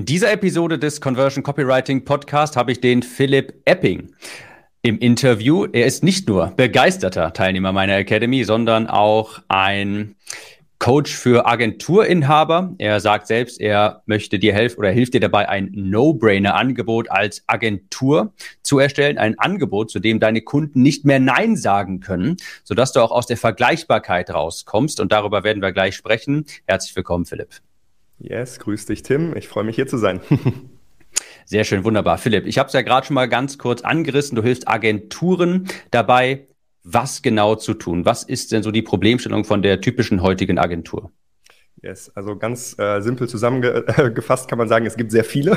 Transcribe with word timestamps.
In 0.00 0.06
dieser 0.06 0.32
Episode 0.32 0.78
des 0.78 1.02
Conversion 1.02 1.42
Copywriting 1.42 2.06
Podcast 2.06 2.56
habe 2.56 2.72
ich 2.72 2.80
den 2.80 3.02
Philipp 3.02 3.60
Epping 3.66 4.14
im 4.80 4.98
Interview. 4.98 5.66
Er 5.70 5.84
ist 5.84 6.02
nicht 6.02 6.26
nur 6.26 6.54
begeisterter 6.56 7.34
Teilnehmer 7.34 7.72
meiner 7.72 7.98
Academy, 7.98 8.44
sondern 8.44 8.86
auch 8.86 9.40
ein 9.48 10.16
Coach 10.78 11.14
für 11.14 11.46
Agenturinhaber. 11.46 12.74
Er 12.78 12.98
sagt 13.00 13.26
selbst, 13.26 13.60
er 13.60 14.02
möchte 14.06 14.38
dir 14.38 14.54
helfen 14.54 14.78
oder 14.78 14.90
hilft 14.90 15.12
dir 15.12 15.20
dabei, 15.20 15.50
ein 15.50 15.68
No-Brainer-Angebot 15.74 17.10
als 17.10 17.44
Agentur 17.46 18.32
zu 18.62 18.78
erstellen. 18.78 19.18
Ein 19.18 19.38
Angebot, 19.38 19.90
zu 19.90 19.98
dem 19.98 20.18
deine 20.18 20.40
Kunden 20.40 20.80
nicht 20.80 21.04
mehr 21.04 21.20
Nein 21.20 21.56
sagen 21.56 22.00
können, 22.00 22.38
sodass 22.64 22.92
du 22.92 23.00
auch 23.00 23.10
aus 23.10 23.26
der 23.26 23.36
Vergleichbarkeit 23.36 24.30
rauskommst. 24.30 24.98
Und 24.98 25.12
darüber 25.12 25.44
werden 25.44 25.60
wir 25.60 25.72
gleich 25.72 25.94
sprechen. 25.94 26.46
Herzlich 26.66 26.96
willkommen, 26.96 27.26
Philipp. 27.26 27.60
Yes, 28.20 28.58
grüß 28.58 28.86
dich, 28.86 29.02
Tim. 29.02 29.34
Ich 29.36 29.48
freue 29.48 29.64
mich 29.64 29.76
hier 29.76 29.86
zu 29.86 29.96
sein. 29.96 30.20
Sehr 31.46 31.64
schön, 31.64 31.84
wunderbar. 31.84 32.18
Philipp, 32.18 32.46
ich 32.46 32.58
habe 32.58 32.66
es 32.68 32.74
ja 32.74 32.82
gerade 32.82 33.06
schon 33.06 33.14
mal 33.14 33.28
ganz 33.28 33.58
kurz 33.58 33.80
angerissen. 33.80 34.36
Du 34.36 34.42
hilfst 34.42 34.68
Agenturen 34.68 35.68
dabei, 35.90 36.46
was 36.84 37.22
genau 37.22 37.56
zu 37.56 37.74
tun. 37.74 38.04
Was 38.04 38.22
ist 38.22 38.52
denn 38.52 38.62
so 38.62 38.70
die 38.70 38.82
Problemstellung 38.82 39.44
von 39.44 39.62
der 39.62 39.80
typischen 39.80 40.22
heutigen 40.22 40.58
Agentur? 40.58 41.10
Yes, 41.82 42.12
also 42.14 42.36
ganz 42.36 42.78
äh, 42.78 43.00
simpel 43.00 43.26
zusammengefasst 43.26 44.48
kann 44.48 44.58
man 44.58 44.68
sagen, 44.68 44.84
es 44.84 44.98
gibt 44.98 45.10
sehr 45.10 45.24
viele. 45.24 45.56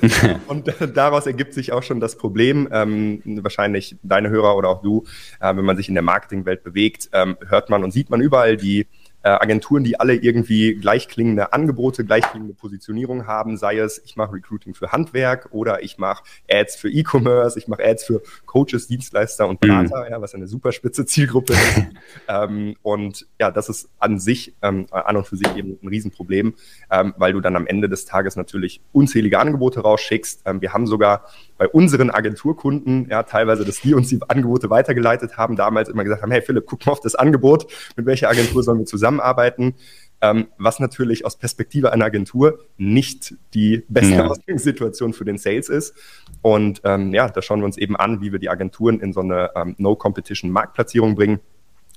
und 0.48 0.66
äh, 0.68 0.88
daraus 0.88 1.26
ergibt 1.26 1.52
sich 1.52 1.72
auch 1.72 1.82
schon 1.82 2.00
das 2.00 2.16
Problem. 2.16 2.68
Ähm, 2.72 3.22
wahrscheinlich 3.42 3.96
deine 4.02 4.30
Hörer 4.30 4.56
oder 4.56 4.70
auch 4.70 4.80
du, 4.80 5.04
äh, 5.40 5.54
wenn 5.54 5.66
man 5.66 5.76
sich 5.76 5.88
in 5.90 5.94
der 5.94 6.02
Marketingwelt 6.02 6.64
bewegt, 6.64 7.10
ähm, 7.12 7.36
hört 7.46 7.68
man 7.68 7.84
und 7.84 7.90
sieht 7.90 8.08
man 8.08 8.22
überall 8.22 8.56
die 8.56 8.86
äh, 9.22 9.30
Agenturen, 9.30 9.84
die 9.84 9.98
alle 9.98 10.14
irgendwie 10.14 10.74
gleichklingende 10.74 11.52
Angebote, 11.52 12.04
gleichklingende 12.04 12.54
Positionierung 12.54 13.26
haben, 13.26 13.56
sei 13.56 13.78
es, 13.78 14.00
ich 14.04 14.16
mache 14.16 14.32
Recruiting 14.32 14.74
für 14.74 14.92
Handwerk 14.92 15.48
oder 15.50 15.82
ich 15.82 15.98
mache 15.98 16.22
Ads 16.50 16.76
für 16.76 16.88
E-Commerce, 16.88 17.58
ich 17.58 17.68
mache 17.68 17.84
Ads 17.84 18.04
für 18.04 18.22
Coaches, 18.46 18.86
Dienstleister 18.86 19.48
und 19.48 19.60
Berater, 19.60 20.04
mhm. 20.04 20.10
ja, 20.10 20.20
was 20.20 20.34
eine 20.34 20.46
super 20.46 20.72
spitze 20.72 21.04
Zielgruppe 21.04 21.52
ist. 21.52 21.82
ähm, 22.28 22.76
und 22.82 23.26
ja, 23.40 23.50
das 23.50 23.68
ist 23.68 23.88
an 23.98 24.18
sich, 24.18 24.54
ähm, 24.62 24.86
an 24.90 25.16
und 25.16 25.26
für 25.26 25.36
sich 25.36 25.54
eben 25.56 25.78
ein 25.82 25.88
Riesenproblem, 25.88 26.54
ähm, 26.90 27.14
weil 27.16 27.32
du 27.32 27.40
dann 27.40 27.56
am 27.56 27.66
Ende 27.66 27.88
des 27.88 28.04
Tages 28.04 28.36
natürlich 28.36 28.80
unzählige 28.92 29.38
Angebote 29.40 29.80
rausschickst. 29.80 30.42
Ähm, 30.44 30.60
wir 30.60 30.72
haben 30.72 30.86
sogar 30.86 31.24
bei 31.58 31.66
unseren 31.66 32.10
Agenturkunden, 32.10 33.08
ja, 33.10 33.24
teilweise, 33.24 33.64
dass 33.64 33.80
die 33.80 33.94
uns 33.94 34.08
die 34.08 34.20
Angebote 34.28 34.70
weitergeleitet 34.70 35.36
haben, 35.36 35.56
damals 35.56 35.88
immer 35.88 36.04
gesagt 36.04 36.22
haben, 36.22 36.30
hey 36.30 36.40
Philipp, 36.42 36.66
guck 36.66 36.86
mal 36.86 36.92
auf 36.92 37.00
das 37.00 37.16
Angebot, 37.16 37.66
mit 37.96 38.06
welcher 38.06 38.28
Agentur 38.28 38.62
sollen 38.62 38.78
wir 38.78 38.86
zusammenarbeiten? 39.08 39.74
Ähm, 40.20 40.48
was 40.58 40.80
natürlich 40.80 41.24
aus 41.24 41.38
Perspektive 41.38 41.92
einer 41.92 42.06
Agentur 42.06 42.58
nicht 42.76 43.36
die 43.54 43.84
beste 43.88 44.14
ja. 44.14 44.26
Ausgangssituation 44.26 45.12
für 45.12 45.24
den 45.24 45.38
Sales 45.38 45.68
ist. 45.68 45.94
Und 46.42 46.80
ähm, 46.82 47.14
ja, 47.14 47.28
da 47.28 47.40
schauen 47.40 47.60
wir 47.60 47.66
uns 47.66 47.78
eben 47.78 47.94
an, 47.94 48.20
wie 48.20 48.32
wir 48.32 48.40
die 48.40 48.48
Agenturen 48.48 48.98
in 48.98 49.12
so 49.12 49.20
eine 49.20 49.50
ähm, 49.54 49.76
No-Competition-Marktplatzierung 49.78 51.14
bringen 51.14 51.38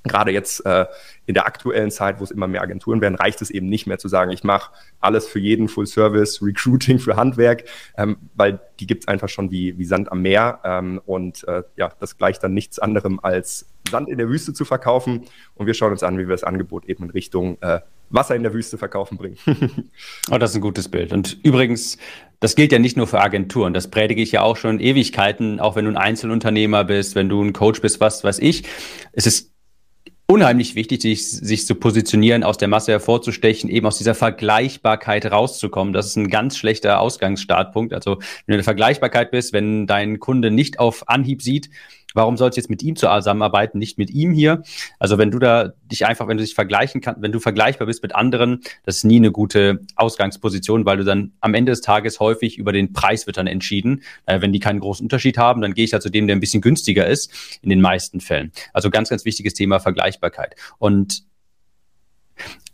gerade 0.04 0.32
jetzt 0.32 0.64
äh, 0.66 0.86
in 1.26 1.34
der 1.34 1.46
aktuellen 1.46 1.90
Zeit, 1.90 2.20
wo 2.20 2.24
es 2.24 2.30
immer 2.30 2.48
mehr 2.48 2.62
Agenturen 2.62 3.00
werden, 3.00 3.14
reicht 3.14 3.40
es 3.42 3.50
eben 3.50 3.68
nicht 3.68 3.86
mehr 3.86 3.98
zu 3.98 4.08
sagen, 4.08 4.30
ich 4.30 4.44
mache 4.44 4.72
alles 5.00 5.26
für 5.26 5.38
jeden 5.38 5.68
Full 5.68 5.86
Service, 5.86 6.42
Recruiting 6.42 6.98
für 6.98 7.16
Handwerk, 7.16 7.64
ähm, 7.96 8.16
weil 8.34 8.60
die 8.80 8.86
gibt 8.86 9.04
es 9.04 9.08
einfach 9.08 9.28
schon 9.28 9.50
wie, 9.50 9.78
wie 9.78 9.84
Sand 9.84 10.10
am 10.10 10.22
Meer. 10.22 10.60
Ähm, 10.64 11.00
und 11.06 11.46
äh, 11.46 11.62
ja, 11.76 11.90
das 12.00 12.18
gleicht 12.18 12.42
dann 12.42 12.54
nichts 12.54 12.78
anderem 12.78 13.20
als 13.22 13.66
Sand 13.88 14.08
in 14.08 14.18
der 14.18 14.28
Wüste 14.28 14.52
zu 14.52 14.64
verkaufen. 14.64 15.24
Und 15.54 15.66
wir 15.66 15.74
schauen 15.74 15.92
uns 15.92 16.02
an, 16.02 16.18
wie 16.18 16.26
wir 16.26 16.34
das 16.34 16.44
Angebot 16.44 16.86
eben 16.86 17.04
in 17.04 17.10
Richtung 17.10 17.58
äh, 17.60 17.80
Wasser 18.10 18.36
in 18.36 18.42
der 18.42 18.52
Wüste 18.52 18.78
verkaufen 18.78 19.16
bringen. 19.16 19.38
oh, 20.30 20.38
das 20.38 20.50
ist 20.50 20.56
ein 20.56 20.62
gutes 20.62 20.88
Bild. 20.88 21.12
Und 21.12 21.38
übrigens, 21.42 21.98
das 22.40 22.56
gilt 22.56 22.72
ja 22.72 22.78
nicht 22.78 22.96
nur 22.96 23.06
für 23.06 23.20
Agenturen. 23.20 23.72
Das 23.72 23.88
predige 23.88 24.20
ich 24.20 24.32
ja 24.32 24.42
auch 24.42 24.56
schon 24.56 24.80
Ewigkeiten, 24.80 25.60
auch 25.60 25.76
wenn 25.76 25.84
du 25.84 25.92
ein 25.92 25.96
Einzelunternehmer 25.96 26.84
bist, 26.84 27.14
wenn 27.14 27.28
du 27.28 27.42
ein 27.42 27.52
Coach 27.52 27.80
bist, 27.80 28.00
was 28.00 28.24
weiß 28.24 28.38
ich. 28.40 28.64
Es 29.12 29.26
ist 29.26 29.51
unheimlich 30.32 30.74
wichtig, 30.74 31.02
sich, 31.02 31.30
sich 31.30 31.66
zu 31.66 31.74
positionieren, 31.74 32.42
aus 32.42 32.56
der 32.56 32.68
Masse 32.68 32.90
hervorzustechen, 32.92 33.68
eben 33.68 33.86
aus 33.86 33.98
dieser 33.98 34.14
Vergleichbarkeit 34.14 35.30
rauszukommen. 35.30 35.92
Das 35.92 36.06
ist 36.06 36.16
ein 36.16 36.28
ganz 36.28 36.56
schlechter 36.56 37.00
Ausgangsstartpunkt. 37.00 37.92
Also 37.92 38.12
wenn 38.12 38.18
du 38.46 38.54
in 38.54 38.58
der 38.58 38.64
Vergleichbarkeit 38.64 39.30
bist, 39.30 39.52
wenn 39.52 39.86
dein 39.86 40.20
Kunde 40.20 40.50
nicht 40.50 40.78
auf 40.78 41.06
Anhieb 41.06 41.42
sieht, 41.42 41.68
Warum 42.14 42.36
sollst 42.36 42.56
du 42.56 42.60
jetzt 42.60 42.70
mit 42.70 42.82
ihm 42.82 42.96
zusammenarbeiten, 42.96 43.78
nicht 43.78 43.98
mit 43.98 44.10
ihm 44.10 44.32
hier? 44.32 44.62
Also 44.98 45.18
wenn 45.18 45.30
du 45.30 45.38
da 45.38 45.72
dich 45.84 46.06
einfach, 46.06 46.28
wenn 46.28 46.36
du 46.36 46.44
dich 46.44 46.54
vergleichen 46.54 47.00
kannst, 47.00 47.22
wenn 47.22 47.32
du 47.32 47.40
vergleichbar 47.40 47.86
bist 47.86 48.02
mit 48.02 48.14
anderen, 48.14 48.60
das 48.84 48.98
ist 48.98 49.04
nie 49.04 49.16
eine 49.16 49.30
gute 49.30 49.80
Ausgangsposition, 49.96 50.84
weil 50.84 50.98
du 50.98 51.04
dann 51.04 51.32
am 51.40 51.54
Ende 51.54 51.72
des 51.72 51.80
Tages 51.80 52.20
häufig 52.20 52.58
über 52.58 52.72
den 52.72 52.92
Preis 52.92 53.26
wird 53.26 53.36
dann 53.36 53.46
entschieden. 53.46 54.02
Äh, 54.26 54.40
wenn 54.40 54.52
die 54.52 54.60
keinen 54.60 54.80
großen 54.80 55.04
Unterschied 55.04 55.38
haben, 55.38 55.60
dann 55.62 55.74
gehe 55.74 55.84
ich 55.84 55.90
da 55.90 56.00
zu 56.00 56.10
dem, 56.10 56.26
der 56.26 56.36
ein 56.36 56.40
bisschen 56.40 56.62
günstiger 56.62 57.06
ist, 57.06 57.58
in 57.62 57.70
den 57.70 57.80
meisten 57.80 58.20
Fällen. 58.20 58.52
Also 58.72 58.90
ganz, 58.90 59.08
ganz 59.08 59.24
wichtiges 59.24 59.54
Thema 59.54 59.80
Vergleichbarkeit. 59.80 60.56
Und 60.78 61.24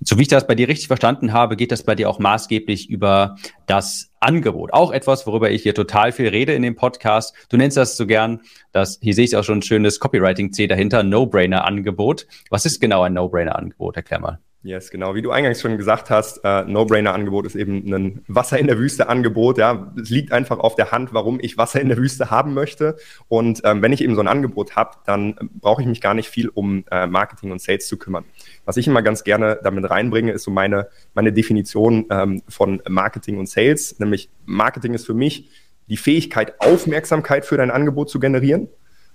so 0.00 0.16
wie 0.18 0.22
ich 0.22 0.28
das 0.28 0.46
bei 0.46 0.54
dir 0.54 0.68
richtig 0.68 0.86
verstanden 0.86 1.32
habe, 1.32 1.56
geht 1.56 1.72
das 1.72 1.82
bei 1.82 1.94
dir 1.94 2.08
auch 2.08 2.18
maßgeblich 2.18 2.88
über 2.88 3.36
das 3.66 4.10
Angebot. 4.20 4.72
Auch 4.72 4.92
etwas, 4.92 5.26
worüber 5.26 5.50
ich 5.50 5.62
hier 5.62 5.74
total 5.74 6.12
viel 6.12 6.28
rede 6.28 6.54
in 6.54 6.62
dem 6.62 6.76
Podcast. 6.76 7.34
Du 7.48 7.56
nennst 7.56 7.76
das 7.76 7.96
so 7.96 8.06
gern, 8.06 8.40
das, 8.72 8.98
hier 9.02 9.14
sehe 9.14 9.24
ich 9.24 9.36
auch 9.36 9.44
schon 9.44 9.58
ein 9.58 9.62
schönes 9.62 10.00
Copywriting-C 10.00 10.66
dahinter, 10.66 11.02
No-Brainer-Angebot. 11.02 12.26
Was 12.50 12.66
ist 12.66 12.80
genau 12.80 13.02
ein 13.02 13.14
No-Brainer-Angebot? 13.14 13.96
Erklär 13.96 14.20
mal. 14.20 14.38
Yes, 14.64 14.90
genau. 14.90 15.14
Wie 15.14 15.22
du 15.22 15.30
eingangs 15.30 15.60
schon 15.60 15.78
gesagt 15.78 16.10
hast, 16.10 16.40
äh, 16.42 16.64
No-Brainer-Angebot 16.64 17.46
ist 17.46 17.54
eben 17.54 17.94
ein 17.94 18.24
Wasser 18.26 18.58
in 18.58 18.66
der 18.66 18.76
Wüste-Angebot. 18.76 19.56
Ja, 19.56 19.92
es 20.00 20.10
liegt 20.10 20.32
einfach 20.32 20.58
auf 20.58 20.74
der 20.74 20.90
Hand, 20.90 21.14
warum 21.14 21.38
ich 21.40 21.56
Wasser 21.56 21.80
in 21.80 21.88
der 21.88 21.96
Wüste 21.96 22.32
haben 22.32 22.54
möchte. 22.54 22.96
Und 23.28 23.60
ähm, 23.62 23.82
wenn 23.82 23.92
ich 23.92 24.02
eben 24.02 24.16
so 24.16 24.20
ein 24.20 24.26
Angebot 24.26 24.74
habe, 24.74 24.96
dann 25.06 25.36
brauche 25.60 25.80
ich 25.80 25.86
mich 25.86 26.00
gar 26.00 26.12
nicht 26.12 26.28
viel 26.28 26.48
um 26.48 26.84
äh, 26.90 27.06
Marketing 27.06 27.52
und 27.52 27.62
Sales 27.62 27.86
zu 27.86 27.98
kümmern. 27.98 28.24
Was 28.68 28.76
ich 28.76 28.86
immer 28.86 29.00
ganz 29.00 29.24
gerne 29.24 29.58
damit 29.64 29.88
reinbringe, 29.88 30.30
ist 30.30 30.42
so 30.42 30.50
meine 30.50 30.88
meine 31.14 31.32
Definition 31.32 32.04
ähm, 32.10 32.42
von 32.50 32.82
Marketing 32.86 33.38
und 33.38 33.48
Sales. 33.48 33.98
Nämlich 33.98 34.28
Marketing 34.44 34.92
ist 34.92 35.06
für 35.06 35.14
mich 35.14 35.48
die 35.88 35.96
Fähigkeit, 35.96 36.60
Aufmerksamkeit 36.60 37.46
für 37.46 37.56
dein 37.56 37.70
Angebot 37.70 38.10
zu 38.10 38.20
generieren. 38.20 38.68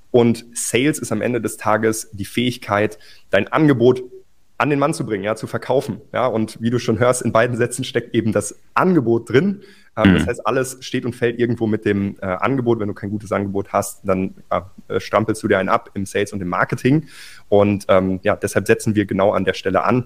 Und 0.09 0.44
Sales 0.53 0.97
ist 0.97 1.12
am 1.12 1.22
Ende 1.22 1.40
des 1.40 1.58
Tages 1.58 2.09
die 2.13 2.25
Fähigkeit, 2.25 2.97
dein 3.30 3.47
Angebot 3.47 4.02
an 4.63 4.69
den 4.69 4.79
Mann 4.79 4.94
zu 4.94 5.06
bringen, 5.06 5.25
ja, 5.25 5.35
zu 5.35 5.46
verkaufen. 5.46 6.00
Ja, 6.13 6.25
und 6.25 6.57
wie 6.62 6.69
du 6.69 6.79
schon 6.79 6.97
hörst, 6.97 7.22
in 7.22 7.34
beiden 7.34 7.57
Sätzen 7.57 7.84
steckt 7.84 8.16
eben 8.16 8.31
das 8.31 8.57
Angebot 8.74 9.29
drin. 9.29 9.62
Ähm, 9.97 10.12
mhm. 10.12 10.13
Das 10.19 10.28
heißt, 10.28 10.47
alles 10.47 10.78
steht 10.79 11.03
und 11.03 11.13
fällt 11.13 11.38
irgendwo 11.38 11.68
mit 11.68 11.84
dem 11.84 12.16
äh, 12.22 12.28
Angebot. 12.28 12.79
Wenn 12.79 12.88
du 12.88 12.94
kein 12.94 13.09
gutes 13.09 13.34
Angebot 13.34 13.74
hast, 13.74 14.07
dann 14.07 14.35
äh, 14.50 15.01
strampelst 15.01 15.44
du 15.44 15.50
dir 15.50 15.59
einen 15.59 15.68
ab 15.68 15.90
im 15.96 16.06
Sales 16.06 16.31
und 16.31 16.41
im 16.41 16.47
Marketing. 16.47 17.07
Und 17.50 17.88
ähm, 17.90 18.22
ja, 18.24 18.38
deshalb 18.38 18.66
setzen 18.66 18.96
wir 18.96 19.06
genau 19.06 19.31
an 19.31 19.44
der 19.44 19.53
Stelle 19.53 19.84
an, 19.84 20.06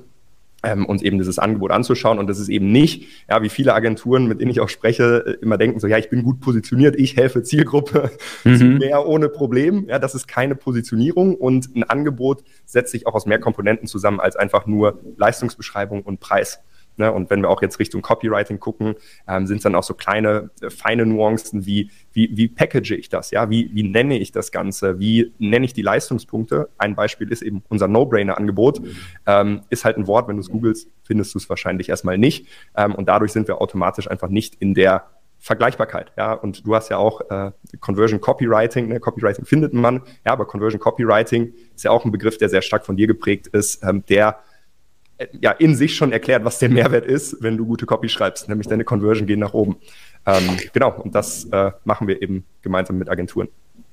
ähm, 0.63 0.85
uns 0.85 1.01
eben 1.01 1.17
dieses 1.17 1.39
Angebot 1.39 1.71
anzuschauen. 1.71 2.19
Und 2.19 2.27
das 2.27 2.39
ist 2.39 2.49
eben 2.49 2.71
nicht, 2.71 3.07
ja, 3.29 3.41
wie 3.41 3.49
viele 3.49 3.73
Agenturen, 3.73 4.27
mit 4.27 4.41
denen 4.41 4.51
ich 4.51 4.59
auch 4.59 4.69
spreche, 4.69 5.23
äh, 5.25 5.31
immer 5.43 5.57
denken 5.57 5.79
so, 5.79 5.87
ja, 5.87 5.97
ich 5.97 6.09
bin 6.09 6.23
gut 6.23 6.39
positioniert, 6.39 6.95
ich 6.95 7.15
helfe 7.15 7.43
Zielgruppe 7.43 8.11
mhm. 8.43 8.57
zu 8.57 8.63
mehr 8.65 9.07
ohne 9.07 9.29
Problem. 9.29 9.85
Ja, 9.87 9.99
das 9.99 10.15
ist 10.15 10.27
keine 10.27 10.55
Positionierung 10.55 11.35
und 11.35 11.75
ein 11.75 11.83
Angebot 11.83 12.43
setzt 12.65 12.91
sich 12.91 13.07
auch 13.07 13.13
aus 13.13 13.25
mehr 13.25 13.39
Komponenten 13.39 13.87
zusammen 13.87 14.19
als 14.19 14.35
einfach 14.35 14.65
nur 14.65 14.99
Leistungsbeschreibung 15.17 16.01
und 16.01 16.19
Preis. 16.19 16.59
Ne? 16.97 17.11
Und 17.11 17.29
wenn 17.29 17.41
wir 17.41 17.49
auch 17.49 17.61
jetzt 17.61 17.79
Richtung 17.79 18.01
Copywriting 18.01 18.59
gucken, 18.59 18.95
ähm, 19.27 19.47
sind 19.47 19.57
es 19.57 19.63
dann 19.63 19.75
auch 19.75 19.83
so 19.83 19.93
kleine, 19.93 20.49
äh, 20.61 20.69
feine 20.69 21.05
Nuancen 21.05 21.65
wie, 21.65 21.91
wie, 22.13 22.35
wie 22.35 22.47
package 22.47 22.91
ich 22.91 23.09
das? 23.09 23.31
Ja, 23.31 23.49
wie, 23.49 23.69
wie 23.73 23.83
nenne 23.83 24.17
ich 24.17 24.31
das 24.31 24.51
Ganze? 24.51 24.99
Wie 24.99 25.33
nenne 25.37 25.65
ich 25.65 25.73
die 25.73 25.81
Leistungspunkte? 25.81 26.69
Ein 26.77 26.95
Beispiel 26.95 27.31
ist 27.31 27.41
eben 27.41 27.63
unser 27.69 27.87
No-Brainer-Angebot. 27.87 28.81
Ähm, 29.25 29.61
ist 29.69 29.85
halt 29.85 29.97
ein 29.97 30.07
Wort, 30.07 30.27
wenn 30.27 30.37
du 30.37 30.41
es 30.41 30.49
googelst, 30.49 30.89
findest 31.03 31.33
du 31.33 31.39
es 31.39 31.49
wahrscheinlich 31.49 31.89
erstmal 31.89 32.17
nicht. 32.17 32.47
Ähm, 32.75 32.95
und 32.95 33.07
dadurch 33.07 33.31
sind 33.31 33.47
wir 33.47 33.61
automatisch 33.61 34.09
einfach 34.09 34.29
nicht 34.29 34.55
in 34.55 34.73
der 34.73 35.05
Vergleichbarkeit, 35.39 36.11
ja, 36.17 36.33
und 36.33 36.65
du 36.65 36.75
hast 36.75 36.89
ja 36.89 36.97
auch 36.97 37.21
äh, 37.29 37.51
Conversion 37.79 38.19
Copywriting, 38.19 38.87
ne? 38.87 38.99
Copywriting 38.99 39.45
findet 39.45 39.73
man, 39.73 40.01
ja, 40.25 40.33
aber 40.33 40.45
Conversion 40.45 40.79
Copywriting 40.79 41.53
ist 41.75 41.83
ja 41.83 41.91
auch 41.91 42.05
ein 42.05 42.11
Begriff, 42.11 42.39
der 42.39 42.49
sehr 42.49 42.63
stark 42.63 42.85
von 42.85 42.97
dir 42.97 43.05
geprägt 43.05 43.47
ist, 43.47 43.83
ähm, 43.83 44.03
der 44.09 44.39
ja, 45.41 45.51
in 45.51 45.75
sich 45.75 45.95
schon 45.95 46.11
erklärt, 46.11 46.45
was 46.45 46.59
der 46.59 46.69
Mehrwert 46.69 47.05
ist, 47.05 47.37
wenn 47.41 47.57
du 47.57 47.65
gute 47.65 47.85
Copy 47.85 48.09
schreibst, 48.09 48.49
nämlich 48.49 48.67
deine 48.67 48.83
Conversion 48.83 49.27
gehen 49.27 49.39
nach 49.39 49.53
oben. 49.53 49.77
Ähm, 50.25 50.57
genau, 50.73 50.99
und 51.01 51.15
das 51.15 51.45
äh, 51.45 51.71
machen 51.85 52.07
wir 52.07 52.21
eben 52.21 52.45
gemeinsam 52.61 52.97
mit 52.97 53.09
Agenturen. 53.09 53.47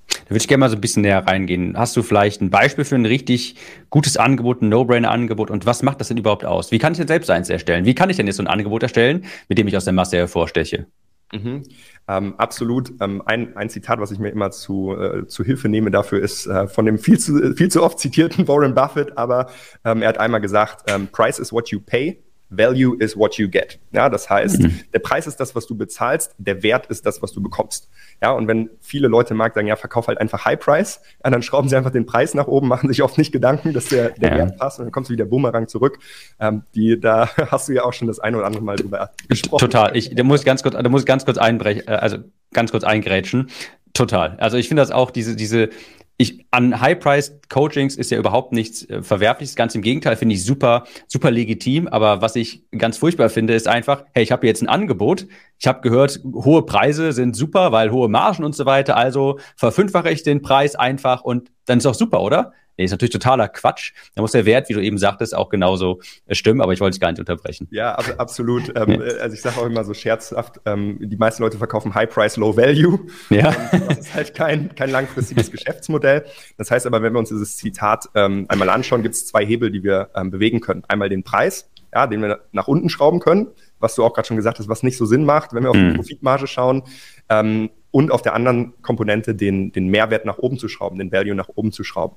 Da 0.09 0.31
würde 0.31 0.39
ich 0.39 0.49
gerne 0.49 0.61
mal 0.61 0.71
so 0.71 0.77
ein 0.77 0.81
bisschen 0.81 1.03
näher 1.03 1.27
reingehen. 1.27 1.77
Hast 1.79 1.97
du 1.97 2.03
vielleicht 2.03 2.41
ein 2.41 2.51
Beispiel 2.51 2.85
für 2.85 2.95
ein 2.95 3.07
richtig 3.07 3.57
gutes 3.91 4.17
Angebot, 4.17 4.63
ein 4.63 4.69
No-Brainer-Angebot 4.69 5.51
und 5.51 5.67
was 5.67 5.83
macht 5.83 6.01
das 6.01 6.09
denn 6.09 6.19
überhaupt 6.19 6.45
aus? 6.45 6.73
Wie 6.73 6.79
kann 6.79 6.93
ich 6.93 6.99
denn 6.99 7.09
selbst 7.09 7.31
eins 7.31 7.49
erstellen? 7.49 7.85
Wie 7.85 7.95
kann 7.95 8.11
ich 8.11 8.17
denn 8.17 8.27
jetzt 8.27 8.37
so 8.37 8.43
ein 8.43 8.47
Angebot 8.47 8.83
erstellen, 8.83 9.25
mit 9.49 9.59
dem 9.59 9.67
ich 9.67 9.77
aus 9.77 9.85
der 9.85 9.93
Masse 9.93 10.17
hervorsteche? 10.17 10.87
Mhm. 11.35 11.63
Ähm, 12.07 12.35
absolut. 12.39 12.93
Ähm, 13.01 13.23
ein, 13.27 13.57
ein 13.57 13.69
Zitat, 13.71 14.01
was 14.01 14.11
ich 14.11 14.19
mir 14.19 14.31
immer 14.31 14.51
zu, 14.51 14.97
äh, 14.97 15.27
zu 15.27 15.43
Hilfe 15.45 15.69
nehme 15.69 15.91
dafür, 15.91 16.21
ist 16.21 16.47
äh, 16.47 16.69
von 16.69 16.87
dem 16.87 16.99
viel 16.99 17.19
zu, 17.19 17.55
viel 17.55 17.71
zu 17.71 17.83
oft 17.83 17.99
zitierten 17.99 18.47
Warren 18.49 18.75
Buffett, 18.75 19.17
aber 19.19 19.51
ähm, 19.85 20.03
er 20.03 20.09
hat 20.09 20.19
einmal 20.19 20.41
gesagt, 20.41 20.91
ähm, 20.91 21.09
Price 21.09 21.39
is 21.39 21.53
what 21.53 21.69
you 21.69 21.81
pay, 21.81 22.23
Value 22.57 22.97
is 22.99 23.17
what 23.17 23.37
you 23.37 23.49
get. 23.49 23.79
Ja, 23.93 24.09
das 24.09 24.29
heißt, 24.31 24.61
mhm. 24.61 24.81
der 24.93 24.99
Preis 25.01 25.27
ist 25.27 25.37
das, 25.39 25.55
was 25.55 25.67
du 25.67 25.77
bezahlst, 25.77 26.35
der 26.39 26.63
Wert 26.63 26.87
ist 26.87 27.07
das, 27.07 27.23
was 27.23 27.33
du 27.33 27.43
bekommst. 27.43 27.89
Ja, 28.23 28.33
und 28.33 28.49
wenn 28.49 28.71
viele 28.81 29.09
Leute 29.09 29.35
im 29.35 29.39
Markt 29.39 29.55
sagen, 29.55 29.67
ja, 29.67 29.77
verkauf 29.77 30.09
halt 30.09 30.19
einfach 30.19 30.45
High 30.45 30.59
Price, 30.59 31.01
ja, 31.23 31.31
dann 31.31 31.43
schrauben 31.43 31.69
sie 31.69 31.77
einfach 31.77 31.91
den 31.91 32.07
Preis 32.07 32.35
nach 32.35 32.47
oben, 32.47 32.69
machen 32.75 32.89
sich 32.89 33.03
oft 33.03 33.19
nicht 33.19 33.33
Gedanken, 33.33 33.73
dass 33.73 33.87
der, 33.87 34.11
der 34.11 34.31
ja. 34.31 34.39
Wert 34.39 34.59
passt 34.59 34.79
und 34.79 34.87
dann 34.87 34.93
kommst 34.93 35.11
du 35.11 35.13
wieder 35.13 35.25
Bumerang 35.25 35.69
zurück. 35.69 35.99
Ähm, 36.41 36.65
die, 36.75 36.99
da 36.99 37.29
hast 37.51 37.69
du 37.69 37.73
ja 37.73 37.85
auch 37.85 37.93
schon 37.93 38.09
das 38.09 38.21
eine 38.21 38.37
oder 38.37 38.47
andere 38.47 38.63
Mal 38.63 38.77
drüber 38.77 39.11
gesprochen. 39.29 39.61
Total. 39.61 39.97
Ich, 39.97 40.15
da 40.15 40.23
muss 40.23 40.41
ich 40.41 40.47
ganz 40.47 40.63
kurz, 40.63 40.75
da 40.75 40.89
muss 40.89 41.03
ich 41.03 41.07
ganz 41.07 41.25
kurz 41.25 41.39
einbrechen, 41.39 41.87
äh, 41.87 41.93
also 41.93 42.19
ganz 42.53 42.71
kurz 42.71 42.85
eingrätschen. 42.85 43.51
Total. 43.93 44.37
Also 44.39 44.57
ich 44.57 44.69
finde 44.69 44.83
das 44.83 44.91
auch 44.91 45.11
diese, 45.11 45.37
diese, 45.37 45.71
ich, 46.17 46.47
an 46.53 46.81
High-Priced-Coachings 46.81 47.97
ist 47.97 48.11
ja 48.11 48.19
überhaupt 48.19 48.53
nichts 48.53 48.89
äh, 48.89 49.03
Verwerfliches. 49.03 49.57
Ganz 49.57 49.75
im 49.75 49.83
Gegenteil, 49.83 50.17
finde 50.17 50.37
ich 50.37 50.45
super, 50.45 50.85
super 51.09 51.31
legitim. 51.31 51.89
Aber 51.89 52.23
was 52.23 52.37
ich 52.37 52.65
ganz 52.71 52.97
furchtbar 52.97 53.31
finde, 53.31 53.55
ist 53.55 53.67
einfach, 53.67 54.05
hey, 54.13 54.23
ich 54.23 54.31
habe 54.31 54.47
jetzt 54.47 54.63
ein 54.63 54.69
Angebot. 54.69 55.27
Ich 55.59 55.67
habe 55.67 55.81
gehört, 55.81 56.21
hohe 56.33 56.65
Preise 56.65 57.13
sind 57.13 57.35
super, 57.35 57.73
weil 57.73 57.91
hohe 57.91 58.09
Margen 58.09 58.45
und 58.45 58.55
so 58.55 58.65
weiter. 58.65 58.97
Also 58.97 59.39
verfünffache 59.57 60.11
ich 60.11 60.23
den 60.23 60.41
Preis 60.41 60.77
einfach 60.77 61.23
und 61.23 61.51
dann 61.65 61.79
ist 61.79 61.87
auch 61.87 61.95
super, 61.95 62.21
oder? 62.21 62.53
Nee, 62.77 62.85
ist 62.85 62.91
natürlich 62.91 63.13
totaler 63.13 63.49
Quatsch. 63.49 63.93
Da 64.15 64.23
muss 64.23 64.33
der 64.33 64.47
Wert, 64.47 64.69
wie 64.69 64.73
du 64.73 64.81
eben 64.81 64.99
sagtest, 64.99 65.35
auch 65.35 65.49
genauso 65.49 66.01
äh, 66.27 66.35
stimmen, 66.35 66.61
aber 66.61 66.73
ich 66.73 66.81
wollte 66.81 66.95
es 66.95 67.01
gar 67.01 67.11
nicht 67.11 67.21
unterbrechen. 67.21 67.69
Ja, 67.71 67.95
also 67.95 68.15
absolut. 68.15 68.73
ähm, 68.77 69.03
also 69.21 69.35
ich 69.35 69.43
sage 69.43 69.61
auch 69.61 69.67
immer 69.67 69.85
so 69.85 69.95
scherzhaft, 69.95 70.61
ähm, 70.67 70.99
die 71.01 71.17
meisten 71.17 71.43
Leute 71.43 71.59
verkaufen 71.59 71.95
High 71.95 72.11
Price, 72.11 72.37
Low 72.37 72.57
Value. 72.57 73.01
Ja. 73.31 73.55
Ähm, 73.73 73.83
das 73.89 73.99
ist 73.99 74.15
halt 74.15 74.35
kein, 74.35 74.75
kein 74.75 74.91
langfristiges 74.91 75.51
Geschäftsmodell. 75.53 76.25
Das 76.59 76.71
heißt 76.71 76.87
aber, 76.87 77.03
wenn 77.03 77.13
wir 77.13 77.19
uns 77.19 77.29
dieses 77.29 77.57
Zitat 77.57 78.07
ähm, 78.15 78.47
einmal 78.49 78.69
anschauen, 78.71 79.03
gibt 79.03 79.15
es 79.15 79.27
zwei 79.27 79.45
Hebel, 79.47 79.71
die 79.71 79.83
wir 79.85 80.11
ähm, 80.15 80.31
bewegen 80.31 80.61
können. 80.61 80.83
Einmal 80.89 81.09
den 81.09 81.23
Preis, 81.23 81.71
ja, 81.93 82.07
den 82.07 82.23
wir 82.23 82.41
nach 82.53 82.67
unten 82.67 82.89
schrauben 82.89 83.21
können, 83.21 83.49
was 83.79 83.95
du 83.95 84.05
auch 84.05 84.15
gerade 84.15 84.27
schon 84.27 84.37
gesagt 84.37 84.59
hast, 84.59 84.69
was 84.69 84.83
nicht 84.83 84.97
so 84.97 85.07
Sinn 85.07 85.25
macht, 85.25 85.53
wenn 85.55 85.63
wir 85.63 85.71
auf 85.71 85.77
die 85.77 85.83
mhm. 85.83 85.95
Profitmarge 85.95 86.47
schauen. 86.47 86.83
Ähm, 87.29 87.71
und 87.95 88.11
auf 88.11 88.23
der 88.23 88.35
anderen 88.35 88.75
Komponente 88.83 89.37
den, 89.37 89.71
den 89.71 89.87
Mehrwert 89.87 90.25
nach 90.25 90.39
oben 90.39 90.59
zu 90.59 90.67
schrauben, 90.67 90.99
den 90.99 91.13
Value 91.13 91.37
nach 91.37 91.49
oben 91.55 91.71
zu 91.71 91.85
schrauben. 91.85 92.17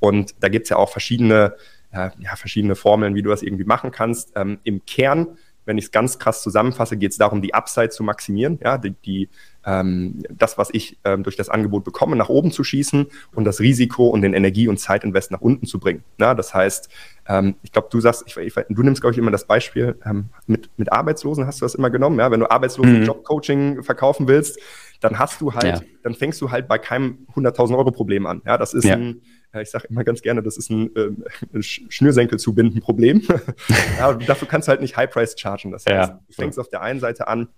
Und 0.00 0.34
da 0.40 0.48
gibt's 0.48 0.70
ja 0.70 0.78
auch 0.78 0.88
verschiedene, 0.88 1.54
äh, 1.92 2.08
ja, 2.18 2.34
verschiedene 2.34 2.74
Formeln, 2.74 3.14
wie 3.14 3.20
du 3.20 3.28
das 3.28 3.42
irgendwie 3.42 3.64
machen 3.64 3.90
kannst. 3.90 4.32
Ähm, 4.36 4.58
Im 4.64 4.86
Kern, 4.86 5.36
wenn 5.66 5.76
ich 5.76 5.84
es 5.84 5.90
ganz 5.90 6.18
krass 6.18 6.42
zusammenfasse, 6.42 6.96
geht 6.96 7.10
es 7.10 7.18
darum, 7.18 7.42
die 7.42 7.52
Upside 7.52 7.90
zu 7.90 8.02
maximieren, 8.04 8.58
ja, 8.64 8.78
die, 8.78 8.92
die 9.04 9.28
ähm, 9.66 10.22
das, 10.30 10.56
was 10.56 10.70
ich 10.72 10.96
ähm, 11.04 11.24
durch 11.24 11.36
das 11.36 11.50
Angebot 11.50 11.84
bekomme, 11.84 12.16
nach 12.16 12.30
oben 12.30 12.50
zu 12.50 12.64
schießen 12.64 13.04
und 13.34 13.44
das 13.44 13.60
Risiko 13.60 14.08
und 14.08 14.22
den 14.22 14.32
Energie- 14.32 14.68
und 14.68 14.78
Zeitinvest 14.78 15.30
nach 15.30 15.42
unten 15.42 15.66
zu 15.66 15.78
bringen. 15.78 16.04
Ja, 16.18 16.34
das 16.34 16.54
heißt, 16.54 16.88
ähm, 17.28 17.56
ich 17.62 17.72
glaube, 17.72 17.88
du 17.90 18.00
sagst, 18.00 18.24
ich, 18.26 18.34
ich, 18.38 18.54
du 18.54 18.82
nimmst, 18.82 19.02
glaube 19.02 19.12
ich, 19.12 19.18
immer 19.18 19.30
das 19.30 19.46
Beispiel 19.46 19.98
ähm, 20.06 20.30
mit, 20.46 20.70
mit 20.78 20.90
Arbeitslosen, 20.90 21.46
hast 21.46 21.60
du 21.60 21.66
das 21.66 21.74
immer 21.74 21.90
genommen, 21.90 22.18
ja, 22.18 22.30
wenn 22.30 22.40
du 22.40 22.50
Arbeitslosen 22.50 23.00
mhm. 23.00 23.04
Jobcoaching 23.04 23.82
verkaufen 23.82 24.26
willst, 24.26 24.58
dann 25.00 25.18
hast 25.18 25.40
du 25.40 25.54
halt, 25.54 25.80
ja. 25.80 25.80
dann 26.02 26.14
fängst 26.14 26.40
du 26.40 26.50
halt 26.50 26.68
bei 26.68 26.78
keinem 26.78 27.26
100.000 27.34 27.76
Euro 27.76 27.90
Problem 27.92 28.26
an. 28.26 28.42
Ja, 28.44 28.58
das 28.58 28.74
ist 28.74 28.84
ja. 28.84 28.94
ein, 28.94 29.22
ich 29.60 29.70
sage 29.70 29.86
immer 29.88 30.04
ganz 30.04 30.22
gerne, 30.22 30.42
das 30.42 30.56
ist 30.56 30.70
ein 30.70 30.90
äh, 30.96 31.62
Schnürsenkel 31.62 32.38
zubinden 32.38 32.80
Problem. 32.80 33.22
ja, 33.98 34.12
dafür 34.14 34.48
kannst 34.48 34.68
du 34.68 34.70
halt 34.70 34.80
nicht 34.80 34.96
High 34.96 35.10
Price 35.10 35.36
chargen. 35.38 35.70
Das 35.70 35.86
heißt, 35.86 36.12
du 36.12 36.32
fängst 36.32 36.58
auf 36.58 36.68
der 36.68 36.82
einen 36.82 37.00
Seite 37.00 37.28
an, 37.28 37.48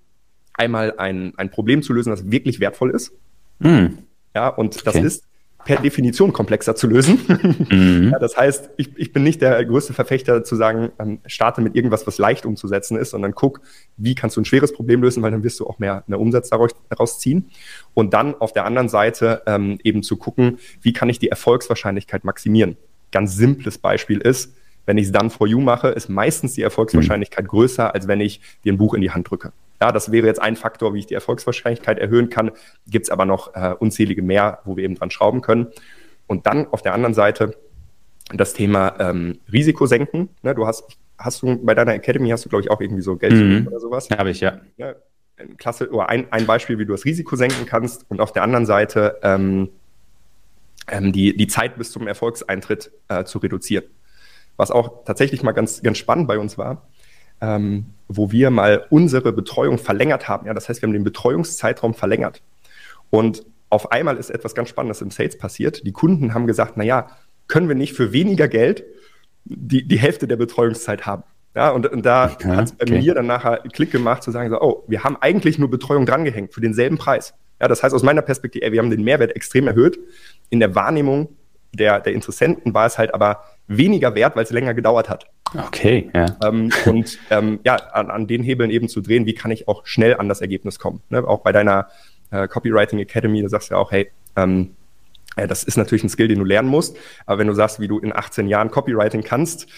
einmal 0.54 0.94
ein, 0.98 1.32
ein 1.37 1.50
Problem 1.50 1.82
zu 1.82 1.92
lösen, 1.92 2.10
das 2.10 2.31
wirklich 2.31 2.60
wertvoll 2.60 2.90
ist. 2.90 3.12
Mhm. 3.58 3.98
Ja, 4.34 4.48
und 4.48 4.87
das 4.87 4.94
okay. 4.94 5.06
ist 5.06 5.25
per 5.64 5.80
Definition 5.80 6.32
komplexer 6.32 6.74
zu 6.74 6.86
lösen. 6.86 7.20
Mhm. 7.70 8.10
Ja, 8.10 8.18
das 8.18 8.36
heißt, 8.36 8.70
ich, 8.76 8.90
ich 8.96 9.12
bin 9.12 9.22
nicht 9.22 9.42
der 9.42 9.64
größte 9.64 9.92
Verfechter 9.92 10.42
zu 10.42 10.56
sagen, 10.56 10.90
ähm, 10.98 11.20
starte 11.26 11.60
mit 11.60 11.76
irgendwas, 11.76 12.06
was 12.06 12.18
leicht 12.18 12.44
umzusetzen 12.46 12.96
ist, 12.96 13.10
sondern 13.10 13.34
guck, 13.34 13.60
wie 13.96 14.14
kannst 14.14 14.36
du 14.36 14.40
ein 14.40 14.44
schweres 14.44 14.72
Problem 14.72 15.02
lösen, 15.02 15.22
weil 15.22 15.30
dann 15.30 15.44
wirst 15.44 15.60
du 15.60 15.66
auch 15.66 15.78
mehr, 15.78 16.02
mehr 16.06 16.18
Umsatz 16.18 16.50
daraus, 16.50 16.72
daraus 16.88 17.18
ziehen. 17.18 17.50
Und 17.94 18.12
dann 18.12 18.34
auf 18.34 18.52
der 18.52 18.64
anderen 18.64 18.88
Seite 18.88 19.42
ähm, 19.46 19.78
eben 19.84 20.02
zu 20.02 20.16
gucken, 20.16 20.58
wie 20.82 20.92
kann 20.92 21.08
ich 21.08 21.18
die 21.18 21.28
Erfolgswahrscheinlichkeit 21.28 22.24
maximieren. 22.24 22.76
Ganz 23.12 23.36
simples 23.36 23.78
Beispiel 23.78 24.18
ist, 24.18 24.52
wenn 24.86 24.98
ich 24.98 25.06
es 25.06 25.12
dann 25.12 25.30
for 25.30 25.46
you 25.46 25.60
mache, 25.60 25.88
ist 25.88 26.08
meistens 26.08 26.54
die 26.54 26.62
Erfolgswahrscheinlichkeit 26.62 27.44
mhm. 27.44 27.48
größer, 27.48 27.94
als 27.94 28.08
wenn 28.08 28.20
ich 28.20 28.40
dir 28.64 28.72
ein 28.72 28.78
Buch 28.78 28.94
in 28.94 29.00
die 29.00 29.10
Hand 29.10 29.30
drücke. 29.30 29.52
Ja, 29.80 29.92
das 29.92 30.12
wäre 30.12 30.26
jetzt 30.26 30.42
ein 30.42 30.56
Faktor, 30.56 30.92
wie 30.92 30.98
ich 30.98 31.06
die 31.06 31.14
Erfolgswahrscheinlichkeit 31.14 31.98
erhöhen 31.98 32.28
kann. 32.28 32.50
Gibt 32.86 33.06
es 33.06 33.10
aber 33.10 33.24
noch 33.24 33.54
äh, 33.54 33.74
unzählige 33.78 34.22
mehr, 34.22 34.60
wo 34.64 34.76
wir 34.76 34.84
eben 34.84 34.94
dran 34.94 35.10
schrauben 35.10 35.40
können. 35.40 35.68
Und 36.26 36.46
dann 36.46 36.66
auf 36.68 36.82
der 36.82 36.92
anderen 36.92 37.14
Seite 37.14 37.56
das 38.32 38.52
Thema 38.52 38.94
ähm, 39.00 39.38
Risiko 39.50 39.86
senken. 39.86 40.28
Ne, 40.42 40.54
du 40.54 40.66
hast, 40.66 40.84
hast 41.18 41.42
du 41.42 41.58
bei 41.64 41.74
deiner 41.74 41.94
Academy 41.94 42.28
hast 42.28 42.44
du, 42.44 42.50
glaube 42.50 42.62
ich, 42.62 42.70
auch 42.70 42.80
irgendwie 42.80 43.02
so 43.02 43.16
Geld 43.16 43.32
mhm. 43.32 43.66
oder 43.66 43.80
sowas. 43.80 44.08
Habe 44.10 44.30
ich, 44.30 44.40
ja. 44.40 44.60
ja 44.76 44.94
Klasse, 45.56 45.90
oder 45.90 46.10
ein, 46.10 46.30
ein 46.30 46.44
Beispiel, 46.44 46.78
wie 46.78 46.84
du 46.84 46.92
das 46.92 47.06
Risiko 47.06 47.34
senken 47.36 47.64
kannst. 47.64 48.04
Und 48.10 48.20
auf 48.20 48.32
der 48.32 48.42
anderen 48.42 48.66
Seite 48.66 49.18
ähm, 49.22 49.70
ähm, 50.88 51.12
die, 51.12 51.34
die 51.34 51.46
Zeit 51.46 51.78
bis 51.78 51.90
zum 51.90 52.06
Erfolgseintritt 52.06 52.92
äh, 53.08 53.24
zu 53.24 53.38
reduzieren. 53.38 53.84
Was 54.58 54.70
auch 54.70 55.04
tatsächlich 55.04 55.42
mal 55.42 55.52
ganz, 55.52 55.82
ganz 55.82 55.96
spannend 55.96 56.28
bei 56.28 56.38
uns 56.38 56.58
war 56.58 56.86
ähm, 57.40 57.87
wo 58.08 58.32
wir 58.32 58.50
mal 58.50 58.87
unsere 58.90 59.32
Betreuung 59.32 59.78
verlängert 59.78 60.28
haben. 60.28 60.46
Ja, 60.46 60.54
das 60.54 60.69
heißt, 60.69 60.82
wir 60.82 60.87
haben 60.87 60.94
den 60.94 61.04
Betreuungszeitraum 61.04 61.94
verlängert. 61.94 62.42
Und 63.10 63.44
auf 63.69 63.92
einmal 63.92 64.16
ist 64.16 64.31
etwas 64.31 64.54
ganz 64.54 64.69
Spannendes 64.69 65.00
im 65.00 65.10
Sales 65.10 65.38
passiert. 65.38 65.87
Die 65.87 65.92
Kunden 65.92 66.34
haben 66.34 66.46
gesagt, 66.46 66.72
na 66.76 66.84
ja, 66.84 67.08
können 67.46 67.69
wir 67.69 67.76
nicht 67.76 67.94
für 67.94 68.12
weniger 68.12 68.48
Geld 68.48 68.84
die, 69.44 69.87
die 69.87 69.98
Hälfte 69.98 70.26
der 70.26 70.37
Betreuungszeit 70.37 71.06
haben? 71.06 71.22
Ja, 71.54 71.70
und, 71.70 71.87
und 71.87 72.06
da 72.06 72.37
ja, 72.40 72.56
hat 72.56 72.64
es 72.66 72.72
bei 72.72 72.84
okay. 72.84 72.98
mir 73.00 73.14
dann 73.14 73.26
nachher 73.26 73.58
Klick 73.72 73.90
gemacht 73.90 74.22
zu 74.22 74.31
sagen, 74.31 74.50
so, 74.50 74.60
oh, 74.60 74.84
wir 74.87 75.02
haben 75.02 75.16
eigentlich 75.20 75.58
nur 75.58 75.70
Betreuung 75.70 76.06
drangehängt 76.06 76.52
für 76.54 76.60
denselben 76.60 76.98
Preis. 76.98 77.34
Ja, 77.60 77.69
das 77.69 77.82
heißt 77.82 77.94
aus 77.94 78.02
meiner 78.02 78.22
Perspektive, 78.22 78.64
ey, 78.64 78.72
wir 78.72 78.78
haben 78.78 78.90
den 78.90 79.02
Mehrwert 79.02 79.34
extrem 79.34 79.66
erhöht. 79.66 79.98
In 80.48 80.60
der 80.60 80.75
Wahrnehmung 80.75 81.28
der, 81.72 82.00
der 82.00 82.12
Interessenten 82.12 82.75
war 82.75 82.87
es 82.87 82.99
halt 82.99 83.14
aber 83.14 83.44
weniger 83.67 84.14
wert, 84.14 84.37
weil 84.37 84.44
es 84.44 84.50
länger 84.50 84.75
gedauert 84.75 85.08
hat. 85.08 85.26
Okay, 85.56 86.11
ja. 86.14 86.26
Ähm, 86.44 86.70
und 86.87 87.19
ähm, 87.31 87.61
ja, 87.64 87.76
an, 87.76 88.11
an, 88.11 88.26
den 88.26 88.43
Hebeln 88.43 88.70
eben 88.70 88.88
zu 88.88 89.00
drehen, 89.00 89.26
wie 89.26 89.34
kann 89.34 89.50
ich 89.50 89.69
auch 89.69 89.84
schnell 89.87 90.17
an 90.17 90.28
das 90.28 90.40
Ergebnis 90.40 90.78
kommen. 90.78 91.02
Ne? 91.08 91.26
Auch 91.26 91.40
bei 91.40 91.52
deiner 91.52 91.88
äh, 92.31 92.46
Copywriting 92.46 92.99
Academy, 93.00 93.43
da 93.43 93.49
sagst 93.49 93.70
du 93.70 93.75
ja 93.75 93.81
auch, 93.81 93.90
hey, 93.90 94.11
ähm, 94.37 94.76
ja, 95.37 95.46
das 95.46 95.64
ist 95.64 95.76
natürlich 95.76 96.05
ein 96.05 96.08
Skill, 96.08 96.28
den 96.28 96.38
du 96.38 96.44
lernen 96.44 96.69
musst, 96.69 96.96
aber 97.26 97.38
wenn 97.38 97.46
du 97.46 97.55
sagst, 97.55 97.81
wie 97.81 97.88
du 97.88 97.99
in 97.99 98.14
18 98.14 98.49
Jahren 98.49 98.70
Copywriting 98.70 99.23
kannst, 99.23 99.69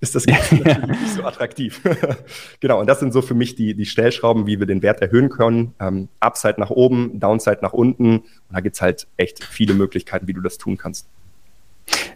ist 0.00 0.14
das 0.14 0.26
Ganze 0.26 0.54
natürlich 0.64 1.00
nicht 1.00 1.14
so 1.14 1.24
attraktiv. 1.24 1.80
genau, 2.60 2.80
und 2.80 2.86
das 2.86 3.00
sind 3.00 3.12
so 3.12 3.22
für 3.22 3.34
mich 3.34 3.54
die, 3.54 3.74
die 3.74 3.86
Stellschrauben, 3.86 4.46
wie 4.46 4.58
wir 4.58 4.66
den 4.66 4.82
Wert 4.82 5.00
erhöhen 5.00 5.28
können. 5.28 5.74
Ähm, 5.80 6.08
Upside 6.20 6.56
nach 6.58 6.70
oben, 6.70 7.20
Downside 7.20 7.58
nach 7.62 7.72
unten. 7.72 8.18
Und 8.18 8.26
da 8.50 8.60
gibt's 8.60 8.80
halt 8.80 9.06
echt 9.16 9.44
viele 9.44 9.74
Möglichkeiten, 9.74 10.26
wie 10.26 10.32
du 10.32 10.40
das 10.40 10.58
tun 10.58 10.76
kannst. 10.76 11.06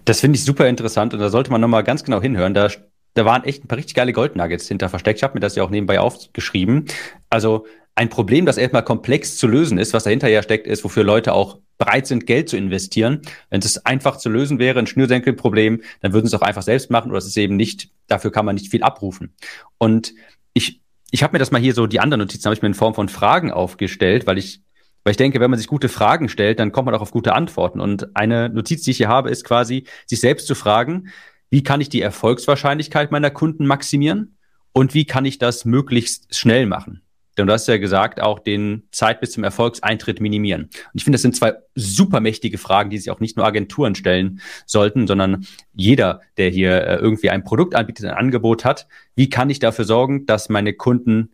Das 0.05 0.21
finde 0.21 0.37
ich 0.37 0.45
super 0.45 0.69
interessant 0.69 1.15
und 1.15 1.21
da 1.21 1.31
sollte 1.31 1.51
man 1.51 1.61
nochmal 1.61 1.85
ganz 1.85 2.05
genau 2.05 2.21
hinhören. 2.21 2.55
Da, 2.55 2.69
da 3.15 3.25
waren 3.25 3.45
echt 3.45 3.65
ein 3.65 3.69
paar 3.69 3.79
richtig 3.79 3.95
geile 3.95 4.13
Goldnuggets 4.13 4.69
hinter 4.69 4.89
versteckt. 4.89 5.19
Ich 5.19 5.23
habe 5.23 5.35
mir 5.35 5.41
das 5.41 5.57
ja 5.57 5.63
auch 5.63 5.71
nebenbei 5.71 6.01
aufgeschrieben. 6.01 6.87
Also 7.31 7.67
ein 7.95 8.09
Problem, 8.09 8.45
das 8.45 8.57
erstmal 8.57 8.85
komplex 8.85 9.37
zu 9.37 9.47
lösen 9.47 9.79
ist, 9.79 9.95
was 9.95 10.05
dahinter 10.05 10.29
ja 10.29 10.43
steckt, 10.43 10.67
ist, 10.67 10.85
wofür 10.85 11.05
Leute 11.05 11.33
auch 11.33 11.59
bereit 11.79 12.07
sind, 12.07 12.27
Geld 12.27 12.49
zu 12.49 12.57
investieren. 12.57 13.23
Wenn 13.51 13.61
es 13.61 13.85
einfach 13.85 14.17
zu 14.17 14.29
lösen 14.29 14.59
wäre, 14.59 14.79
ein 14.79 14.87
Schnürsenkelproblem, 14.87 15.83
dann 16.01 16.13
würden 16.13 16.27
sie 16.27 16.35
es 16.35 16.41
auch 16.41 16.47
einfach 16.47 16.63
selbst 16.63 16.91
machen 16.91 17.11
oder 17.11 17.19
es 17.19 17.27
ist 17.27 17.37
eben 17.37 17.57
nicht, 17.57 17.91
dafür 18.09 18.33
kann 18.33 18.45
man 18.45 18.57
nicht 18.57 18.71
viel 18.71 18.83
abrufen. 18.83 19.35
Und 19.79 20.15
ich, 20.55 20.81
ich 21.11 21.23
habe 21.23 21.33
mir 21.33 21.39
das 21.39 21.51
mal 21.51 21.61
hier 21.61 21.75
so, 21.75 21.87
die 21.87 22.01
anderen 22.01 22.21
Notizen 22.21 22.47
habe 22.47 22.55
ich 22.55 22.63
mir 22.63 22.69
in 22.69 22.75
Form 22.75 22.95
von 22.95 23.09
Fragen 23.09 23.53
aufgestellt, 23.53 24.27
weil 24.27 24.39
ich 24.39 24.61
weil 25.05 25.13
ich 25.13 25.17
denke, 25.17 25.39
wenn 25.41 25.51
man 25.51 25.59
sich 25.59 25.69
gute 25.69 25.89
Fragen 25.89 26.29
stellt, 26.29 26.59
dann 26.59 26.73
kommt 26.73 26.87
man 26.87 26.95
auch 26.95 27.03
auf 27.03 27.11
gute 27.11 27.35
Antworten. 27.35 27.81
Und 27.81 28.17
eine 28.17 28.49
Notiz, 28.49 28.83
die 28.83 28.91
ich 28.91 28.97
hier 28.97 29.09
habe, 29.09 29.31
ist 29.31 29.45
quasi, 29.45 29.85
sich 30.07 30.21
selbst 30.21 30.47
zu 30.47 30.55
fragen, 30.55 31.09
wie 31.51 31.63
kann 31.63 31.81
ich 31.81 31.89
die 31.89 32.01
Erfolgswahrscheinlichkeit 32.01 33.13
meiner 33.13 33.31
Kunden 33.31 33.67
maximieren 33.67 34.37
und 34.73 34.95
wie 34.95 35.05
kann 35.05 35.25
ich 35.25 35.39
das 35.39 35.65
möglichst 35.65 36.35
schnell 36.35 36.67
machen? 36.67 37.03
Denn 37.37 37.47
du 37.47 37.53
hast 37.53 37.67
ja 37.67 37.79
gesagt, 37.79 38.21
auch 38.21 38.39
den 38.39 38.85
Zeit 38.93 39.21
bis 39.21 39.33
zum 39.33 39.45
Erfolgseintritt 39.45 40.21
minimieren. 40.21 40.65
Und 40.65 40.71
ich 40.95 41.05
finde, 41.05 41.17
das 41.17 41.23
sind 41.23 41.37
zwei 41.37 41.55
supermächtige 41.75 42.59
Fragen, 42.59 42.91
die 42.91 42.99
sich 42.99 43.11
auch 43.11 43.21
nicht 43.21 43.37
nur 43.37 43.45
Agenturen 43.45 43.95
stellen 43.95 44.41
sollten, 44.67 45.07
sondern 45.07 45.47
jeder, 45.75 46.21
der 46.37 46.51
hier 46.51 46.87
äh, 46.87 46.97
irgendwie 46.97 47.31
ein 47.31 47.45
Produkt 47.45 47.75
anbietet, 47.75 48.07
ein 48.07 48.17
Angebot 48.17 48.65
hat. 48.65 48.87
Wie 49.17 49.29
kann 49.29 49.51
ich 49.51 49.59
dafür 49.59 49.85
sorgen, 49.85 50.27
dass 50.27 50.49
meine 50.49 50.75
Kunden 50.75 51.34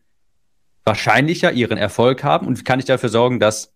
wahrscheinlicher 0.84 1.52
ihren 1.52 1.78
Erfolg 1.78 2.24
haben 2.24 2.46
und 2.46 2.58
wie 2.58 2.64
kann 2.64 2.78
ich 2.78 2.86
dafür 2.86 3.08
sorgen, 3.08 3.40
dass 3.40 3.72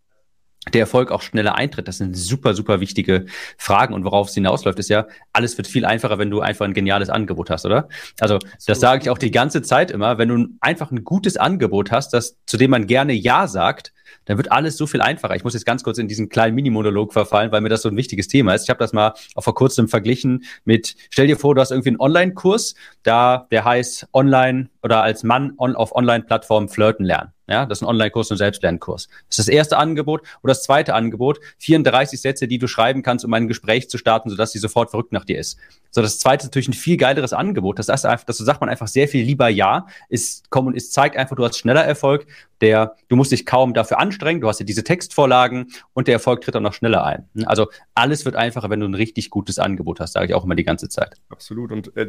der 0.72 0.80
Erfolg 0.80 1.10
auch 1.10 1.22
schneller 1.22 1.56
eintritt? 1.56 1.88
Das 1.88 1.98
sind 1.98 2.16
super, 2.16 2.54
super 2.54 2.80
wichtige 2.80 3.26
Fragen. 3.58 3.94
Und 3.94 4.04
worauf 4.04 4.28
es 4.28 4.34
hinausläuft, 4.34 4.78
ist 4.78 4.88
ja, 4.88 5.06
alles 5.32 5.56
wird 5.58 5.66
viel 5.66 5.84
einfacher, 5.84 6.18
wenn 6.18 6.30
du 6.30 6.40
einfach 6.40 6.64
ein 6.64 6.74
geniales 6.74 7.10
Angebot 7.10 7.50
hast, 7.50 7.66
oder? 7.66 7.88
Also, 8.20 8.38
das 8.66 8.80
sage 8.80 9.02
ich 9.02 9.10
auch 9.10 9.18
die 9.18 9.30
ganze 9.30 9.62
Zeit 9.62 9.90
immer. 9.90 10.18
Wenn 10.18 10.28
du 10.28 10.48
einfach 10.60 10.90
ein 10.90 11.04
gutes 11.04 11.36
Angebot 11.36 11.90
hast, 11.90 12.14
das, 12.14 12.38
zu 12.46 12.56
dem 12.56 12.70
man 12.70 12.86
gerne 12.86 13.12
Ja 13.12 13.46
sagt, 13.46 13.92
dann 14.26 14.38
wird 14.38 14.52
alles 14.52 14.76
so 14.76 14.86
viel 14.86 15.02
einfacher. 15.02 15.36
Ich 15.36 15.44
muss 15.44 15.54
jetzt 15.54 15.66
ganz 15.66 15.82
kurz 15.82 15.98
in 15.98 16.08
diesen 16.08 16.28
kleinen 16.28 16.54
Mini-Monolog 16.54 17.12
verfallen, 17.12 17.52
weil 17.52 17.60
mir 17.60 17.68
das 17.68 17.82
so 17.82 17.88
ein 17.88 17.96
wichtiges 17.96 18.28
Thema 18.28 18.54
ist. 18.54 18.62
Ich 18.62 18.70
habe 18.70 18.78
das 18.78 18.92
mal 18.92 19.12
auch 19.34 19.44
vor 19.44 19.54
kurzem 19.54 19.88
verglichen 19.88 20.44
mit, 20.64 20.96
stell 21.10 21.26
dir 21.26 21.36
vor, 21.36 21.54
du 21.54 21.60
hast 21.60 21.72
irgendwie 21.72 21.90
einen 21.90 22.00
Online-Kurs, 22.00 22.74
da 23.02 23.46
der 23.50 23.64
heißt 23.64 24.08
Online 24.12 24.70
oder 24.84 25.02
als 25.02 25.24
Mann 25.24 25.54
on, 25.56 25.74
auf 25.74 25.96
Online-Plattformen 25.96 26.68
flirten 26.68 27.06
lernen. 27.06 27.32
Ja, 27.46 27.66
das 27.66 27.78
ist 27.78 27.82
ein 27.82 27.88
Online-Kurs 27.88 28.30
und 28.30 28.38
Selbstlernkurs. 28.38 29.08
Das 29.28 29.38
ist 29.38 29.48
das 29.48 29.48
erste 29.48 29.76
Angebot. 29.76 30.22
Oder 30.42 30.52
das 30.52 30.62
zweite 30.62 30.94
Angebot, 30.94 31.40
34 31.58 32.20
Sätze, 32.20 32.48
die 32.48 32.58
du 32.58 32.66
schreiben 32.66 33.02
kannst, 33.02 33.24
um 33.24 33.34
ein 33.34 33.48
Gespräch 33.48 33.90
zu 33.90 33.98
starten, 33.98 34.30
sodass 34.30 34.52
sie 34.52 34.58
sofort 34.58 34.90
verrückt 34.90 35.12
nach 35.12 35.24
dir 35.24 35.38
ist. 35.38 35.58
So, 35.90 36.02
das 36.02 36.18
zweite 36.18 36.42
ist 36.42 36.46
natürlich 36.46 36.68
ein 36.68 36.74
viel 36.74 36.96
geileres 36.96 37.32
Angebot. 37.32 37.78
Das 37.78 37.88
heißt 37.88 38.06
einfach, 38.06 38.24
das 38.24 38.38
sagt 38.38 38.60
man 38.60 38.70
einfach 38.70 38.88
sehr 38.88 39.08
viel 39.08 39.24
lieber 39.24 39.48
ja. 39.48 39.86
Ist, 40.08 40.50
komm 40.50 40.66
und 40.66 40.76
es 40.76 40.90
zeigt 40.90 41.16
einfach, 41.16 41.36
du 41.36 41.44
hast 41.44 41.58
schneller 41.58 41.84
Erfolg. 41.84 42.26
Der, 42.60 42.96
du 43.08 43.16
musst 43.16 43.30
dich 43.30 43.44
kaum 43.44 43.74
dafür 43.74 43.98
anstrengen. 43.98 44.40
Du 44.40 44.48
hast 44.48 44.58
ja 44.58 44.64
diese 44.64 44.82
Textvorlagen 44.82 45.66
und 45.92 46.08
der 46.08 46.14
Erfolg 46.14 46.40
tritt 46.40 46.56
auch 46.56 46.60
noch 46.60 46.72
schneller 46.72 47.04
ein. 47.04 47.28
Also 47.44 47.68
alles 47.94 48.24
wird 48.24 48.36
einfacher, 48.36 48.70
wenn 48.70 48.80
du 48.80 48.86
ein 48.86 48.94
richtig 48.94 49.28
gutes 49.28 49.58
Angebot 49.58 50.00
hast, 50.00 50.14
sage 50.14 50.26
ich 50.26 50.34
auch 50.34 50.44
immer 50.44 50.54
die 50.54 50.64
ganze 50.64 50.88
Zeit. 50.88 51.14
Absolut. 51.28 51.70
Und 51.70 51.96
äh, 51.96 52.08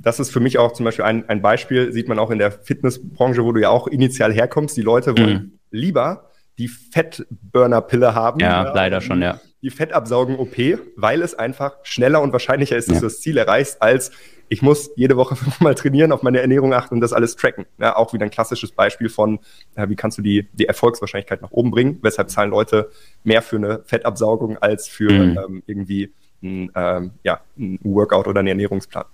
das 0.00 0.20
ist 0.20 0.30
für 0.30 0.40
mich 0.40 0.58
auch 0.58 0.72
zum 0.72 0.84
Beispiel 0.84 1.04
ein, 1.04 1.28
ein 1.28 1.42
Beispiel, 1.42 1.91
sieht 1.92 2.08
man 2.08 2.18
auch 2.18 2.30
in 2.30 2.38
der 2.38 2.50
Fitnessbranche, 2.50 3.44
wo 3.44 3.52
du 3.52 3.60
ja 3.60 3.70
auch 3.70 3.86
initial 3.86 4.32
herkommst. 4.32 4.76
Die 4.76 4.82
Leute 4.82 5.16
wollen 5.16 5.32
mhm. 5.32 5.58
lieber 5.70 6.30
die 6.58 6.68
Fettburner-Pille 6.68 8.14
haben. 8.14 8.40
Ja, 8.40 8.64
ja, 8.64 8.72
leider 8.72 9.00
schon, 9.00 9.22
ja. 9.22 9.40
Die 9.62 9.70
Fettabsaugen-OP, 9.70 10.56
weil 10.96 11.22
es 11.22 11.34
einfach 11.34 11.76
schneller 11.82 12.20
und 12.20 12.32
wahrscheinlicher 12.32 12.76
ist, 12.76 12.88
dass 12.88 12.96
ja. 12.96 13.00
du 13.00 13.06
das 13.06 13.20
Ziel 13.20 13.36
erreichst, 13.36 13.80
als 13.80 14.10
ich 14.48 14.60
muss 14.60 14.90
jede 14.96 15.16
Woche 15.16 15.34
fünfmal 15.36 15.74
trainieren, 15.74 16.12
auf 16.12 16.22
meine 16.22 16.40
Ernährung 16.40 16.74
achten 16.74 16.94
und 16.94 17.00
das 17.00 17.12
alles 17.12 17.36
tracken. 17.36 17.64
Ja, 17.78 17.96
auch 17.96 18.12
wieder 18.12 18.24
ein 18.24 18.30
klassisches 18.30 18.72
Beispiel 18.72 19.08
von, 19.08 19.38
äh, 19.76 19.88
wie 19.88 19.96
kannst 19.96 20.18
du 20.18 20.22
die, 20.22 20.48
die 20.52 20.66
Erfolgswahrscheinlichkeit 20.66 21.40
nach 21.40 21.52
oben 21.52 21.70
bringen? 21.70 21.98
Weshalb 22.02 22.28
zahlen 22.28 22.50
Leute 22.50 22.90
mehr 23.24 23.40
für 23.40 23.56
eine 23.56 23.82
Fettabsaugung 23.84 24.58
als 24.58 24.88
für 24.88 25.10
mhm. 25.10 25.38
ähm, 25.38 25.62
irgendwie 25.66 26.12
ein, 26.42 26.70
ähm, 26.74 27.12
ja, 27.22 27.40
ein 27.56 27.78
Workout 27.82 28.26
oder 28.26 28.40
einen 28.40 28.48
Ernährungsplan. 28.48 29.04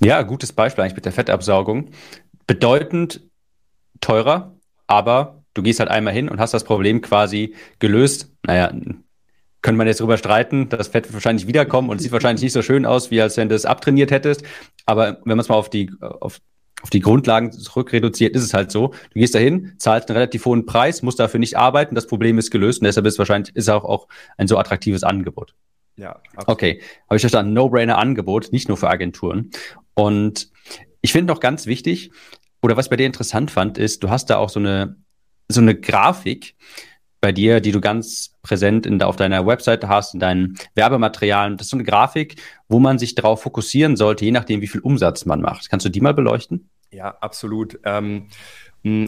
Ja, 0.00 0.22
gutes 0.22 0.52
Beispiel 0.52 0.82
eigentlich 0.82 0.96
mit 0.96 1.04
der 1.04 1.12
Fettabsaugung. 1.12 1.90
Bedeutend 2.46 3.22
teurer, 4.00 4.56
aber 4.86 5.42
du 5.54 5.62
gehst 5.62 5.80
halt 5.80 5.90
einmal 5.90 6.12
hin 6.12 6.28
und 6.28 6.38
hast 6.38 6.54
das 6.54 6.64
Problem 6.64 7.00
quasi 7.00 7.54
gelöst. 7.78 8.32
Naja, 8.42 8.70
könnte 9.66 9.78
man 9.78 9.86
jetzt 9.86 10.00
drüber 10.00 10.16
streiten, 10.18 10.68
das 10.68 10.88
Fett 10.88 11.06
wird 11.06 11.14
wahrscheinlich 11.14 11.46
wiederkommen 11.46 11.88
und 11.88 12.00
sieht 12.00 12.12
wahrscheinlich 12.12 12.42
nicht 12.42 12.52
so 12.52 12.62
schön 12.62 12.86
aus, 12.86 13.10
wie 13.10 13.20
als 13.20 13.36
wenn 13.36 13.48
du 13.48 13.54
es 13.54 13.64
abtrainiert 13.64 14.10
hättest. 14.10 14.44
Aber 14.84 15.18
wenn 15.24 15.36
man 15.36 15.40
es 15.40 15.48
mal 15.48 15.56
auf 15.56 15.70
die, 15.70 15.90
auf, 16.00 16.40
auf 16.82 16.90
die 16.90 17.00
Grundlagen 17.00 17.50
zurückreduziert, 17.50 18.36
ist 18.36 18.44
es 18.44 18.54
halt 18.54 18.70
so. 18.70 18.88
Du 18.88 19.18
gehst 19.18 19.34
dahin, 19.34 19.72
zahlst 19.78 20.08
einen 20.08 20.18
relativ 20.18 20.44
hohen 20.44 20.66
Preis, 20.66 21.02
musst 21.02 21.18
dafür 21.18 21.40
nicht 21.40 21.56
arbeiten, 21.56 21.94
das 21.96 22.06
Problem 22.06 22.38
ist 22.38 22.50
gelöst 22.50 22.80
und 22.80 22.84
deshalb 22.84 23.06
ist 23.06 23.18
wahrscheinlich 23.18 23.56
ist 23.56 23.68
auch, 23.68 23.84
auch 23.84 24.08
ein 24.36 24.46
so 24.46 24.56
attraktives 24.56 25.02
Angebot. 25.02 25.54
Ja, 25.96 26.20
absolut. 26.34 26.48
Okay, 26.48 26.82
habe 27.08 27.16
ich 27.16 27.22
verstanden. 27.22 27.52
No-Brainer-Angebot, 27.52 28.52
nicht 28.52 28.68
nur 28.68 28.76
für 28.76 28.88
Agenturen. 28.88 29.50
Und 29.94 30.50
ich 31.00 31.12
finde 31.12 31.32
noch 31.32 31.40
ganz 31.40 31.66
wichtig, 31.66 32.10
oder 32.62 32.76
was 32.76 32.88
bei 32.88 32.96
dir 32.96 33.06
interessant 33.06 33.50
fand, 33.50 33.78
ist, 33.78 34.02
du 34.02 34.10
hast 34.10 34.30
da 34.30 34.36
auch 34.36 34.50
so 34.50 34.60
eine, 34.60 34.96
so 35.48 35.60
eine 35.60 35.78
Grafik 35.78 36.56
bei 37.20 37.32
dir, 37.32 37.60
die 37.60 37.72
du 37.72 37.80
ganz 37.80 38.34
präsent 38.42 38.86
in, 38.86 39.02
auf 39.02 39.16
deiner 39.16 39.46
Webseite 39.46 39.88
hast, 39.88 40.14
in 40.14 40.20
deinen 40.20 40.56
Werbematerialien. 40.74 41.56
Das 41.56 41.66
ist 41.66 41.70
so 41.70 41.76
eine 41.76 41.84
Grafik, 41.84 42.40
wo 42.68 42.78
man 42.78 42.98
sich 42.98 43.14
darauf 43.14 43.42
fokussieren 43.42 43.96
sollte, 43.96 44.24
je 44.24 44.30
nachdem, 44.32 44.60
wie 44.60 44.66
viel 44.66 44.80
Umsatz 44.80 45.24
man 45.24 45.40
macht. 45.40 45.70
Kannst 45.70 45.86
du 45.86 45.90
die 45.90 46.00
mal 46.00 46.14
beleuchten? 46.14 46.68
Ja, 46.90 47.16
absolut. 47.20 47.78
Ähm, 47.84 48.28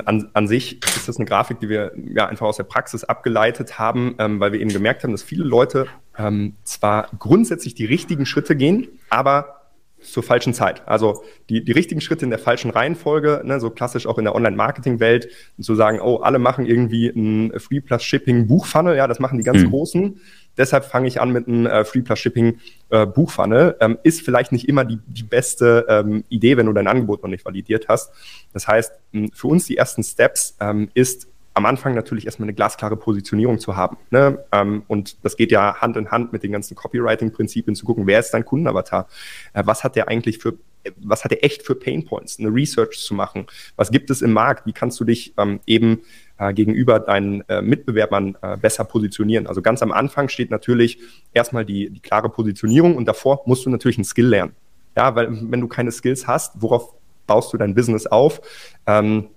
an, 0.04 0.30
an, 0.32 0.48
sich 0.48 0.84
ist 0.84 1.08
das 1.08 1.16
eine 1.16 1.26
Grafik, 1.26 1.60
die 1.60 1.68
wir 1.68 1.92
ja 2.12 2.26
einfach 2.26 2.46
aus 2.46 2.56
der 2.56 2.64
Praxis 2.64 3.04
abgeleitet 3.04 3.78
haben, 3.78 4.14
ähm, 4.18 4.40
weil 4.40 4.52
wir 4.52 4.60
eben 4.60 4.70
gemerkt 4.70 5.04
haben, 5.04 5.12
dass 5.12 5.22
viele 5.22 5.44
Leute 5.44 5.86
ähm, 6.16 6.56
zwar 6.64 7.08
grundsätzlich 7.18 7.74
die 7.74 7.84
richtigen 7.84 8.26
Schritte 8.26 8.56
gehen, 8.56 8.88
aber 9.10 9.58
zur 10.00 10.22
falschen 10.22 10.54
Zeit. 10.54 10.86
Also 10.86 11.22
die, 11.48 11.64
die 11.64 11.72
richtigen 11.72 12.00
Schritte 12.00 12.24
in 12.24 12.30
der 12.30 12.38
falschen 12.38 12.70
Reihenfolge, 12.70 13.42
ne, 13.44 13.58
so 13.60 13.70
klassisch 13.70 14.06
auch 14.06 14.18
in 14.18 14.24
der 14.24 14.34
Online-Marketing-Welt, 14.34 15.28
zu 15.60 15.74
sagen, 15.74 16.00
oh, 16.00 16.16
alle 16.16 16.38
machen 16.38 16.66
irgendwie 16.66 17.08
ein 17.08 17.52
Free 17.58 17.80
Plus 17.80 18.02
Shipping 18.02 18.46
Buchfunnel, 18.46 18.96
ja, 18.96 19.06
das 19.06 19.18
machen 19.18 19.38
die 19.38 19.44
ganz 19.44 19.62
mhm. 19.62 19.70
Großen. 19.70 20.20
Deshalb 20.58 20.84
fange 20.84 21.08
ich 21.08 21.20
an 21.20 21.30
mit 21.30 21.48
einem 21.48 21.66
äh, 21.66 21.84
Free 21.84 22.02
Plus 22.02 22.18
Shipping 22.18 22.58
äh, 22.90 23.06
Buchfunnel. 23.06 23.76
Ähm, 23.80 23.98
ist 24.02 24.22
vielleicht 24.22 24.52
nicht 24.52 24.68
immer 24.68 24.84
die, 24.84 24.98
die 25.06 25.22
beste 25.22 25.86
ähm, 25.88 26.24
Idee, 26.28 26.56
wenn 26.56 26.66
du 26.66 26.72
dein 26.72 26.88
Angebot 26.88 27.22
noch 27.22 27.30
nicht 27.30 27.44
validiert 27.44 27.88
hast. 27.88 28.12
Das 28.52 28.68
heißt, 28.68 28.92
für 29.32 29.46
uns 29.46 29.66
die 29.66 29.76
ersten 29.76 30.02
Steps 30.02 30.56
ähm, 30.60 30.90
ist 30.94 31.28
am 31.54 31.66
Anfang 31.66 31.94
natürlich 31.94 32.24
erstmal 32.24 32.46
eine 32.46 32.54
glasklare 32.54 32.96
Positionierung 32.96 33.58
zu 33.58 33.76
haben. 33.76 33.96
Ne? 34.10 34.44
Ähm, 34.52 34.84
und 34.86 35.24
das 35.24 35.36
geht 35.36 35.50
ja 35.50 35.80
Hand 35.80 35.96
in 35.96 36.10
Hand 36.10 36.32
mit 36.32 36.44
den 36.44 36.52
ganzen 36.52 36.76
Copywriting-Prinzipien 36.76 37.74
zu 37.74 37.84
gucken, 37.84 38.06
wer 38.06 38.20
ist 38.20 38.30
dein 38.30 38.44
Kundenavatar? 38.44 39.08
Äh, 39.54 39.62
was 39.66 39.82
hat 39.82 39.96
der 39.96 40.08
eigentlich 40.08 40.38
für 40.38 40.54
was 40.96 41.24
hat 41.24 41.32
er 41.32 41.44
echt 41.44 41.64
für 41.64 41.74
Painpoints, 41.74 42.38
eine 42.38 42.48
Research 42.48 42.98
zu 43.00 43.12
machen? 43.12 43.46
Was 43.76 43.90
gibt 43.90 44.10
es 44.10 44.22
im 44.22 44.32
Markt? 44.32 44.64
Wie 44.64 44.72
kannst 44.72 44.98
du 45.00 45.04
dich 45.04 45.34
ähm, 45.36 45.60
eben 45.66 46.02
äh, 46.38 46.52
gegenüber 46.52 47.00
deinen 47.00 47.42
äh, 47.48 47.62
Mitbewerbern 47.62 48.36
äh, 48.42 48.56
besser 48.56 48.84
positionieren? 48.84 49.46
Also 49.46 49.62
ganz 49.62 49.82
am 49.82 49.92
Anfang 49.92 50.28
steht 50.28 50.50
natürlich 50.50 50.98
erstmal 51.32 51.64
die, 51.64 51.90
die 51.90 52.00
klare 52.00 52.28
Positionierung 52.28 52.96
und 52.96 53.06
davor 53.06 53.42
musst 53.46 53.66
du 53.66 53.70
natürlich 53.70 53.98
ein 53.98 54.04
Skill 54.04 54.28
lernen. 54.28 54.52
Ja, 54.96 55.14
weil 55.14 55.28
wenn 55.30 55.60
du 55.60 55.68
keine 55.68 55.92
Skills 55.92 56.26
hast, 56.26 56.60
worauf 56.60 56.94
baust 57.26 57.52
du 57.52 57.56
dein 57.56 57.74
Business 57.74 58.06
auf? 58.06 58.40
Ähm, 58.86 59.28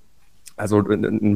also 0.62 0.84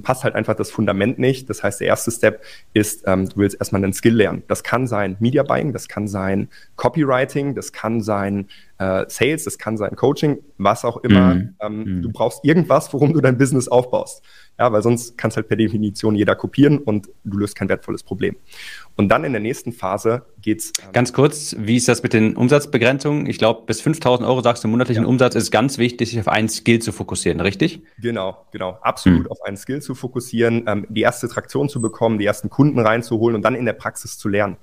passt 0.03 0.23
halt 0.23 0.35
einfach 0.35 0.55
das 0.55 0.69
Fundament 0.69 1.17
nicht. 1.17 1.49
Das 1.49 1.63
heißt, 1.63 1.79
der 1.79 1.87
erste 1.87 2.11
Step 2.11 2.43
ist, 2.73 3.03
ähm, 3.07 3.27
du 3.27 3.37
willst 3.37 3.57
erstmal 3.59 3.83
einen 3.83 3.93
Skill 3.93 4.15
lernen. 4.15 4.43
Das 4.47 4.63
kann 4.63 4.85
sein 4.85 5.17
Media 5.19 5.41
Buying, 5.41 5.73
das 5.73 5.87
kann 5.87 6.07
sein 6.07 6.49
Copywriting, 6.75 7.55
das 7.55 7.71
kann 7.71 8.01
sein 8.01 8.47
äh, 8.77 9.05
Sales, 9.07 9.45
das 9.45 9.57
kann 9.57 9.77
sein 9.77 9.95
Coaching, 9.95 10.37
was 10.57 10.85
auch 10.85 10.97
immer. 10.97 11.35
Mhm. 11.35 11.55
Ähm, 11.59 11.77
mhm. 11.77 12.01
Du 12.03 12.11
brauchst 12.11 12.45
irgendwas, 12.45 12.93
worum 12.93 13.13
du 13.13 13.21
dein 13.21 13.37
Business 13.37 13.67
aufbaust. 13.67 14.21
Ja, 14.57 14.71
weil 14.71 14.81
sonst 14.81 15.17
kann 15.17 15.29
es 15.29 15.35
halt 15.35 15.47
per 15.47 15.57
Definition 15.57 16.15
jeder 16.15 16.35
kopieren 16.35 16.79
und 16.79 17.09
du 17.25 17.37
löst 17.37 17.55
kein 17.55 17.67
wertvolles 17.67 18.03
Problem. 18.03 18.37
Und 18.95 19.09
dann 19.09 19.25
in 19.25 19.33
der 19.33 19.41
nächsten 19.41 19.73
Phase 19.73 20.25
geht's. 20.41 20.71
Ähm 20.81 20.93
ganz 20.93 21.11
kurz, 21.11 21.55
wie 21.59 21.75
ist 21.75 21.89
das 21.89 22.01
mit 22.01 22.13
den 22.13 22.37
Umsatzbegrenzungen? 22.37 23.27
Ich 23.27 23.37
glaube, 23.37 23.63
bis 23.65 23.81
5000 23.81 24.27
Euro 24.27 24.41
sagst 24.41 24.63
du 24.63 24.69
monatlichen 24.69 25.03
ja. 25.03 25.09
Umsatz 25.09 25.35
ist 25.35 25.51
ganz 25.51 25.77
wichtig, 25.77 26.09
sich 26.09 26.19
auf 26.19 26.29
einen 26.29 26.47
Skill 26.47 26.79
zu 26.79 26.93
fokussieren, 26.93 27.41
richtig? 27.41 27.81
Genau, 27.99 28.45
genau. 28.51 28.77
Absolut 28.81 29.25
hm. 29.25 29.31
auf 29.31 29.41
einen 29.41 29.57
Skill 29.57 29.81
zu 29.81 29.93
fokussieren, 29.93 30.63
ähm, 30.67 30.87
die 30.89 31.01
erste 31.01 31.27
Traktion 31.27 31.67
zu 31.67 31.81
bekommen, 31.81 32.17
die 32.17 32.25
ersten 32.25 32.49
Kunden 32.49 32.79
reinzuholen 32.79 33.35
und 33.35 33.41
dann 33.41 33.55
in 33.55 33.65
der 33.65 33.73
Praxis 33.73 34.17
zu 34.17 34.29
lernen. 34.29 34.55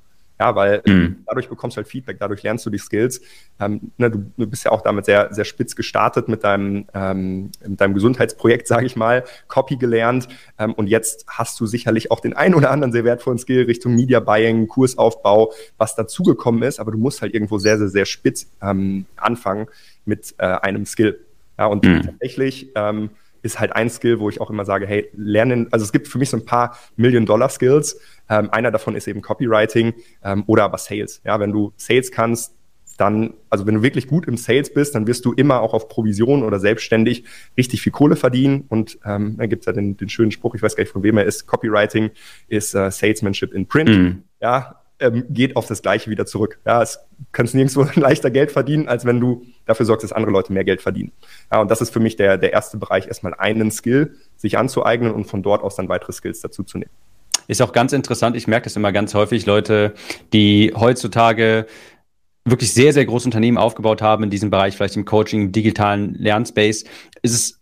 Ja, 0.43 0.57
weil 0.57 0.83
mhm. 0.85 1.19
dadurch 1.25 1.49
bekommst 1.49 1.77
du 1.77 1.79
halt 1.79 1.87
Feedback, 1.87 2.19
dadurch 2.19 2.43
lernst 2.43 2.67
du 2.67 2.71
die 2.71 2.79
Skills. 2.79 3.21
Ähm, 3.61 3.93
ne, 3.97 4.11
du, 4.11 4.33
du, 4.37 4.49
bist 4.49 4.65
ja 4.65 4.73
auch 4.73 4.81
damit 4.81 5.05
sehr, 5.05 5.33
sehr 5.33 5.45
spitz 5.45 5.77
gestartet 5.77 6.27
mit 6.27 6.43
deinem, 6.43 6.87
ähm, 6.95 7.53
mit 7.65 7.81
deinem 7.81 7.95
Gesundheitsprojekt, 7.95 8.67
sage 8.73 8.87
ich 8.87 8.97
mal, 8.97 9.23
Copy 9.47 9.77
gelernt. 9.77 10.27
Ähm, 10.59 10.75
und 10.75 10.89
jetzt 10.89 11.27
hast 11.29 11.61
du 11.61 11.67
sicherlich 11.67 12.11
auch 12.11 12.19
den 12.19 12.33
einen 12.33 12.57
oder 12.57 12.73
anderen 12.73 12.93
sehr 12.93 13.05
wertvollen 13.05 13.39
Skill 13.39 13.67
Richtung 13.67 13.95
Media 13.95 14.19
Buying, 14.19 14.67
Kursaufbau, 14.67 15.53
was 15.79 15.95
dazugekommen 15.95 16.65
ist. 16.65 16.81
Aber 16.81 16.91
du 16.91 16.99
musst 16.99 17.23
halt 17.23 17.35
irgendwo 17.35 17.59
sehr, 17.59 17.79
sehr, 17.79 17.89
sehr 17.89 18.05
spitz 18.05 18.51
ähm, 18.61 19.07
anfangen 19.15 19.69
mit 20.05 20.35
äh, 20.39 20.47
einem 20.47 20.87
Skill. 20.87 21.21
Ja, 21.57 21.67
und 21.67 21.85
mhm. 21.85 22.03
tatsächlich 22.03 22.73
ähm, 22.75 23.11
ist 23.43 23.61
halt 23.61 23.73
ein 23.75 23.91
Skill, 23.91 24.21
wo 24.21 24.29
ich 24.29 24.41
auch 24.41 24.51
immer 24.51 24.65
sage, 24.65 24.87
hey, 24.87 25.11
lernen, 25.15 25.69
also 25.73 25.85
es 25.85 25.93
gibt 25.93 26.09
für 26.09 26.19
mich 26.19 26.31
so 26.31 26.37
ein 26.37 26.45
paar 26.45 26.79
Million-Dollar-Skills. 26.97 28.01
Ähm, 28.29 28.51
einer 28.51 28.71
davon 28.71 28.95
ist 28.95 29.09
eben 29.09 29.21
Copywriting 29.21 29.95
ähm, 30.25 30.45
oder 30.47 30.65
aber 30.65 30.79
Sales. 30.79 31.21
Ja, 31.25 31.41
wenn 31.41 31.53
du 31.53 31.73
Sales 31.77 32.11
kannst, 32.11 32.55
dann, 32.97 33.35
also 33.51 33.67
wenn 33.67 33.77
du 33.77 33.83
wirklich 33.83 34.07
gut 34.07 34.27
im 34.29 34.37
Sales 34.37 34.73
bist, 34.73 34.95
dann 34.95 35.07
wirst 35.07 35.25
du 35.25 35.33
immer 35.33 35.61
auch 35.61 35.75
auf 35.75 35.89
Provision 35.89 36.43
oder 36.43 36.61
selbstständig 36.61 37.25
richtig 37.57 37.83
viel 37.83 37.93
Kohle 37.93 38.17
verdienen. 38.17 38.65
Und 38.69 38.99
ähm, 39.05 39.37
dann 39.39 39.49
gibt's 39.49 39.67
ja 39.67 39.73
den, 39.73 39.97
den 39.97 40.09
schönen 40.09 40.31
Spruch, 40.31 40.55
ich 40.55 40.63
weiß 40.63 40.77
gar 40.77 40.83
nicht 40.83 40.93
von 40.93 41.03
wem 41.03 41.19
er 41.19 41.25
ist, 41.25 41.47
Copywriting 41.47 42.11
ist 42.49 42.75
uh, 42.75 42.91
Salesmanship 42.91 43.53
in 43.55 43.67
Print. 43.67 43.89
Mhm. 43.89 44.23
Ja, 44.41 44.82
ähm, 45.03 45.25
geht 45.29 45.57
auf 45.57 45.67
das 45.67 45.83
Gleiche 45.83 46.11
wieder 46.11 46.27
zurück. 46.27 46.59
Ja, 46.65 46.83
es 46.83 47.01
kannst 47.33 47.55
nirgendwo 47.55 47.87
leichter 48.01 48.31
Geld 48.31 48.53
verdienen, 48.53 48.89
als 48.89 49.05
wenn 49.05 49.21
du 49.21 49.45
dafür 49.67 49.87
sorgst, 49.87 50.05
dass 50.05 50.13
andere 50.13 50.33
Leute 50.33 50.53
mehr 50.53 50.65
Geld 50.65 50.81
verdienen. 50.81 51.13
Ja, 51.51 51.61
und 51.61 51.71
das 51.71 51.81
ist 51.81 51.91
für 51.91 52.01
mich 52.01 52.17
der, 52.17 52.39
der 52.39 52.53
erste 52.53 52.77
Bereich, 52.79 53.07
erstmal 53.07 53.35
einen 53.35 53.71
Skill 53.71 54.15
sich 54.37 54.59
anzueignen 54.59 55.13
und 55.13 55.25
von 55.25 55.43
dort 55.43 55.63
aus 55.63 55.77
dann 55.77 55.89
weitere 55.89 56.13
Skills 56.13 56.41
dazu 56.41 56.63
zu 56.63 56.79
nehmen. 56.79 56.91
Ist 57.49 57.61
auch 57.61 57.73
ganz 57.73 57.93
interessant, 57.93 58.37
ich 58.37 58.47
merke 58.47 58.65
das 58.65 58.77
immer 58.77 58.93
ganz 58.93 59.15
häufig, 59.15 59.47
Leute, 59.47 59.95
die 60.33 60.73
heutzutage 60.77 61.67
wirklich 62.45 62.73
sehr, 62.73 62.93
sehr 62.93 63.05
große 63.05 63.27
Unternehmen 63.27 63.59
aufgebaut 63.59 64.03
haben 64.03 64.25
in 64.25 64.31
diesem 64.31 64.51
Bereich, 64.51 64.77
vielleicht 64.77 64.97
im 64.97 65.05
Coaching, 65.05 65.43
im 65.43 65.53
digitalen 65.53 66.15
Lernspace, 66.15 66.85
ist 67.23 67.33
es, 67.35 67.61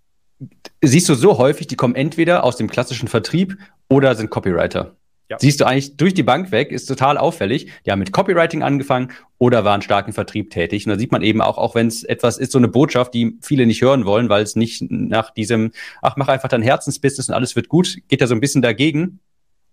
siehst 0.83 1.09
du 1.09 1.15
so 1.15 1.39
häufig, 1.39 1.67
die 1.67 1.77
kommen 1.77 1.95
entweder 1.95 2.45
aus 2.45 2.57
dem 2.57 2.71
klassischen 2.71 3.09
Vertrieb 3.09 3.57
oder 3.89 4.15
sind 4.15 4.31
Copywriter. 4.31 4.97
Ja. 5.31 5.37
Siehst 5.39 5.61
du 5.61 5.65
eigentlich 5.65 5.97
durch 5.97 6.13
die 6.13 6.25
Bank 6.25 6.51
weg, 6.51 6.73
ist 6.73 6.87
total 6.87 7.17
auffällig. 7.17 7.71
Die 7.87 7.93
haben 7.93 8.01
mit 8.01 8.13
Copywriting 8.13 8.65
angefangen 8.65 9.13
oder 9.39 9.65
waren 9.65 9.81
stark 9.81 10.09
im 10.09 10.13
Vertrieb 10.13 10.51
tätig. 10.51 10.85
Und 10.85 10.91
da 10.91 10.99
sieht 10.99 11.13
man 11.13 11.23
eben 11.23 11.41
auch, 11.41 11.57
auch 11.57 11.77
wenn 11.77 11.87
es 11.87 12.03
etwas 12.03 12.37
ist, 12.37 12.51
so 12.51 12.59
eine 12.59 12.67
Botschaft, 12.67 13.15
die 13.15 13.39
viele 13.41 13.65
nicht 13.65 13.81
hören 13.81 14.05
wollen, 14.07 14.29
weil 14.29 14.43
es 14.43 14.57
nicht 14.57 14.83
nach 14.91 15.31
diesem, 15.31 15.71
ach, 16.03 16.17
mach 16.17 16.27
einfach 16.27 16.49
dein 16.49 16.63
Herzensbusiness 16.63 17.29
und 17.29 17.35
alles 17.37 17.55
wird 17.55 17.69
gut, 17.69 17.99
geht 18.09 18.21
ja 18.21 18.27
so 18.27 18.35
ein 18.35 18.41
bisschen 18.41 18.61
dagegen. 18.61 19.21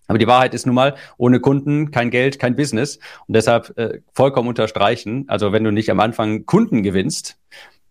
Aber 0.07 0.19
die 0.19 0.27
Wahrheit 0.27 0.53
ist 0.53 0.67
nun 0.67 0.75
mal, 0.75 0.95
ohne 1.17 1.39
Kunden 1.39 1.89
kein 1.89 2.11
Geld, 2.11 2.37
kein 2.37 2.55
Business. 2.55 2.99
Und 3.27 3.35
deshalb 3.35 3.77
äh, 3.77 4.01
vollkommen 4.13 4.47
unterstreichen. 4.47 5.25
Also 5.27 5.51
wenn 5.51 5.63
du 5.63 5.71
nicht 5.71 5.89
am 5.89 5.99
Anfang 5.99 6.45
Kunden 6.45 6.83
gewinnst, 6.83 7.39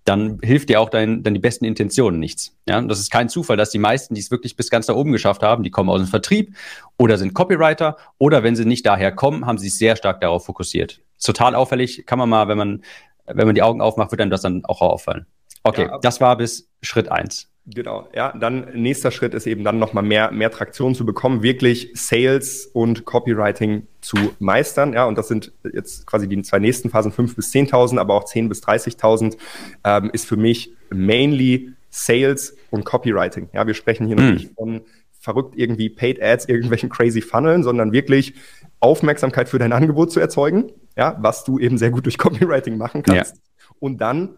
dann 0.07 0.39
hilft 0.41 0.69
dir 0.69 0.81
auch 0.81 0.89
dein, 0.89 1.25
dann 1.25 1.35
die 1.35 1.41
besten 1.41 1.65
Intentionen 1.65 2.21
nichts. 2.21 2.57
Ja, 2.69 2.79
und 2.79 2.89
das 2.89 3.01
ist 3.01 3.11
kein 3.11 3.29
Zufall, 3.29 3.57
dass 3.57 3.71
die 3.71 3.79
meisten, 3.79 4.15
die 4.15 4.21
es 4.21 4.31
wirklich 4.31 4.57
bis 4.57 4.71
ganz 4.71 4.87
da 4.87 4.95
oben 4.95 5.11
geschafft 5.11 5.43
haben, 5.43 5.65
die 5.65 5.71
kommen 5.71 5.91
aus 5.91 6.01
dem 6.01 6.07
Vertrieb 6.07 6.55
oder 6.97 7.19
sind 7.19 7.35
Copywriter 7.35 7.97
oder 8.19 8.45
wenn 8.45 8.55
sie 8.55 8.65
nicht 8.65 8.87
daher 8.87 9.11
kommen, 9.11 9.47
haben 9.47 9.59
sie 9.59 9.69
sich 9.69 9.79
sehr 9.79 9.97
stark 9.97 10.21
darauf 10.21 10.47
fokussiert. 10.47 11.01
Total 11.21 11.57
auffällig, 11.57 12.07
kann 12.07 12.21
man 12.21 12.29
mal, 12.29 12.47
wenn 12.47 12.57
man, 12.57 12.83
wenn 13.27 13.47
man 13.47 13.57
die 13.57 13.63
Augen 13.63 13.81
aufmacht, 13.81 14.13
wird 14.13 14.21
einem 14.21 14.31
das 14.31 14.43
dann 14.43 14.65
auch 14.65 14.81
auffallen. 14.81 15.27
Okay, 15.65 15.89
ja, 15.91 15.99
das 15.99 16.21
war 16.21 16.37
bis 16.37 16.71
Schritt 16.83 17.11
eins. 17.11 17.51
Genau, 17.67 18.09
ja. 18.15 18.33
Dann 18.39 18.69
nächster 18.75 19.11
Schritt 19.11 19.35
ist 19.35 19.47
eben 19.47 19.65
dann 19.65 19.79
nochmal 19.79 20.05
mehr, 20.05 20.31
mehr 20.31 20.51
Traktion 20.51 20.95
zu 20.95 21.05
bekommen, 21.05 21.43
wirklich 21.43 21.91
Sales 21.95 22.67
und 22.67 23.05
Copywriting 23.05 23.89
zu 24.01 24.17
meistern. 24.39 24.93
Ja, 24.93 25.07
und 25.07 25.19
das 25.19 25.27
sind 25.27 25.53
jetzt 25.73 26.07
quasi 26.07 26.29
die 26.29 26.41
zwei 26.43 26.61
nächsten 26.61 26.91
Phasen, 26.91 27.11
5.000 27.11 27.35
bis 27.35 27.53
10.000, 27.53 27.99
aber 27.99 28.15
auch 28.15 28.25
10.000 28.25 28.49
bis 28.49 28.63
30.000 28.63 29.37
ähm, 29.83 30.11
ist 30.13 30.27
für 30.27 30.37
mich 30.37 30.73
mainly 30.91 31.73
Sales 31.91 32.57
und 32.71 32.85
Copywriting. 32.85 33.49
Ja, 33.53 33.67
wir 33.67 33.75
sprechen 33.75 34.07
hier 34.07 34.17
mhm. 34.17 34.25
noch 34.25 34.33
nicht 34.35 34.55
von 34.55 34.83
verrückt 35.19 35.55
irgendwie 35.57 35.89
Paid 35.89 36.23
Ads, 36.23 36.45
irgendwelchen 36.45 36.89
crazy 36.89 37.21
Funneln, 37.21 37.65
sondern 37.65 37.91
wirklich 37.91 38.35
Aufmerksamkeit 38.79 39.49
für 39.49 39.59
dein 39.59 39.73
Angebot 39.73 40.13
zu 40.13 40.21
erzeugen, 40.21 40.71
ja, 40.97 41.17
was 41.21 41.43
du 41.43 41.59
eben 41.59 41.79
sehr 41.79 41.91
gut 41.91 42.05
durch 42.05 42.17
Copywriting 42.17 42.77
machen 42.79 43.03
kannst. 43.03 43.35
Ja. 43.35 43.43
Und 43.81 44.01
dann 44.01 44.37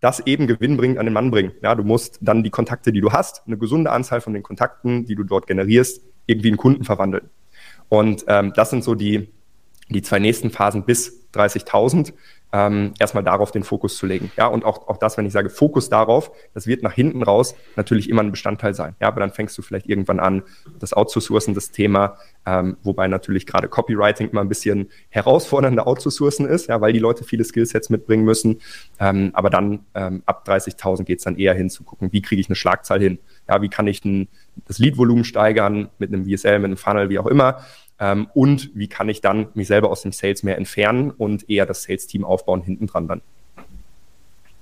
das 0.00 0.20
eben 0.20 0.46
gewinnbringend 0.46 0.98
an 0.98 1.06
den 1.06 1.12
Mann 1.12 1.30
bringen. 1.30 1.52
Ja, 1.62 1.74
du 1.74 1.82
musst 1.82 2.18
dann 2.20 2.42
die 2.42 2.50
Kontakte, 2.50 2.92
die 2.92 3.00
du 3.00 3.12
hast, 3.12 3.42
eine 3.46 3.58
gesunde 3.58 3.90
Anzahl 3.90 4.20
von 4.20 4.32
den 4.32 4.42
Kontakten, 4.42 5.06
die 5.06 5.14
du 5.14 5.24
dort 5.24 5.46
generierst, 5.46 6.02
irgendwie 6.26 6.48
in 6.48 6.56
Kunden 6.56 6.84
verwandeln. 6.84 7.30
Und 7.88 8.24
ähm, 8.28 8.52
das 8.54 8.70
sind 8.70 8.84
so 8.84 8.94
die, 8.94 9.32
die 9.88 10.02
zwei 10.02 10.18
nächsten 10.18 10.50
Phasen 10.50 10.84
bis 10.84 11.28
30.000 11.34 12.12
ähm, 12.52 12.94
erstmal 12.98 13.24
darauf 13.24 13.50
den 13.50 13.62
Fokus 13.62 13.96
zu 13.96 14.06
legen. 14.06 14.32
Ja, 14.36 14.46
und 14.46 14.64
auch, 14.64 14.88
auch 14.88 14.96
das, 14.96 15.18
wenn 15.18 15.26
ich 15.26 15.32
sage 15.32 15.50
Fokus 15.50 15.88
darauf, 15.88 16.32
das 16.54 16.66
wird 16.66 16.82
nach 16.82 16.92
hinten 16.92 17.22
raus 17.22 17.54
natürlich 17.76 18.08
immer 18.08 18.22
ein 18.22 18.30
Bestandteil 18.30 18.74
sein. 18.74 18.94
Ja, 19.00 19.08
aber 19.08 19.20
dann 19.20 19.32
fängst 19.32 19.56
du 19.58 19.62
vielleicht 19.62 19.86
irgendwann 19.86 20.20
an, 20.20 20.42
das 20.78 20.92
outzusourcen, 20.92 21.54
das 21.54 21.70
Thema, 21.70 22.16
ähm, 22.46 22.76
wobei 22.82 23.06
natürlich 23.08 23.46
gerade 23.46 23.68
Copywriting 23.68 24.30
immer 24.30 24.40
ein 24.40 24.48
bisschen 24.48 24.88
herausfordernder 25.10 25.86
outzusourcen 25.86 26.46
ist, 26.46 26.68
ja, 26.68 26.80
weil 26.80 26.92
die 26.92 26.98
Leute 26.98 27.24
viele 27.24 27.44
Skillsets 27.44 27.90
mitbringen 27.90 28.24
müssen. 28.24 28.60
Ähm, 28.98 29.30
aber 29.34 29.50
dann 29.50 29.80
ähm, 29.94 30.22
ab 30.24 30.44
30.000 30.46 31.04
geht 31.04 31.18
es 31.18 31.24
dann 31.24 31.36
eher 31.36 31.54
hin 31.54 31.68
zu 31.68 31.84
gucken, 31.84 32.12
wie 32.12 32.22
kriege 32.22 32.40
ich 32.40 32.48
eine 32.48 32.56
Schlagzahl 32.56 33.00
hin? 33.00 33.18
Ja, 33.48 33.60
wie 33.60 33.68
kann 33.68 33.86
ich 33.86 34.04
ein, 34.04 34.28
das 34.66 34.78
Leadvolumen 34.78 35.24
steigern 35.24 35.90
mit 35.98 36.12
einem 36.12 36.24
VSL, 36.24 36.58
mit 36.58 36.66
einem 36.66 36.76
Funnel, 36.76 37.10
wie 37.10 37.18
auch 37.18 37.26
immer? 37.26 37.62
Ähm, 38.00 38.28
und 38.34 38.70
wie 38.74 38.88
kann 38.88 39.08
ich 39.08 39.20
dann 39.20 39.48
mich 39.54 39.66
selber 39.66 39.90
aus 39.90 40.02
dem 40.02 40.12
Sales 40.12 40.42
mehr 40.42 40.56
entfernen 40.56 41.10
und 41.10 41.48
eher 41.50 41.66
das 41.66 41.82
Sales-Team 41.82 42.24
aufbauen 42.24 42.62
hinten 42.62 42.86
dran 42.86 43.08
dann. 43.08 43.20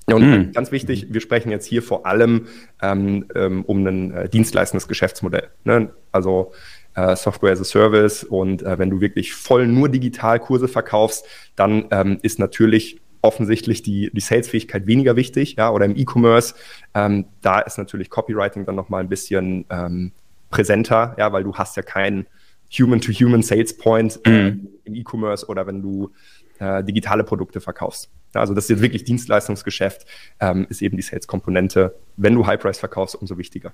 Und 0.09 0.31
mhm. 0.31 0.53
ganz 0.53 0.71
wichtig, 0.71 1.09
wir 1.11 1.21
sprechen 1.21 1.51
jetzt 1.51 1.67
hier 1.67 1.83
vor 1.83 2.07
allem 2.07 2.47
ähm, 2.81 3.27
ähm, 3.35 3.65
um 3.65 3.85
ein 3.85 4.13
äh, 4.13 4.29
dienstleistendes 4.29 4.87
Geschäftsmodell. 4.87 5.49
Ne? 5.65 5.91
Also 6.13 6.53
äh, 6.95 7.17
Software 7.17 7.53
as 7.53 7.61
a 7.61 7.65
Service 7.65 8.23
und 8.23 8.63
äh, 8.63 8.79
wenn 8.79 8.91
du 8.91 9.01
wirklich 9.01 9.35
voll 9.35 9.67
nur 9.67 9.89
digital 9.89 10.39
Kurse 10.39 10.69
verkaufst, 10.69 11.27
dann 11.57 11.87
ähm, 11.91 12.19
ist 12.23 12.39
natürlich 12.39 13.01
offensichtlich 13.21 13.83
die, 13.83 14.11
die 14.13 14.21
Salesfähigkeit 14.21 14.87
weniger 14.87 15.17
wichtig, 15.17 15.57
ja, 15.57 15.71
oder 15.71 15.85
im 15.85 15.97
E-Commerce, 15.97 16.55
ähm, 16.95 17.27
da 17.43 17.59
ist 17.59 17.77
natürlich 17.77 18.09
Copywriting 18.09 18.65
dann 18.65 18.77
nochmal 18.77 19.03
ein 19.03 19.09
bisschen 19.09 19.65
ähm, 19.69 20.13
präsenter, 20.51 21.17
ja, 21.19 21.33
weil 21.33 21.43
du 21.43 21.55
hast 21.55 21.77
ja 21.77 21.83
keinen 21.83 22.27
Human-to-Human 22.71 23.43
Sales 23.43 23.77
Point 23.77 24.21
äh, 24.25 24.51
mhm. 24.51 24.69
im 24.85 24.95
E-Commerce 24.95 25.47
oder 25.47 25.67
wenn 25.67 25.83
du 25.83 26.13
äh, 26.59 26.83
digitale 26.83 27.25
Produkte 27.25 27.61
verkaufst. 27.61 28.11
Ja, 28.35 28.41
also 28.41 28.55
das 28.55 28.65
ist 28.65 28.71
jetzt 28.71 28.83
wirklich 28.83 29.05
Dienstleistungsgeschäft, 29.05 30.07
ähm, 30.41 30.67
ist 30.69 30.83
eben 30.83 30.97
die 30.97 31.03
Sales-Komponente. 31.03 31.95
Wenn 32.17 32.35
du 32.35 32.47
High-Price 32.47 32.79
verkaufst, 32.79 33.15
umso 33.15 33.39
wichtiger. 33.39 33.73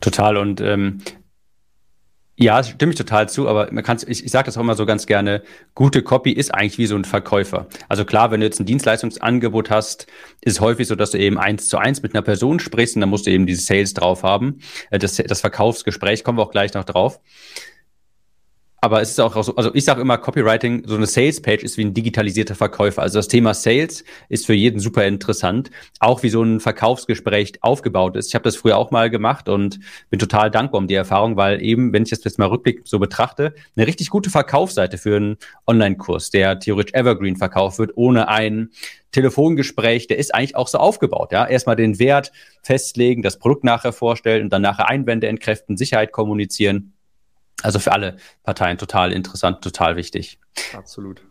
Total. 0.00 0.36
Und 0.36 0.60
ähm, 0.60 1.00
ja, 2.36 2.62
stimme 2.62 2.92
ich 2.92 2.98
total 2.98 3.28
zu, 3.28 3.46
aber 3.46 3.68
man 3.72 3.84
kann 3.84 3.98
ich, 4.06 4.24
ich 4.24 4.30
sage 4.30 4.46
das 4.46 4.56
auch 4.56 4.62
immer 4.62 4.74
so 4.74 4.86
ganz 4.86 5.06
gerne, 5.06 5.42
gute 5.74 6.02
Copy 6.02 6.32
ist 6.32 6.52
eigentlich 6.54 6.78
wie 6.78 6.86
so 6.86 6.96
ein 6.96 7.04
Verkäufer. 7.04 7.66
Also 7.88 8.04
klar, 8.04 8.30
wenn 8.30 8.40
du 8.40 8.46
jetzt 8.46 8.58
ein 8.58 8.66
Dienstleistungsangebot 8.66 9.70
hast, 9.70 10.06
ist 10.40 10.54
es 10.54 10.60
häufig 10.60 10.88
so, 10.88 10.96
dass 10.96 11.10
du 11.10 11.18
eben 11.18 11.38
eins 11.38 11.68
zu 11.68 11.76
eins 11.76 12.02
mit 12.02 12.14
einer 12.14 12.22
Person 12.22 12.58
sprichst 12.58 12.96
und 12.96 13.00
dann 13.00 13.10
musst 13.10 13.26
du 13.26 13.30
eben 13.30 13.46
diese 13.46 13.62
Sales 13.62 13.94
drauf 13.94 14.22
haben. 14.22 14.60
Äh, 14.90 14.98
das, 14.98 15.16
das 15.16 15.40
Verkaufsgespräch 15.40 16.24
kommen 16.24 16.38
wir 16.38 16.42
auch 16.42 16.50
gleich 16.50 16.72
noch 16.74 16.84
drauf. 16.84 17.20
Aber 18.84 19.00
es 19.00 19.10
ist 19.10 19.20
auch 19.20 19.40
so, 19.44 19.54
also 19.54 19.72
ich 19.74 19.84
sage 19.84 20.00
immer, 20.00 20.18
Copywriting, 20.18 20.82
so 20.88 20.96
eine 20.96 21.06
Sales-Page 21.06 21.62
ist 21.62 21.78
wie 21.78 21.84
ein 21.84 21.94
digitalisierter 21.94 22.56
Verkäufer. 22.56 23.02
Also 23.02 23.20
das 23.20 23.28
Thema 23.28 23.54
Sales 23.54 24.02
ist 24.28 24.44
für 24.44 24.54
jeden 24.54 24.80
super 24.80 25.06
interessant, 25.06 25.70
auch 26.00 26.24
wie 26.24 26.30
so 26.30 26.42
ein 26.42 26.58
Verkaufsgespräch 26.58 27.52
aufgebaut 27.60 28.16
ist. 28.16 28.26
Ich 28.26 28.34
habe 28.34 28.42
das 28.42 28.56
früher 28.56 28.76
auch 28.76 28.90
mal 28.90 29.08
gemacht 29.08 29.48
und 29.48 29.78
bin 30.10 30.18
total 30.18 30.50
dankbar 30.50 30.80
um 30.80 30.88
die 30.88 30.96
Erfahrung, 30.96 31.36
weil 31.36 31.62
eben, 31.62 31.92
wenn 31.92 32.02
ich 32.02 32.10
das 32.10 32.24
jetzt 32.24 32.40
mal 32.40 32.46
rückblickend 32.46 32.88
so 32.88 32.98
betrachte, 32.98 33.54
eine 33.76 33.86
richtig 33.86 34.10
gute 34.10 34.30
Verkaufsseite 34.30 34.98
für 34.98 35.14
einen 35.14 35.36
Online-Kurs, 35.68 36.30
der 36.30 36.58
theoretisch 36.58 36.94
Evergreen 36.94 37.36
verkauft 37.36 37.78
wird, 37.78 37.92
ohne 37.94 38.26
ein 38.26 38.70
Telefongespräch, 39.12 40.08
der 40.08 40.18
ist 40.18 40.34
eigentlich 40.34 40.56
auch 40.56 40.66
so 40.66 40.78
aufgebaut. 40.78 41.30
Ja, 41.30 41.46
erstmal 41.46 41.76
den 41.76 42.00
Wert 42.00 42.32
festlegen, 42.64 43.22
das 43.22 43.38
Produkt 43.38 43.62
nachher 43.62 43.92
vorstellen 43.92 44.42
und 44.42 44.52
dann 44.52 44.62
nachher 44.62 44.88
Einwände 44.88 45.28
entkräften, 45.28 45.76
Sicherheit 45.76 46.10
kommunizieren 46.10 46.94
also 47.62 47.78
für 47.78 47.92
alle 47.92 48.16
Parteien 48.42 48.78
total 48.78 49.12
interessant, 49.12 49.62
total 49.62 49.96
wichtig. 49.96 50.38
Absolut. 50.76 51.22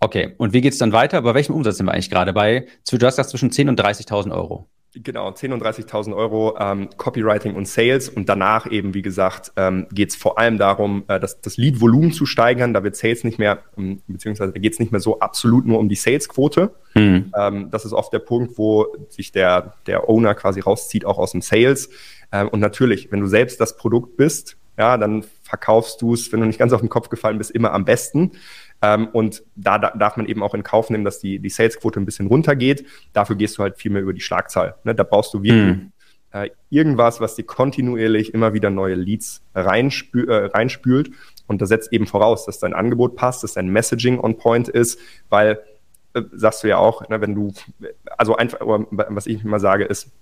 Okay, 0.00 0.34
und 0.38 0.52
wie 0.52 0.60
geht 0.60 0.72
es 0.72 0.78
dann 0.78 0.92
weiter? 0.92 1.22
Bei 1.22 1.34
welchem 1.34 1.54
Umsatz 1.54 1.76
sind 1.76 1.86
wir 1.86 1.92
eigentlich 1.92 2.10
gerade? 2.10 2.32
Bei, 2.32 2.66
du 2.90 3.06
hast 3.06 3.16
gesagt, 3.16 3.30
zwischen 3.30 3.50
10.000 3.50 3.68
und 3.68 3.80
30.000 3.80 4.32
Euro. 4.32 4.68
Genau, 4.94 5.28
10.000 5.28 5.52
und 5.52 5.62
30.000 5.62 6.16
Euro 6.16 6.56
ähm, 6.58 6.88
Copywriting 6.96 7.54
und 7.54 7.68
Sales 7.68 8.08
und 8.08 8.28
danach 8.28 8.70
eben, 8.70 8.94
wie 8.94 9.02
gesagt, 9.02 9.52
ähm, 9.56 9.86
geht 9.92 10.10
es 10.10 10.16
vor 10.16 10.38
allem 10.38 10.56
darum, 10.56 11.04
äh, 11.08 11.20
das, 11.20 11.40
das 11.40 11.56
Lead-Volumen 11.56 12.12
zu 12.12 12.26
steigern. 12.26 12.72
Da 12.72 12.82
wird 12.82 12.96
Sales 12.96 13.22
nicht 13.22 13.38
mehr, 13.38 13.64
ähm, 13.76 14.00
beziehungsweise 14.06 14.52
da 14.52 14.58
geht 14.58 14.72
es 14.72 14.78
nicht 14.78 14.90
mehr 14.90 15.00
so 15.00 15.18
absolut 15.18 15.66
nur 15.66 15.78
um 15.78 15.88
die 15.88 15.94
Sales-Quote. 15.94 16.74
Mhm. 16.94 17.32
Ähm, 17.36 17.70
das 17.70 17.84
ist 17.84 17.92
oft 17.92 18.12
der 18.12 18.20
Punkt, 18.20 18.56
wo 18.56 18.86
sich 19.10 19.30
der, 19.30 19.74
der 19.86 20.08
Owner 20.08 20.34
quasi 20.34 20.60
rauszieht, 20.60 21.04
auch 21.04 21.18
aus 21.18 21.32
dem 21.32 21.42
Sales. 21.42 21.90
Ähm, 22.32 22.48
und 22.48 22.60
natürlich, 22.60 23.12
wenn 23.12 23.20
du 23.20 23.26
selbst 23.26 23.60
das 23.60 23.76
Produkt 23.76 24.16
bist, 24.16 24.56
ja, 24.78 24.96
dann 24.96 25.24
verkaufst 25.48 26.02
du 26.02 26.12
es, 26.12 26.30
wenn 26.30 26.40
du 26.40 26.46
nicht 26.46 26.58
ganz 26.58 26.72
auf 26.72 26.80
den 26.80 26.90
Kopf 26.90 27.08
gefallen 27.08 27.38
bist, 27.38 27.50
immer 27.50 27.72
am 27.72 27.84
besten. 27.84 28.32
Ähm, 28.82 29.08
und 29.08 29.42
da, 29.56 29.78
da, 29.78 29.90
darf 29.90 30.16
man 30.16 30.26
eben 30.26 30.42
auch 30.42 30.54
in 30.54 30.62
Kauf 30.62 30.90
nehmen, 30.90 31.04
dass 31.04 31.18
die, 31.18 31.38
die 31.38 31.48
Salesquote 31.48 31.98
ein 31.98 32.04
bisschen 32.04 32.26
runtergeht. 32.26 32.84
Dafür 33.12 33.36
gehst 33.36 33.58
du 33.58 33.62
halt 33.62 33.78
viel 33.78 33.90
mehr 33.90 34.02
über 34.02 34.12
die 34.12 34.20
Schlagzahl. 34.20 34.76
Ne? 34.84 34.94
Da 34.94 35.04
brauchst 35.04 35.32
du 35.32 35.42
wirklich 35.42 35.76
mhm. 35.76 35.92
äh, 36.32 36.50
irgendwas, 36.68 37.20
was 37.20 37.34
dir 37.34 37.44
kontinuierlich 37.44 38.34
immer 38.34 38.52
wieder 38.52 38.70
neue 38.70 38.94
Leads 38.94 39.42
reinspü 39.54 40.26
äh, 40.26 40.46
reinspült. 40.46 41.10
Und 41.46 41.62
das 41.62 41.70
setzt 41.70 41.92
eben 41.92 42.06
voraus, 42.06 42.44
dass 42.44 42.58
dein 42.58 42.74
Angebot 42.74 43.16
passt, 43.16 43.42
dass 43.42 43.54
dein 43.54 43.68
Messaging 43.68 44.20
on 44.20 44.36
point 44.36 44.68
ist, 44.68 45.00
weil 45.30 45.60
äh, 46.12 46.22
sagst 46.32 46.62
du 46.62 46.68
ja 46.68 46.76
auch, 46.76 47.08
ne, 47.08 47.20
wenn 47.22 47.34
du, 47.34 47.52
also 48.18 48.36
einfach, 48.36 48.58
was 48.60 49.26
ich 49.26 49.42
immer 49.42 49.60
sage, 49.60 49.84
ist, 49.84 50.12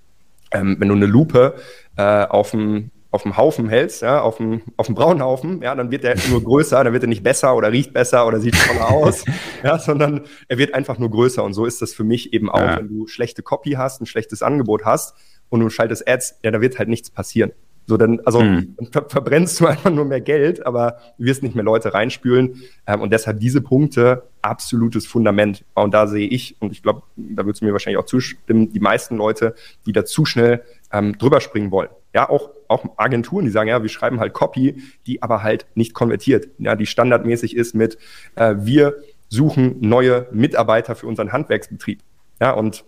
ähm, 0.52 0.76
wenn 0.78 0.88
du 0.88 0.94
eine 0.94 1.06
Lupe 1.06 1.56
äh, 1.96 2.24
auf 2.24 2.52
dem 2.52 2.92
auf 3.16 3.22
dem 3.22 3.36
Haufen 3.36 3.68
hältst, 3.68 4.02
ja, 4.02 4.20
auf 4.20 4.36
dem, 4.36 4.62
auf 4.76 4.86
dem 4.86 4.94
braunen 4.94 5.22
Haufen, 5.22 5.62
ja, 5.62 5.74
dann 5.74 5.90
wird 5.90 6.04
er 6.04 6.14
nur 6.30 6.44
größer, 6.44 6.84
dann 6.84 6.92
wird 6.92 7.02
er 7.02 7.08
nicht 7.08 7.24
besser 7.24 7.56
oder 7.56 7.72
riecht 7.72 7.92
besser 7.92 8.26
oder 8.26 8.40
sieht 8.40 8.54
toller 8.54 8.90
aus, 8.90 9.24
ja, 9.64 9.78
sondern 9.78 10.20
er 10.48 10.58
wird 10.58 10.74
einfach 10.74 10.98
nur 10.98 11.10
größer. 11.10 11.42
Und 11.42 11.54
so 11.54 11.64
ist 11.64 11.80
das 11.82 11.94
für 11.94 12.04
mich 12.04 12.32
eben 12.34 12.50
auch, 12.50 12.60
ja. 12.60 12.78
wenn 12.78 12.88
du 12.88 13.06
schlechte 13.06 13.42
Copy 13.42 13.72
hast, 13.72 14.00
ein 14.00 14.06
schlechtes 14.06 14.42
Angebot 14.42 14.84
hast 14.84 15.16
und 15.48 15.60
du 15.60 15.70
schaltest 15.70 16.06
Ads, 16.06 16.40
ja, 16.44 16.50
da 16.50 16.60
wird 16.60 16.78
halt 16.78 16.88
nichts 16.88 17.10
passieren. 17.10 17.52
So, 17.86 17.96
dann, 17.96 18.20
also 18.24 18.40
dann 18.40 18.76
ver 18.90 19.08
verbrennst 19.08 19.60
du 19.60 19.66
einfach 19.66 19.90
nur 19.90 20.04
mehr 20.04 20.20
Geld, 20.20 20.66
aber 20.66 20.98
du 21.18 21.24
wirst 21.24 21.42
nicht 21.42 21.54
mehr 21.54 21.64
Leute 21.64 21.94
reinspülen. 21.94 22.62
Ähm, 22.86 23.00
und 23.00 23.12
deshalb 23.12 23.38
diese 23.38 23.60
Punkte 23.60 24.24
absolutes 24.42 25.06
Fundament. 25.06 25.64
Und 25.74 25.94
da 25.94 26.06
sehe 26.06 26.28
ich, 26.28 26.56
und 26.60 26.72
ich 26.72 26.82
glaube, 26.82 27.02
da 27.16 27.44
würdest 27.44 27.62
du 27.62 27.66
mir 27.66 27.72
wahrscheinlich 27.72 27.98
auch 27.98 28.06
zustimmen, 28.06 28.72
die 28.72 28.80
meisten 28.80 29.16
Leute, 29.16 29.54
die 29.86 29.92
da 29.92 30.04
zu 30.04 30.24
schnell 30.24 30.62
ähm, 30.92 31.16
drüber 31.16 31.40
springen 31.40 31.70
wollen. 31.70 31.90
Ja, 32.12 32.28
auch, 32.28 32.50
auch 32.68 32.84
Agenturen, 32.96 33.44
die 33.44 33.50
sagen, 33.50 33.68
ja, 33.68 33.82
wir 33.82 33.88
schreiben 33.88 34.20
halt 34.20 34.32
Copy, 34.32 34.82
die 35.06 35.22
aber 35.22 35.42
halt 35.42 35.66
nicht 35.74 35.94
konvertiert. 35.94 36.48
Ja, 36.58 36.74
die 36.74 36.86
standardmäßig 36.86 37.54
ist 37.54 37.74
mit, 37.74 37.98
äh, 38.34 38.54
wir 38.58 38.96
suchen 39.28 39.76
neue 39.80 40.26
Mitarbeiter 40.32 40.96
für 40.96 41.06
unseren 41.06 41.32
Handwerksbetrieb. 41.32 42.00
Ja, 42.40 42.52
und 42.52 42.84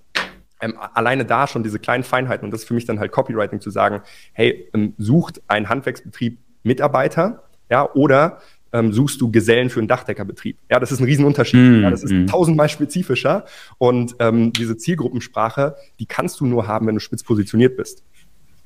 ähm, 0.61 0.75
alleine 0.95 1.25
da 1.25 1.47
schon 1.47 1.63
diese 1.63 1.79
kleinen 1.79 2.05
Feinheiten, 2.05 2.45
und 2.45 2.51
das 2.51 2.63
ist 2.63 2.69
für 2.69 2.75
mich 2.75 2.85
dann 2.85 2.99
halt 2.99 3.13
Copywriting 3.13 3.61
zu 3.61 3.71
sagen, 3.71 4.03
hey, 4.33 4.69
ähm, 4.75 4.95
sucht 4.99 5.43
ein 5.49 5.69
Handwerksbetrieb 5.69 6.39
Mitarbeiter, 6.63 7.43
ja, 7.71 7.89
oder 7.95 8.41
ähm, 8.73 8.93
suchst 8.93 9.21
du 9.21 9.31
Gesellen 9.31 9.71
für 9.71 9.81
einen 9.81 9.89
Dachdeckerbetrieb. 9.89 10.59
Ja, 10.71 10.79
das 10.81 10.93
ist 10.93 11.01
ein 11.01 11.05
Riesenunterschied. 11.05 11.61
Mm, 11.61 11.83
ja, 11.83 11.91
das 11.91 12.03
ist 12.03 12.13
mm. 12.13 12.27
tausendmal 12.27 12.69
spezifischer. 12.69 13.45
Und 13.79 14.17
ähm, 14.19 14.53
diese 14.53 14.77
Zielgruppensprache, 14.77 15.77
die 15.99 16.07
kannst 16.07 16.41
du 16.41 16.47
nur 16.47 16.67
haben, 16.67 16.87
wenn 16.87 16.95
du 16.95 17.01
spitz 17.01 17.23
positioniert 17.23 17.77
bist. 17.77 18.05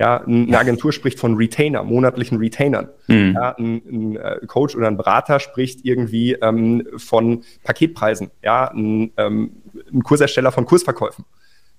Ja, 0.00 0.24
eine 0.24 0.58
Agentur 0.58 0.92
spricht 0.92 1.20
von 1.20 1.36
Retainer, 1.36 1.84
monatlichen 1.84 2.38
Retainern. 2.38 2.88
Mm. 3.06 3.32
Ja, 3.34 3.54
ein, 3.56 3.82
ein, 3.86 4.16
äh, 4.16 4.40
Coach 4.46 4.74
oder 4.74 4.88
ein 4.88 4.96
Berater 4.96 5.38
spricht 5.38 5.84
irgendwie 5.84 6.32
ähm, 6.32 6.84
von 6.96 7.44
Paketpreisen. 7.62 8.30
Ja, 8.42 8.72
ein, 8.72 9.12
ähm, 9.16 9.52
ein 9.92 10.02
Kursersteller 10.02 10.50
von 10.50 10.64
Kursverkäufen. 10.64 11.24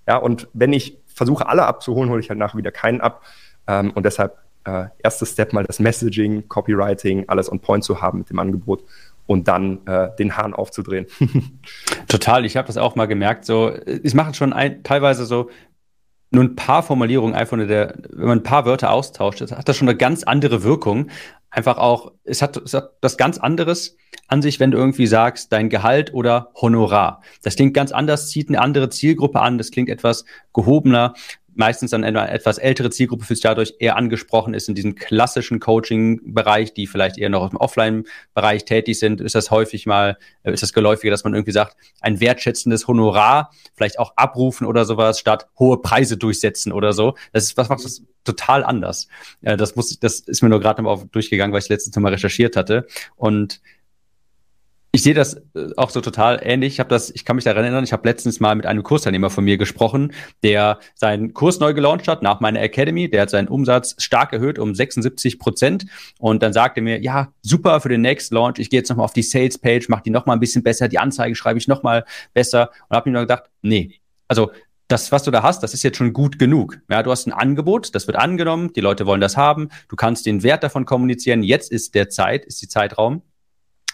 Ja, 0.07 0.17
und 0.17 0.47
wenn 0.53 0.73
ich 0.73 0.97
versuche, 1.05 1.47
alle 1.47 1.65
abzuholen, 1.65 2.09
hole 2.09 2.19
ich 2.19 2.29
halt 2.29 2.39
nachher 2.39 2.57
wieder 2.57 2.71
keinen 2.71 3.01
ab. 3.01 3.23
Ähm, 3.67 3.91
und 3.91 4.05
deshalb 4.05 4.37
äh, 4.65 4.85
erstes 4.99 5.31
Step 5.31 5.53
mal 5.53 5.63
das 5.63 5.79
Messaging, 5.79 6.47
Copywriting, 6.47 7.25
alles 7.27 7.51
on 7.51 7.59
point 7.59 7.83
zu 7.83 8.01
haben 8.01 8.19
mit 8.19 8.29
dem 8.29 8.39
Angebot 8.39 8.83
und 9.25 9.47
dann 9.47 9.85
äh, 9.87 10.09
den 10.17 10.37
Hahn 10.37 10.53
aufzudrehen. 10.53 11.07
Total, 12.07 12.45
ich 12.45 12.57
habe 12.57 12.67
das 12.67 12.77
auch 12.77 12.95
mal 12.95 13.05
gemerkt. 13.05 13.45
So, 13.45 13.73
ich 13.85 14.13
mache 14.13 14.33
schon 14.33 14.53
ein, 14.53 14.83
teilweise 14.83 15.25
so 15.25 15.49
nur 16.31 16.43
ein 16.43 16.55
paar 16.55 16.81
Formulierungen 16.81 17.35
einfach 17.35 17.57
nur 17.57 17.67
der, 17.67 17.93
wenn 18.09 18.27
man 18.27 18.39
ein 18.39 18.43
paar 18.43 18.65
Wörter 18.65 18.91
austauscht, 18.91 19.41
hat 19.41 19.69
das 19.69 19.77
schon 19.77 19.87
eine 19.87 19.97
ganz 19.97 20.23
andere 20.23 20.63
Wirkung. 20.63 21.09
Einfach 21.55 21.77
auch, 21.77 22.11
es 22.23 22.41
hat, 22.41 22.57
es 22.57 22.73
hat 22.73 22.93
das 22.99 23.15
ganz 23.15 23.37
anderes 23.37 23.95
an 24.27 24.41
sich, 24.41 24.59
wenn 24.59 24.71
du 24.71 24.77
irgendwie 24.79 25.05
sagst, 25.05 25.53
dein 25.53 25.69
Gehalt 25.69 26.11
oder 26.11 26.49
Honorar. 26.59 27.21
Das 27.43 27.55
klingt 27.55 27.75
ganz 27.75 27.91
anders, 27.91 28.29
zieht 28.29 28.49
eine 28.49 28.59
andere 28.59 28.89
Zielgruppe 28.89 29.39
an, 29.39 29.59
das 29.59 29.69
klingt 29.69 29.89
etwas 29.89 30.25
gehobener 30.51 31.13
meistens 31.55 31.91
dann 31.91 32.03
eine 32.03 32.29
etwas 32.29 32.57
ältere 32.57 32.89
Zielgruppe 32.89 33.25
für 33.25 33.35
sich 33.35 33.43
dadurch 33.43 33.75
eher 33.79 33.95
angesprochen 33.95 34.53
ist 34.53 34.69
in 34.69 34.75
diesem 34.75 34.95
klassischen 34.95 35.59
Coaching-Bereich, 35.59 36.73
die 36.73 36.87
vielleicht 36.87 37.17
eher 37.17 37.29
noch 37.29 37.49
im 37.51 37.57
Offline-Bereich 37.57 38.65
tätig 38.65 38.99
sind, 38.99 39.21
ist 39.21 39.35
das 39.35 39.51
häufig 39.51 39.85
mal, 39.85 40.17
äh, 40.43 40.53
ist 40.53 40.63
das 40.63 40.73
geläufiger, 40.73 41.11
dass 41.11 41.23
man 41.23 41.33
irgendwie 41.33 41.51
sagt, 41.51 41.77
ein 42.01 42.19
wertschätzendes 42.19 42.87
Honorar, 42.87 43.51
vielleicht 43.75 43.99
auch 43.99 44.13
abrufen 44.15 44.67
oder 44.67 44.85
sowas, 44.85 45.19
statt 45.19 45.47
hohe 45.59 45.81
Preise 45.81 46.17
durchsetzen 46.17 46.71
oder 46.71 46.93
so. 46.93 47.15
Das 47.31 47.43
ist, 47.43 47.57
was 47.57 47.69
macht 47.69 47.83
das 47.83 48.03
total 48.23 48.63
anders. 48.63 49.07
Äh, 49.41 49.57
das 49.57 49.75
muss, 49.75 49.99
das 49.99 50.19
ist 50.19 50.41
mir 50.41 50.49
nur 50.49 50.59
gerade 50.59 50.81
noch 50.81 51.03
durchgegangen, 51.05 51.53
weil 51.53 51.61
ich 51.61 51.69
letztens 51.69 51.95
noch 51.95 52.01
mal 52.03 52.13
recherchiert 52.13 52.55
hatte. 52.55 52.87
Und 53.15 53.61
ich 54.95 55.01
sehe 55.01 55.15
das 55.15 55.33
äh, 55.55 55.69
auch 55.75 55.89
so 55.89 56.01
total 56.01 56.39
ähnlich. 56.43 56.73
Ich 56.73 56.79
habe 56.79 56.89
das, 56.89 57.09
ich 57.09 57.25
kann 57.25 57.35
mich 57.35 57.45
daran 57.45 57.63
erinnern, 57.63 57.83
ich 57.83 57.93
habe 57.93 58.07
letztens 58.07 58.39
mal 58.39 58.53
mit 58.53 58.67
einem 58.67 58.83
Kursteilnehmer 58.83 59.31
von 59.31 59.43
mir 59.43 59.57
gesprochen, 59.57 60.13
der 60.43 60.77
seinen 60.93 61.33
Kurs 61.33 61.59
neu 61.59 61.73
gelauncht 61.73 62.07
hat 62.07 62.21
nach 62.21 62.39
meiner 62.41 62.61
Academy. 62.61 63.09
Der 63.09 63.23
hat 63.23 63.31
seinen 63.31 63.47
Umsatz 63.47 63.95
stark 63.97 64.33
erhöht 64.33 64.59
um 64.59 64.75
76 64.75 65.39
Prozent. 65.39 65.87
Und 66.19 66.43
dann 66.43 66.53
sagte 66.53 66.81
mir, 66.81 67.01
ja, 67.01 67.33
super 67.41 67.81
für 67.81 67.89
den 67.89 68.01
Next 68.01 68.31
Launch. 68.31 68.59
Ich 68.59 68.69
gehe 68.69 68.81
jetzt 68.81 68.89
nochmal 68.89 69.05
auf 69.05 69.13
die 69.13 69.23
Sales 69.23 69.57
Page, 69.57 69.89
mache 69.89 70.03
die 70.03 70.11
nochmal 70.11 70.37
ein 70.37 70.39
bisschen 70.39 70.61
besser, 70.61 70.87
die 70.87 70.99
Anzeige 70.99 71.33
schreibe 71.35 71.57
ich 71.57 71.67
nochmal 71.67 72.05
besser. 72.35 72.69
Und 72.87 72.95
habe 72.95 73.09
mir 73.09 73.13
nur 73.13 73.23
gedacht, 73.23 73.45
nee, 73.63 73.99
also 74.27 74.51
das, 74.89 75.11
was 75.11 75.23
du 75.23 75.31
da 75.31 75.41
hast, 75.41 75.63
das 75.63 75.73
ist 75.73 75.81
jetzt 75.81 75.97
schon 75.97 76.13
gut 76.13 76.37
genug. 76.37 76.77
Ja, 76.87 77.01
du 77.01 77.09
hast 77.09 77.25
ein 77.25 77.33
Angebot, 77.33 77.95
das 77.95 78.05
wird 78.05 78.17
angenommen, 78.17 78.73
die 78.73 78.81
Leute 78.81 79.07
wollen 79.07 79.21
das 79.21 79.37
haben, 79.37 79.69
du 79.87 79.95
kannst 79.95 80.27
den 80.27 80.43
Wert 80.43 80.61
davon 80.61 80.85
kommunizieren. 80.85 81.41
Jetzt 81.41 81.71
ist 81.71 81.95
der 81.95 82.09
Zeit, 82.09 82.45
ist 82.45 82.61
die 82.61 82.67
Zeitraum 82.67 83.23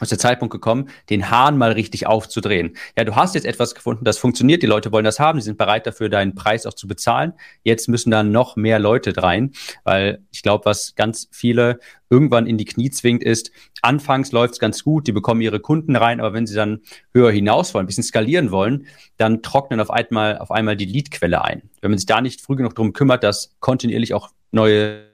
ist 0.06 0.12
der 0.12 0.20
Zeitpunkt 0.20 0.52
gekommen, 0.52 0.90
den 1.10 1.30
Hahn 1.30 1.58
mal 1.58 1.72
richtig 1.72 2.08
aufzudrehen. 2.08 2.76
Ja, 2.98 3.04
du 3.04 3.16
hast 3.16 3.36
jetzt 3.36 3.46
etwas 3.46 3.76
gefunden, 3.76 4.06
das 4.06 4.18
funktioniert, 4.18 4.64
die 4.64 4.68
Leute 4.68 4.92
wollen 4.92 5.06
das 5.06 5.20
haben, 5.20 5.40
sie 5.40 5.46
sind 5.46 5.58
bereit 5.58 5.86
dafür, 5.88 6.10
deinen 6.10 6.36
Preis 6.36 6.66
auch 6.66 6.74
zu 6.74 6.88
bezahlen. 6.88 7.34
Jetzt 7.64 7.90
müssen 7.90 8.12
da 8.12 8.24
noch 8.24 8.56
mehr 8.56 8.80
Leute 8.80 9.16
rein, 9.22 9.52
weil 9.84 10.24
ich 10.32 10.42
glaube, 10.42 10.66
was 10.66 10.96
ganz 10.96 11.28
viele 11.32 11.80
irgendwann 12.10 12.48
in 12.48 12.58
die 12.58 12.66
Knie 12.66 12.90
zwingt, 12.90 13.24
ist, 13.24 13.52
anfangs 13.82 14.32
läuft's 14.32 14.60
ganz 14.60 14.84
gut, 14.84 15.08
die 15.08 15.12
bekommen 15.12 15.42
ihre 15.42 15.60
Kunden 15.60 15.96
rein, 15.96 16.20
aber 16.20 16.34
wenn 16.34 16.48
sie 16.48 16.56
dann 16.56 16.82
höher 17.14 17.32
hinaus 17.32 17.74
wollen, 17.74 17.84
ein 17.84 17.88
bisschen 17.88 18.04
skalieren 18.04 18.52
wollen, 18.52 18.88
dann 19.18 19.42
trocknen 19.42 19.80
auf 19.80 19.92
einmal, 19.92 20.40
auf 20.40 20.52
einmal 20.52 20.76
die 20.76 20.86
Leadquelle 20.86 21.44
ein. 21.44 21.70
Wenn 21.82 21.92
man 21.92 21.98
sich 21.98 22.08
da 22.08 22.22
nicht 22.22 22.42
früh 22.42 22.56
genug 22.56 22.76
drum 22.76 22.94
kümmert, 22.94 23.24
dass 23.24 23.56
kontinuierlich 23.60 24.14
auch 24.14 24.30
neue 24.52 25.09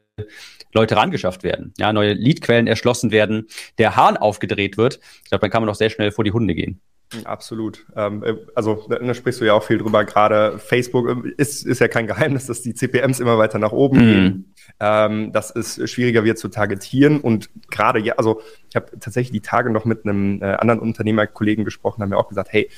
Leute 0.73 0.95
rangeschafft 0.95 1.43
werden, 1.43 1.73
ja, 1.77 1.93
neue 1.93 2.13
Leadquellen 2.13 2.67
erschlossen 2.67 3.11
werden, 3.11 3.47
der 3.77 3.95
Hahn 3.95 4.17
aufgedreht 4.17 4.77
wird, 4.77 4.99
ich 5.23 5.29
glaube, 5.29 5.41
dann 5.41 5.49
kann 5.49 5.61
man 5.61 5.69
auch 5.69 5.75
sehr 5.75 5.89
schnell 5.89 6.11
vor 6.11 6.23
die 6.23 6.31
Hunde 6.31 6.55
gehen. 6.55 6.81
Absolut. 7.23 7.85
Ähm, 7.95 8.23
äh, 8.23 8.35
also 8.55 8.87
da 8.89 9.13
sprichst 9.13 9.39
du 9.39 9.45
ja 9.45 9.53
auch 9.53 9.63
viel 9.63 9.77
drüber. 9.77 10.03
Gerade 10.05 10.57
Facebook 10.57 11.07
ähm, 11.07 11.33
ist, 11.37 11.65
ist 11.65 11.79
ja 11.79 11.87
kein 11.87 12.07
Geheimnis, 12.07 12.47
dass 12.47 12.61
die 12.61 12.73
CPMs 12.73 13.19
immer 13.19 13.37
weiter 13.37 13.59
nach 13.59 13.71
oben 13.71 13.97
mhm. 13.97 14.11
gehen. 14.11 14.55
Ähm, 14.79 15.31
dass 15.31 15.55
es 15.55 15.89
schwieriger 15.89 16.23
wird 16.23 16.39
zu 16.39 16.49
targetieren. 16.49 17.21
Und 17.21 17.49
gerade 17.69 17.99
ja, 17.99 18.15
also 18.15 18.41
ich 18.69 18.75
habe 18.75 18.87
tatsächlich 18.99 19.31
die 19.31 19.47
Tage 19.47 19.69
noch 19.69 19.85
mit 19.85 20.03
einem 20.03 20.41
äh, 20.41 20.45
anderen 20.45 20.79
Unternehmerkollegen 20.79 21.63
gesprochen, 21.63 22.01
haben 22.01 22.09
mir 22.09 22.17
auch 22.17 22.27
gesagt, 22.27 22.51
hey, 22.51 22.69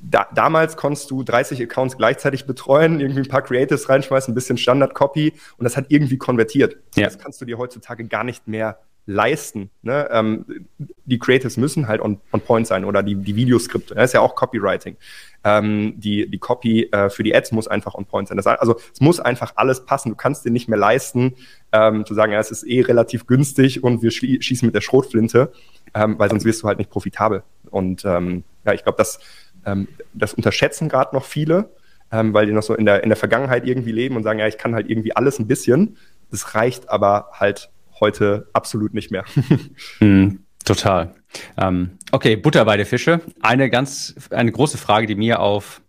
da, 0.00 0.26
damals 0.34 0.76
konntest 0.76 1.10
du 1.10 1.22
30 1.22 1.62
Accounts 1.62 1.96
gleichzeitig 1.96 2.46
betreuen, 2.46 3.00
irgendwie 3.00 3.20
ein 3.20 3.28
paar 3.28 3.42
Creatives 3.42 3.88
reinschmeißen, 3.88 4.32
ein 4.32 4.34
bisschen 4.34 4.58
Standard-Copy 4.58 5.32
und 5.56 5.64
das 5.64 5.76
hat 5.76 5.86
irgendwie 5.88 6.18
konvertiert. 6.18 6.76
Ja. 6.94 7.04
Das 7.04 7.18
kannst 7.18 7.40
du 7.40 7.44
dir 7.44 7.58
heutzutage 7.58 8.04
gar 8.04 8.24
nicht 8.24 8.46
mehr 8.46 8.78
leisten. 9.06 9.70
Ne? 9.82 10.08
Ähm, 10.10 10.66
die 10.78 11.18
Creatives 11.18 11.56
müssen 11.56 11.88
halt 11.88 12.00
on, 12.00 12.20
on 12.32 12.40
point 12.40 12.66
sein 12.66 12.84
oder 12.84 13.02
die, 13.02 13.16
die 13.16 13.36
Videoskripte. 13.36 13.94
Das 13.94 14.10
ist 14.10 14.12
ja 14.14 14.20
auch 14.20 14.34
Copywriting. 14.34 14.96
Ähm, 15.44 15.94
die, 15.98 16.30
die 16.30 16.38
Copy 16.38 16.88
äh, 16.90 17.10
für 17.10 17.22
die 17.22 17.34
Ads 17.34 17.52
muss 17.52 17.68
einfach 17.68 17.94
on 17.94 18.06
point 18.06 18.28
sein. 18.28 18.38
Das, 18.38 18.46
also 18.46 18.76
es 18.92 19.00
muss 19.00 19.20
einfach 19.20 19.52
alles 19.56 19.84
passen. 19.84 20.10
Du 20.10 20.16
kannst 20.16 20.44
dir 20.44 20.50
nicht 20.50 20.68
mehr 20.68 20.78
leisten, 20.78 21.34
ähm, 21.72 22.06
zu 22.06 22.14
sagen, 22.14 22.32
ja, 22.32 22.40
es 22.40 22.50
ist 22.50 22.64
eh 22.64 22.80
relativ 22.80 23.26
günstig 23.26 23.82
und 23.84 24.02
wir 24.02 24.10
schießen 24.10 24.64
mit 24.64 24.74
der 24.74 24.80
Schrotflinte, 24.80 25.52
ähm, 25.92 26.18
weil 26.18 26.30
sonst 26.30 26.44
wirst 26.44 26.62
du 26.62 26.68
halt 26.68 26.78
nicht 26.78 26.90
profitabel. 26.90 27.42
Und 27.70 28.04
ähm, 28.06 28.44
ja, 28.64 28.72
ich 28.72 28.84
glaube, 28.84 28.96
das 28.96 29.18
ähm, 29.66 29.88
das 30.12 30.34
unterschätzen 30.34 30.88
gerade 30.88 31.14
noch 31.14 31.24
viele, 31.24 31.70
ähm, 32.12 32.32
weil 32.34 32.46
die 32.46 32.52
noch 32.52 32.62
so 32.62 32.74
in 32.74 32.86
der, 32.86 33.02
in 33.02 33.10
der 33.10 33.16
Vergangenheit 33.16 33.66
irgendwie 33.66 33.92
leben 33.92 34.16
und 34.16 34.22
sagen, 34.22 34.38
ja, 34.38 34.46
ich 34.46 34.58
kann 34.58 34.74
halt 34.74 34.88
irgendwie 34.88 35.16
alles 35.16 35.38
ein 35.38 35.46
bisschen. 35.46 35.96
Das 36.30 36.54
reicht 36.54 36.88
aber 36.88 37.28
halt 37.32 37.70
heute 38.00 38.48
absolut 38.52 38.94
nicht 38.94 39.10
mehr. 39.10 39.24
mm, 40.00 40.38
total. 40.64 41.14
Ähm, 41.56 41.98
okay, 42.12 42.36
Butter 42.36 42.64
bei 42.64 42.76
der 42.76 42.86
Fische. 42.86 43.20
Eine 43.42 43.70
ganz, 43.70 44.14
eine 44.30 44.52
große 44.52 44.78
Frage, 44.78 45.06
die 45.06 45.14
mir 45.14 45.40
auf, 45.40 45.80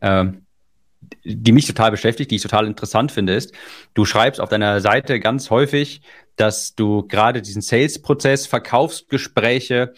äh, 0.00 0.26
die 1.24 1.52
mich 1.52 1.66
total 1.66 1.90
beschäftigt, 1.90 2.30
die 2.30 2.36
ich 2.36 2.42
total 2.42 2.66
interessant 2.66 3.12
finde, 3.12 3.34
ist, 3.34 3.54
du 3.94 4.04
schreibst 4.04 4.40
auf 4.40 4.48
deiner 4.48 4.80
Seite 4.80 5.20
ganz 5.20 5.50
häufig, 5.50 6.02
dass 6.36 6.74
du 6.74 7.06
gerade 7.06 7.42
diesen 7.42 7.62
Sales-Prozess, 7.62 8.46
Verkaufsgespräche 8.46 9.92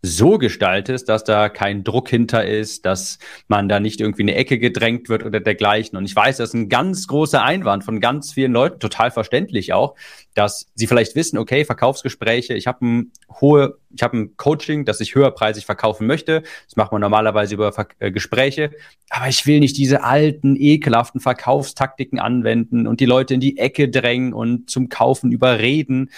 so 0.00 0.38
gestaltest, 0.38 1.08
dass 1.08 1.24
da 1.24 1.48
kein 1.48 1.82
Druck 1.82 2.08
hinter 2.08 2.44
ist, 2.44 2.86
dass 2.86 3.18
man 3.48 3.68
da 3.68 3.80
nicht 3.80 4.00
irgendwie 4.00 4.22
in 4.22 4.28
eine 4.28 4.38
Ecke 4.38 4.58
gedrängt 4.58 5.08
wird 5.08 5.24
oder 5.24 5.40
dergleichen. 5.40 5.98
Und 5.98 6.04
ich 6.04 6.14
weiß, 6.14 6.36
das 6.36 6.50
ist 6.50 6.54
ein 6.54 6.68
ganz 6.68 7.08
großer 7.08 7.42
Einwand 7.42 7.82
von 7.82 8.00
ganz 8.00 8.32
vielen 8.32 8.52
Leuten, 8.52 8.78
total 8.78 9.10
verständlich 9.10 9.72
auch, 9.72 9.96
dass 10.34 10.70
sie 10.76 10.86
vielleicht 10.86 11.16
wissen, 11.16 11.36
okay, 11.36 11.64
Verkaufsgespräche, 11.64 12.54
ich 12.54 12.68
habe 12.68 12.86
ein 12.86 13.12
hohe, 13.40 13.78
ich 13.92 14.02
habe 14.04 14.18
ein 14.18 14.36
Coaching, 14.36 14.84
das 14.84 15.00
ich 15.00 15.16
höherpreisig 15.16 15.66
verkaufen 15.66 16.06
möchte. 16.06 16.42
Das 16.66 16.76
macht 16.76 16.92
man 16.92 17.00
normalerweise 17.00 17.54
über 17.54 17.72
Ver 17.72 17.88
äh, 17.98 18.12
Gespräche, 18.12 18.70
aber 19.10 19.28
ich 19.28 19.46
will 19.46 19.58
nicht 19.58 19.76
diese 19.76 20.04
alten, 20.04 20.54
ekelhaften 20.54 21.20
Verkaufstaktiken 21.20 22.20
anwenden 22.20 22.86
und 22.86 23.00
die 23.00 23.06
Leute 23.06 23.34
in 23.34 23.40
die 23.40 23.58
Ecke 23.58 23.88
drängen 23.88 24.32
und 24.32 24.70
zum 24.70 24.88
Kaufen 24.88 25.32
überreden 25.32 26.10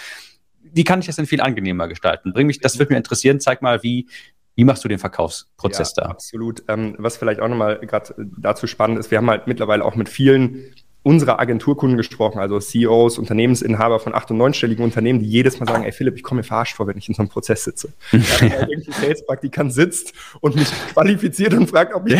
wie 0.73 0.83
kann 0.83 0.99
ich 0.99 1.05
das 1.05 1.15
denn 1.15 1.25
viel 1.25 1.41
angenehmer 1.41 1.87
gestalten? 1.87 2.33
Bring 2.33 2.47
mich, 2.47 2.59
das 2.59 2.79
würde 2.79 2.93
mich 2.93 2.97
interessieren. 2.97 3.39
Zeig 3.39 3.61
mal, 3.61 3.83
wie, 3.83 4.07
wie 4.55 4.63
machst 4.63 4.83
du 4.83 4.87
den 4.87 4.99
Verkaufsprozess 4.99 5.93
ja, 5.97 6.03
da? 6.03 6.09
Absolut. 6.09 6.63
Ähm, 6.67 6.95
was 6.97 7.17
vielleicht 7.17 7.39
auch 7.39 7.47
nochmal 7.47 7.79
gerade 7.79 8.13
dazu 8.37 8.67
spannend 8.67 8.99
ist, 8.99 9.11
wir 9.11 9.17
haben 9.17 9.29
halt 9.29 9.47
mittlerweile 9.47 9.83
auch 9.85 9.95
mit 9.95 10.09
vielen 10.09 10.73
unserer 11.03 11.39
Agenturkunden 11.39 11.97
gesprochen, 11.97 12.37
also 12.37 12.59
CEOs, 12.59 13.17
Unternehmensinhaber 13.17 13.99
von 13.99 14.13
acht- 14.13 14.29
und 14.29 14.37
neunstelligen 14.37 14.83
Unternehmen, 14.83 15.19
die 15.19 15.25
jedes 15.25 15.59
Mal 15.59 15.65
sagen, 15.65 15.83
ey 15.83 15.91
Philipp, 15.91 16.15
ich 16.15 16.21
komme 16.21 16.41
mir 16.41 16.43
verarscht 16.43 16.75
vor, 16.75 16.85
wenn 16.85 16.97
ich 16.97 17.09
in 17.09 17.15
so 17.15 17.23
einem 17.23 17.29
Prozess 17.29 17.63
sitze. 17.63 17.91
ja, 18.11 18.67
irgendein 18.67 18.93
Sales-Praktikant 18.93 19.73
sitzt 19.73 20.13
und 20.41 20.55
mich 20.55 20.71
qualifiziert 20.93 21.53
und 21.55 21.67
fragt, 21.67 21.95
ob 21.95 22.07
ich 22.07 22.19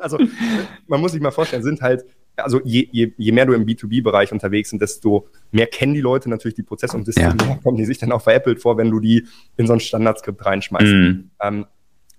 also 0.00 0.18
man 0.86 1.00
muss 1.00 1.12
sich 1.12 1.20
mal 1.20 1.32
vorstellen, 1.32 1.64
sind 1.64 1.82
halt 1.82 2.04
also 2.36 2.60
je, 2.64 2.88
je, 2.90 3.12
je 3.16 3.32
mehr 3.32 3.46
du 3.46 3.52
im 3.52 3.66
B2B-Bereich 3.66 4.32
unterwegs 4.32 4.70
sind, 4.70 4.80
desto 4.80 5.28
mehr 5.50 5.66
kennen 5.66 5.94
die 5.94 6.00
Leute 6.00 6.30
natürlich 6.30 6.54
die 6.54 6.62
Prozesse 6.62 6.96
und 6.96 7.06
desto 7.06 7.20
ja. 7.20 7.34
mehr 7.34 7.58
kommen 7.62 7.76
die 7.76 7.84
sich 7.84 7.98
dann 7.98 8.12
auch 8.12 8.22
veräppelt 8.22 8.60
vor, 8.60 8.76
wenn 8.78 8.90
du 8.90 9.00
die 9.00 9.26
in 9.56 9.66
so 9.66 9.72
ein 9.72 9.80
Standardskript 9.80 10.44
reinschmeißt. 10.44 10.92
Mhm. 10.92 11.30
Ähm, 11.40 11.66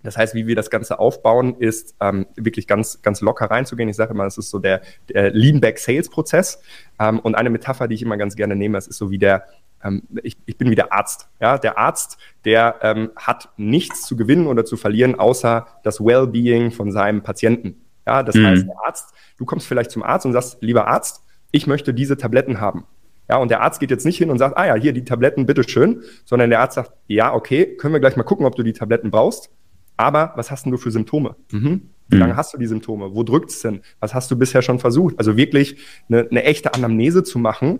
das 0.03 0.17
heißt, 0.17 0.35
wie 0.35 0.47
wir 0.47 0.55
das 0.55 0.69
Ganze 0.69 0.99
aufbauen, 0.99 1.55
ist 1.57 1.95
ähm, 2.01 2.27
wirklich 2.35 2.67
ganz, 2.67 3.01
ganz 3.01 3.21
locker 3.21 3.45
reinzugehen. 3.45 3.87
Ich 3.89 3.95
sage 3.95 4.13
immer, 4.13 4.25
es 4.25 4.37
ist 4.37 4.49
so 4.49 4.59
der, 4.59 4.81
der 5.09 5.31
Lean-Back-Sales-Prozess. 5.31 6.61
Ähm, 6.99 7.19
und 7.19 7.35
eine 7.35 7.49
Metapher, 7.49 7.87
die 7.87 7.95
ich 7.95 8.01
immer 8.01 8.17
ganz 8.17 8.35
gerne 8.35 8.55
nehme, 8.55 8.77
das 8.77 8.87
ist 8.87 8.97
so 8.97 9.11
wie 9.11 9.17
der, 9.17 9.45
ähm, 9.81 10.03
ich, 10.21 10.37
ich 10.45 10.57
bin 10.57 10.69
wie 10.69 10.75
der 10.75 10.91
Arzt. 10.91 11.29
Ja? 11.39 11.57
Der 11.57 11.77
Arzt, 11.77 12.17
der 12.43 12.75
ähm, 12.81 13.11
hat 13.15 13.49
nichts 13.55 14.05
zu 14.05 14.17
gewinnen 14.17 14.47
oder 14.47 14.65
zu 14.65 14.75
verlieren, 14.75 15.15
außer 15.17 15.67
das 15.83 16.01
Well-Being 16.01 16.71
von 16.71 16.91
seinem 16.91 17.23
Patienten. 17.23 17.82
Ja, 18.05 18.23
das 18.23 18.35
mhm. 18.35 18.45
heißt, 18.45 18.67
der 18.67 18.75
Arzt, 18.85 19.13
du 19.37 19.45
kommst 19.45 19.67
vielleicht 19.67 19.91
zum 19.91 20.03
Arzt 20.03 20.25
und 20.25 20.33
sagst, 20.33 20.57
lieber 20.61 20.87
Arzt, 20.87 21.23
ich 21.51 21.67
möchte 21.67 21.93
diese 21.93 22.17
Tabletten 22.17 22.59
haben. 22.59 22.85
Ja, 23.29 23.37
und 23.37 23.49
der 23.49 23.61
Arzt 23.61 23.79
geht 23.79 23.91
jetzt 23.91 24.05
nicht 24.05 24.17
hin 24.17 24.29
und 24.29 24.37
sagt, 24.37 24.57
ah 24.57 24.65
ja, 24.65 24.75
hier 24.75 24.91
die 24.91 25.05
Tabletten, 25.05 25.45
bitteschön, 25.45 26.01
sondern 26.25 26.49
der 26.49 26.59
Arzt 26.59 26.75
sagt, 26.75 26.91
ja, 27.07 27.33
okay, 27.33 27.77
können 27.77 27.93
wir 27.93 28.01
gleich 28.01 28.17
mal 28.17 28.23
gucken, 28.23 28.45
ob 28.45 28.55
du 28.55 28.63
die 28.63 28.73
Tabletten 28.73 29.11
brauchst. 29.11 29.49
Aber 29.95 30.33
was 30.35 30.51
hast 30.51 30.65
denn 30.65 30.71
du 30.71 30.77
für 30.77 30.91
Symptome? 30.91 31.35
Mhm. 31.51 31.89
Wie 32.09 32.15
mhm. 32.15 32.21
lange 32.21 32.35
hast 32.35 32.53
du 32.53 32.57
die 32.57 32.67
Symptome? 32.67 33.15
Wo 33.15 33.23
drückt 33.23 33.51
es 33.51 33.61
denn? 33.61 33.81
Was 33.99 34.13
hast 34.13 34.29
du 34.29 34.37
bisher 34.37 34.61
schon 34.61 34.79
versucht? 34.79 35.17
Also 35.17 35.37
wirklich 35.37 35.77
eine, 36.09 36.27
eine 36.29 36.43
echte 36.43 36.73
Anamnese 36.73 37.23
zu 37.23 37.39
machen, 37.39 37.79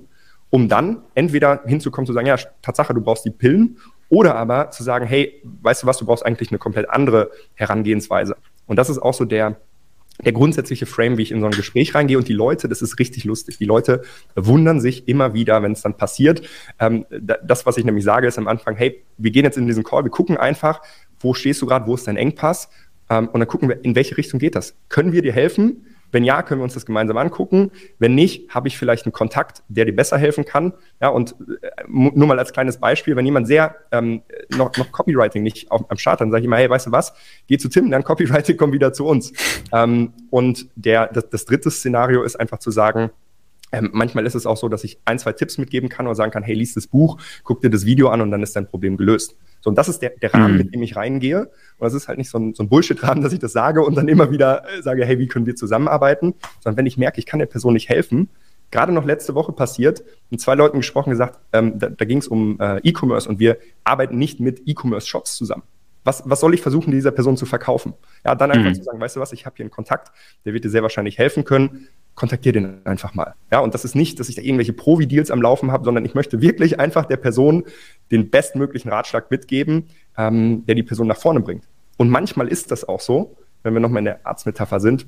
um 0.49 0.69
dann 0.69 1.01
entweder 1.15 1.63
hinzukommen 1.65 2.05
zu 2.05 2.13
sagen, 2.13 2.27
ja, 2.27 2.38
Tatsache, 2.62 2.93
du 2.93 3.01
brauchst 3.01 3.25
die 3.25 3.31
Pillen, 3.31 3.79
oder 4.13 4.36
aber 4.36 4.69
zu 4.69 4.83
sagen, 4.83 5.07
hey, 5.07 5.41
weißt 5.63 5.83
du 5.83 5.88
was, 5.88 5.97
du 5.97 6.05
brauchst 6.05 6.23
eigentlich 6.23 6.51
eine 6.51 6.59
komplett 6.59 6.88
andere 6.88 7.31
Herangehensweise. 7.55 8.36
Und 8.67 8.77
das 8.77 8.91
ist 8.91 8.99
auch 8.99 9.15
so 9.15 9.25
der, 9.25 9.59
der 10.23 10.32
grundsätzliche 10.32 10.86
Frame, 10.86 11.17
wie 11.17 11.23
ich 11.23 11.32
in 11.32 11.39
so 11.39 11.45
ein 11.47 11.52
Gespräch 11.52 11.95
reingehe. 11.95 12.17
Und 12.17 12.28
die 12.28 12.34
Leute, 12.34 12.69
das 12.69 12.82
ist 12.82 12.99
richtig 12.99 13.23
lustig. 13.23 13.58
Die 13.58 13.65
Leute 13.65 14.04
wundern 14.36 14.80
sich 14.80 15.08
immer 15.08 15.34
wieder, 15.34 15.62
wenn 15.63 15.71
es 15.71 15.82
dann 15.82 15.97
passiert. 15.97 16.41
Ähm, 16.80 17.06
das, 17.43 17.65
was 17.65 17.78
ich 17.78 17.86
nämlich 17.86 18.04
sage, 18.04 18.28
ist 18.28 18.38
am 18.38 18.47
Anfang, 18.47 18.76
hey, 18.76 19.04
wir 19.17 19.32
gehen 19.32 19.43
jetzt 19.43 19.58
in 19.58 19.67
diesen 19.67 19.84
Call, 19.84 20.04
wir 20.04 20.12
gucken 20.12 20.38
einfach, 20.38 20.82
wo 21.19 21.34
stehst 21.34 21.62
du 21.62 21.65
gerade, 21.65 21.88
wo 21.88 21.95
ist 21.95 22.08
dein 22.08 22.17
Engpass? 22.17 22.69
Ähm, 23.10 23.28
und 23.30 23.39
dann 23.39 23.47
gucken 23.47 23.69
wir, 23.69 23.84
in 23.84 23.95
welche 23.95 24.17
Richtung 24.17 24.39
geht 24.39 24.56
das? 24.56 24.76
Können 24.89 25.13
wir 25.13 25.21
dir 25.21 25.34
helfen? 25.34 25.86
Wenn 26.13 26.23
ja, 26.23 26.43
können 26.43 26.62
wir 26.62 26.63
uns 26.63 26.76
das 26.76 26.86
gemeinsam 26.86 27.17
angucken. 27.17 27.71
Wenn 27.99 28.15
nicht, 28.15 28.54
habe 28.54 28.67
ich 28.67 28.78
vielleicht 28.78 29.06
einen 29.06 29.13
Kontakt, 29.13 29.63
der 29.67 29.86
dir 29.86 29.95
besser 29.95 30.17
helfen 30.17 30.45
kann. 30.45 30.73
Ja, 31.02 31.10
und 31.10 31.36
äh, 31.62 31.69
nur 31.89 32.28
mal 32.28 32.39
als 32.39 32.54
kleines 32.54 32.78
Beispiel, 32.78 33.15
wenn 33.15 33.26
jemand 33.26 33.47
sehr 33.47 33.76
ähm, 33.91 34.21
noch, 34.49 34.78
noch 34.78 34.91
Copywriting 34.91 35.43
nicht 35.43 35.71
auf, 35.71 35.89
am 35.89 35.97
Start, 35.97 36.21
dann 36.21 36.32
sage 36.32 36.41
ich 36.41 36.45
immer, 36.45 36.58
hey, 36.58 36.69
weißt 36.69 36.88
du 36.88 36.91
was, 36.91 37.13
geh 37.47 37.58
zu 37.58 37.67
Tim, 37.67 37.91
dann 37.91 38.04
Copywriting, 38.04 38.56
komm 38.56 38.71
wieder 38.71 38.93
zu 38.93 39.06
uns. 39.06 39.34
Ähm, 39.73 40.13
und 40.30 40.67
der, 40.76 41.08
das, 41.08 41.30
das 41.30 41.45
dritte 41.45 41.71
Szenario 41.71 42.23
ist 42.23 42.39
einfach 42.39 42.60
zu 42.60 42.71
sagen, 42.71 43.10
ähm, 43.73 43.89
manchmal 43.91 44.26
ist 44.26 44.36
es 44.36 44.45
auch 44.45 44.56
so, 44.56 44.69
dass 44.69 44.84
ich 44.84 44.99
ein, 45.04 45.17
zwei 45.17 45.34
Tipps 45.34 45.58
mitgeben 45.58 45.89
kann 45.89 46.06
oder 46.06 46.15
sagen 46.15 46.32
kann, 46.32 46.43
hey, 46.43 46.54
lies 46.54 46.76
das 46.76 46.88
Buch, 46.88 47.17
guck 47.43 47.62
dir 47.62 47.71
das 47.71 47.86
Video 47.86 48.10
an 48.10 48.21
und 48.21 48.30
dann 48.30 48.43
ist 48.43 48.56
dein 48.56 48.67
Problem 48.67 48.97
gelöst. 48.97 49.36
So, 49.63 49.69
und 49.69 49.78
das 49.78 49.88
ist 49.88 50.02
der, 50.02 50.10
der 50.10 50.34
Rahmen, 50.34 50.52
mhm. 50.52 50.58
mit 50.58 50.73
dem 50.73 50.84
ich 50.84 50.97
reingehe. 50.97 51.43
Und 51.43 51.86
das 51.86 51.93
ist 51.93 52.10
halt 52.10 52.17
nicht 52.17 52.30
so 52.30 52.38
ein, 52.38 52.54
so 52.54 52.63
ein 52.63 52.69
Bullshit-Rahmen, 52.69 53.23
dass 53.23 53.32
ich 53.32 53.39
das 53.39 53.54
sage 53.54 53.82
und 53.82 53.95
dann 53.95 54.10
immer 54.10 54.30
wieder 54.30 54.65
äh, 54.69 54.82
sage, 54.82 55.06
hey, 55.06 55.19
wie 55.19 55.28
können 55.28 55.45
wir 55.45 55.56
zusammenarbeiten? 55.56 56.34
Sondern 56.60 56.80
wenn 56.80 56.86
ich 56.86 56.97
merke, 56.97 57.19
ich 57.19 57.26
kann 57.26 57.39
der 57.39 57.45
Person 57.45 57.73
nicht 57.73 57.88
helfen, 57.88 58.30
gerade 58.71 58.91
noch 58.91 59.06
letzte 59.06 59.36
Woche 59.36 59.54
passiert, 59.54 60.04
mit 60.30 60.41
zwei 60.41 60.56
Leuten 60.56 60.78
gesprochen, 60.78 61.12
gesagt, 61.12 61.39
ähm, 61.54 61.80
da, 61.80 61.88
da 61.88 62.04
ging 62.04 62.17
es 62.17 62.28
um 62.28 62.60
äh, 62.60 62.80
E-Commerce 62.80 63.30
und 63.30 63.39
wir 63.39 63.58
arbeiten 63.86 64.17
nicht 64.17 64.41
mit 64.41 64.63
E-Commerce-Shops 64.65 65.38
zusammen. 65.38 65.63
Was, 66.04 66.23
was 66.26 66.41
soll 66.41 66.54
ich 66.54 66.62
versuchen, 66.62 66.91
dieser 66.91 67.12
Person 67.12 67.38
zu 67.38 67.45
verkaufen? 67.45 67.93
Ja, 68.26 68.36
dann 68.36 68.52
einfach 68.52 68.71
mhm. 68.71 68.76
zu 68.76 68.84
sagen, 68.84 68.99
weißt 68.99 69.15
du 69.15 69.21
was, 69.21 69.32
ich 69.32 69.45
habe 69.45 69.56
hier 69.56 69.63
einen 69.63 69.71
Kontakt, 69.71 70.12
der 70.43 70.54
wird 70.54 70.65
dir 70.65 70.69
sehr 70.69 70.82
wahrscheinlich 70.82 71.17
helfen 71.17 71.45
können 71.45 71.88
kontaktiere 72.15 72.54
den 72.54 72.86
einfach 72.86 73.13
mal. 73.13 73.34
Ja, 73.52 73.60
und 73.60 73.73
das 73.73 73.86
ist 73.86 73.95
nicht, 73.95 74.19
dass 74.19 74.30
ich 74.30 74.36
da 74.36 74.41
irgendwelche 74.41 74.73
Provi-Deals 74.73 75.32
am 75.32 75.41
Laufen 75.41 75.71
habe, 75.71 75.84
sondern 75.84 76.06
ich 76.06 76.13
möchte 76.13 76.41
wirklich 76.41 76.80
einfach 76.80 77.06
der 77.06 77.17
Person 77.17 77.63
den 78.12 78.30
bestmöglichen 78.30 78.91
Ratschlag 78.91 79.32
mitgeben, 79.32 79.88
ähm, 80.17 80.65
der 80.65 80.76
die 80.76 80.84
Person 80.84 81.08
nach 81.08 81.17
vorne 81.17 81.39
bringt. 81.39 81.65
Und 81.97 82.10
manchmal 82.10 82.47
ist 82.47 82.71
das 82.71 82.88
auch 82.88 82.99
so, 82.99 83.36
wenn 83.63 83.73
wir 83.73 83.80
nochmal 83.80 83.99
in 83.99 84.06
der 84.06 84.26
Arztmetapher 84.26 84.80
sind, 84.80 85.08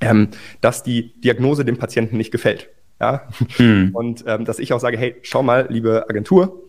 ähm, 0.00 0.28
dass 0.60 0.82
die 0.82 1.18
Diagnose 1.20 1.64
dem 1.64 1.78
Patienten 1.78 2.16
nicht 2.16 2.30
gefällt. 2.30 2.70
Ja? 3.00 3.28
Hm. 3.56 3.90
Und 3.94 4.24
ähm, 4.26 4.44
dass 4.44 4.58
ich 4.58 4.72
auch 4.72 4.80
sage, 4.80 4.98
hey, 4.98 5.16
schau 5.22 5.42
mal, 5.42 5.66
liebe 5.70 6.08
Agentur, 6.08 6.62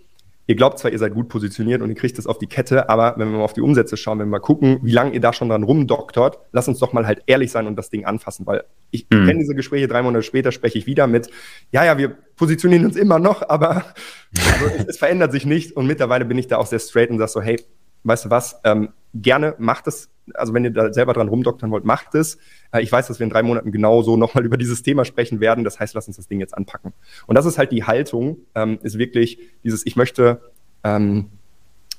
ihr 0.48 0.56
glaubt 0.56 0.80
zwar, 0.80 0.92
ihr 0.92 1.00
seid 1.00 1.14
gut 1.14 1.28
positioniert 1.28 1.82
und 1.82 1.90
ihr 1.90 1.96
kriegt 1.96 2.18
das 2.18 2.28
auf 2.28 2.38
die 2.38 2.48
Kette, 2.48 2.90
aber 2.90 3.16
wenn 3.18 3.30
wir 3.32 3.38
mal 3.38 3.44
auf 3.44 3.54
die 3.54 3.62
Umsätze 3.62 3.98
schauen, 3.98 4.20
wenn 4.20 4.28
wir 4.28 4.32
mal 4.32 4.40
gucken, 4.40 4.80
wie 4.84 4.92
lange 4.92 5.14
ihr 5.14 5.20
da 5.20 5.34
schon 5.34 5.50
dran 5.50 5.64
rumdoktort, 5.64 6.40
lasst 6.52 6.68
uns 6.68 6.80
doch 6.80 6.94
mal 6.94 7.08
halt 7.08 7.24
ehrlich 7.26 7.52
sein 7.52 7.68
und 7.68 7.76
das 7.76 7.90
Ding 7.90 8.06
anfassen, 8.06 8.46
weil 8.46 8.64
ich 8.92 9.08
mhm. 9.10 9.26
kenne 9.26 9.40
diese 9.40 9.56
Gespräche, 9.56 9.88
drei 9.88 10.02
Monate 10.02 10.24
später 10.24 10.52
spreche 10.52 10.78
ich 10.78 10.86
wieder 10.86 11.08
mit, 11.08 11.30
ja, 11.72 11.84
ja, 11.84 11.98
wir 11.98 12.16
positionieren 12.36 12.86
uns 12.86 12.96
immer 12.96 13.20
noch, 13.20 13.48
aber 13.48 13.86
also 14.54 14.66
es, 14.78 14.86
es, 14.86 14.98
verändert 14.98 15.32
sich 15.32 15.46
nicht 15.46 15.76
und 15.76 15.88
mittlerweile 15.88 16.26
bin 16.26 16.38
ich 16.38 16.48
da 16.48 16.58
auch 16.58 16.68
sehr 16.68 16.80
straight 16.80 17.10
und 17.10 17.18
sage 17.18 17.32
so, 17.32 17.42
hey, 17.42 17.60
weißt 18.06 18.26
du 18.26 18.30
was, 18.30 18.60
ähm, 18.64 18.90
gerne 19.14 19.56
macht 19.58 19.88
es, 19.88 20.10
also 20.34 20.54
wenn 20.54 20.64
ihr 20.64 20.72
da 20.72 20.94
selber 20.94 21.14
dran 21.14 21.28
rumdoktern 21.28 21.72
wollt, 21.72 21.86
macht 21.86 22.16
es. 22.16 22.38
Äh, 22.72 22.82
ich 22.82 22.92
weiß, 22.92 23.08
dass 23.08 23.20
wir 23.20 23.24
in 23.26 23.30
drei 23.30 23.44
Monaten 23.44 23.72
genauso 23.72 24.18
nochmal 24.18 24.46
über 24.46 24.58
dieses 24.58 24.84
Thema 24.84 25.06
sprechen 25.06 25.40
werden. 25.40 25.64
Das 25.64 25.80
heißt, 25.80 25.94
lass 25.94 26.08
uns 26.08 26.18
das 26.18 26.28
Ding 26.28 26.40
jetzt 26.40 26.56
anpacken. 26.56 26.94
Und 27.28 27.36
das 27.36 27.46
ist 27.46 27.58
halt 27.58 27.72
die 27.72 27.84
Haltung, 27.84 28.38
ähm, 28.54 28.80
ist 28.84 28.98
wirklich 28.98 29.40
dieses, 29.64 29.86
ich 29.86 29.96
möchte, 29.96 30.42
ähm, 30.84 31.30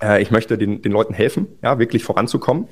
äh, 0.02 0.22
ich 0.22 0.30
möchte 0.30 0.56
den, 0.58 0.82
den 0.82 0.92
Leuten 0.92 1.14
helfen, 1.14 1.48
ja, 1.62 1.78
wirklich 1.78 2.04
voranzukommen. 2.04 2.68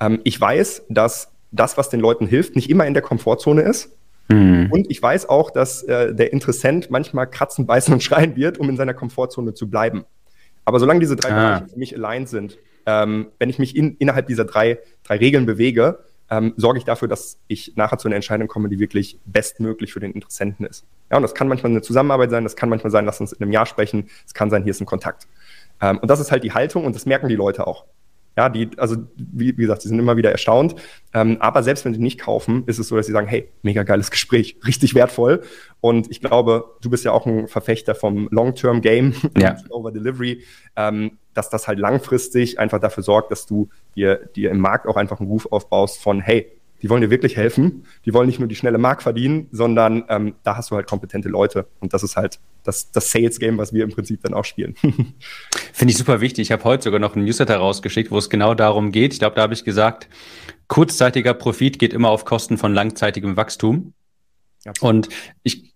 Ähm, 0.00 0.20
ich 0.24 0.40
weiß, 0.40 0.86
dass 0.88 1.32
das, 1.52 1.76
was 1.76 1.88
den 1.88 2.00
Leuten 2.00 2.26
hilft, 2.26 2.56
nicht 2.56 2.68
immer 2.68 2.86
in 2.86 2.94
der 2.94 3.02
Komfortzone 3.02 3.62
ist. 3.62 3.96
Mhm. 4.28 4.68
Und 4.70 4.90
ich 4.90 5.00
weiß 5.00 5.28
auch, 5.28 5.50
dass 5.50 5.82
äh, 5.84 6.14
der 6.14 6.32
Interessent 6.32 6.90
manchmal 6.90 7.28
kratzen, 7.28 7.66
beißen 7.66 7.94
und 7.94 8.02
schreien 8.02 8.36
wird, 8.36 8.58
um 8.58 8.68
in 8.68 8.76
seiner 8.76 8.94
Komfortzone 8.94 9.54
zu 9.54 9.70
bleiben. 9.70 10.04
Aber 10.64 10.80
solange 10.80 11.00
diese 11.00 11.16
drei 11.16 11.30
ah. 11.30 11.34
Bereiche 11.34 11.72
für 11.72 11.78
mich 11.78 11.94
aligned 11.94 12.28
sind, 12.28 12.58
ähm, 12.86 13.28
wenn 13.38 13.50
ich 13.50 13.58
mich 13.58 13.76
in, 13.76 13.96
innerhalb 13.96 14.26
dieser 14.26 14.44
drei, 14.44 14.78
drei 15.02 15.16
Regeln 15.16 15.46
bewege, 15.46 16.00
ähm, 16.30 16.54
sorge 16.56 16.78
ich 16.78 16.84
dafür, 16.84 17.08
dass 17.08 17.38
ich 17.48 17.74
nachher 17.76 17.98
zu 17.98 18.08
einer 18.08 18.16
Entscheidung 18.16 18.48
komme, 18.48 18.68
die 18.68 18.78
wirklich 18.78 19.18
bestmöglich 19.26 19.92
für 19.92 20.00
den 20.00 20.12
Interessenten 20.12 20.66
ist. 20.66 20.84
Ja, 21.10 21.18
und 21.18 21.22
das 21.22 21.34
kann 21.34 21.48
manchmal 21.48 21.72
eine 21.72 21.82
Zusammenarbeit 21.82 22.30
sein, 22.30 22.44
das 22.44 22.56
kann 22.56 22.68
manchmal 22.68 22.90
sein, 22.90 23.04
lass 23.04 23.20
uns 23.20 23.32
in 23.32 23.42
einem 23.42 23.52
Jahr 23.52 23.66
sprechen, 23.66 24.08
es 24.26 24.34
kann 24.34 24.50
sein, 24.50 24.62
hier 24.62 24.70
ist 24.70 24.80
ein 24.80 24.86
Kontakt. 24.86 25.28
Ähm, 25.80 25.98
und 25.98 26.10
das 26.10 26.20
ist 26.20 26.32
halt 26.32 26.44
die 26.44 26.52
Haltung 26.52 26.84
und 26.84 26.94
das 26.94 27.06
merken 27.06 27.28
die 27.28 27.36
Leute 27.36 27.66
auch. 27.66 27.84
Ja, 28.36 28.48
die, 28.48 28.70
also 28.78 28.96
wie, 29.16 29.56
wie 29.56 29.62
gesagt, 29.62 29.84
die 29.84 29.88
sind 29.88 29.98
immer 29.98 30.16
wieder 30.16 30.32
erstaunt. 30.32 30.74
Ähm, 31.12 31.36
aber 31.38 31.62
selbst 31.62 31.84
wenn 31.84 31.94
sie 31.94 32.00
nicht 32.00 32.18
kaufen, 32.18 32.64
ist 32.66 32.80
es 32.80 32.88
so, 32.88 32.96
dass 32.96 33.06
sie 33.06 33.12
sagen, 33.12 33.28
hey, 33.28 33.48
mega 33.62 33.84
geiles 33.84 34.10
Gespräch, 34.10 34.56
richtig 34.66 34.94
wertvoll. 34.94 35.42
Und 35.80 36.10
ich 36.10 36.20
glaube, 36.20 36.64
du 36.80 36.90
bist 36.90 37.04
ja 37.04 37.12
auch 37.12 37.26
ein 37.26 37.46
Verfechter 37.46 37.94
vom 37.94 38.28
Long-Term-Game, 38.30 39.14
ja. 39.38 39.56
Over 39.68 39.92
Delivery. 39.92 40.42
Ähm, 40.74 41.18
dass 41.34 41.50
das 41.50 41.68
halt 41.68 41.78
langfristig 41.78 42.58
einfach 42.58 42.80
dafür 42.80 43.02
sorgt, 43.02 43.30
dass 43.30 43.46
du 43.46 43.68
dir, 43.94 44.16
dir 44.34 44.50
im 44.50 44.58
Markt 44.58 44.86
auch 44.86 44.96
einfach 44.96 45.20
einen 45.20 45.28
Ruf 45.28 45.46
aufbaust 45.50 46.00
von, 46.00 46.20
hey, 46.20 46.50
die 46.82 46.90
wollen 46.90 47.00
dir 47.00 47.10
wirklich 47.10 47.36
helfen, 47.36 47.86
die 48.04 48.12
wollen 48.12 48.26
nicht 48.26 48.38
nur 48.38 48.48
die 48.48 48.56
schnelle 48.56 48.76
Mark 48.76 49.02
verdienen, 49.02 49.48
sondern 49.52 50.04
ähm, 50.08 50.34
da 50.42 50.56
hast 50.56 50.70
du 50.70 50.76
halt 50.76 50.86
kompetente 50.86 51.30
Leute. 51.30 51.66
Und 51.80 51.94
das 51.94 52.02
ist 52.02 52.16
halt 52.16 52.40
das, 52.62 52.90
das 52.90 53.10
Sales-Game, 53.10 53.56
was 53.56 53.72
wir 53.72 53.84
im 53.84 53.90
Prinzip 53.90 54.22
dann 54.22 54.34
auch 54.34 54.44
spielen. 54.44 54.74
Finde 55.72 55.92
ich 55.92 55.96
super 55.96 56.20
wichtig. 56.20 56.42
Ich 56.42 56.52
habe 56.52 56.64
heute 56.64 56.84
sogar 56.84 57.00
noch 57.00 57.16
einen 57.16 57.24
Newsletter 57.24 57.56
rausgeschickt, 57.56 58.10
wo 58.10 58.18
es 58.18 58.28
genau 58.28 58.54
darum 58.54 58.92
geht. 58.92 59.14
Ich 59.14 59.18
glaube, 59.18 59.34
da 59.36 59.42
habe 59.42 59.54
ich 59.54 59.64
gesagt, 59.64 60.08
kurzzeitiger 60.68 61.32
Profit 61.32 61.78
geht 61.78 61.94
immer 61.94 62.10
auf 62.10 62.26
Kosten 62.26 62.58
von 62.58 62.74
langzeitigem 62.74 63.36
Wachstum. 63.36 63.94
Absolut. 64.66 64.94
Und 64.94 65.08
ich 65.42 65.73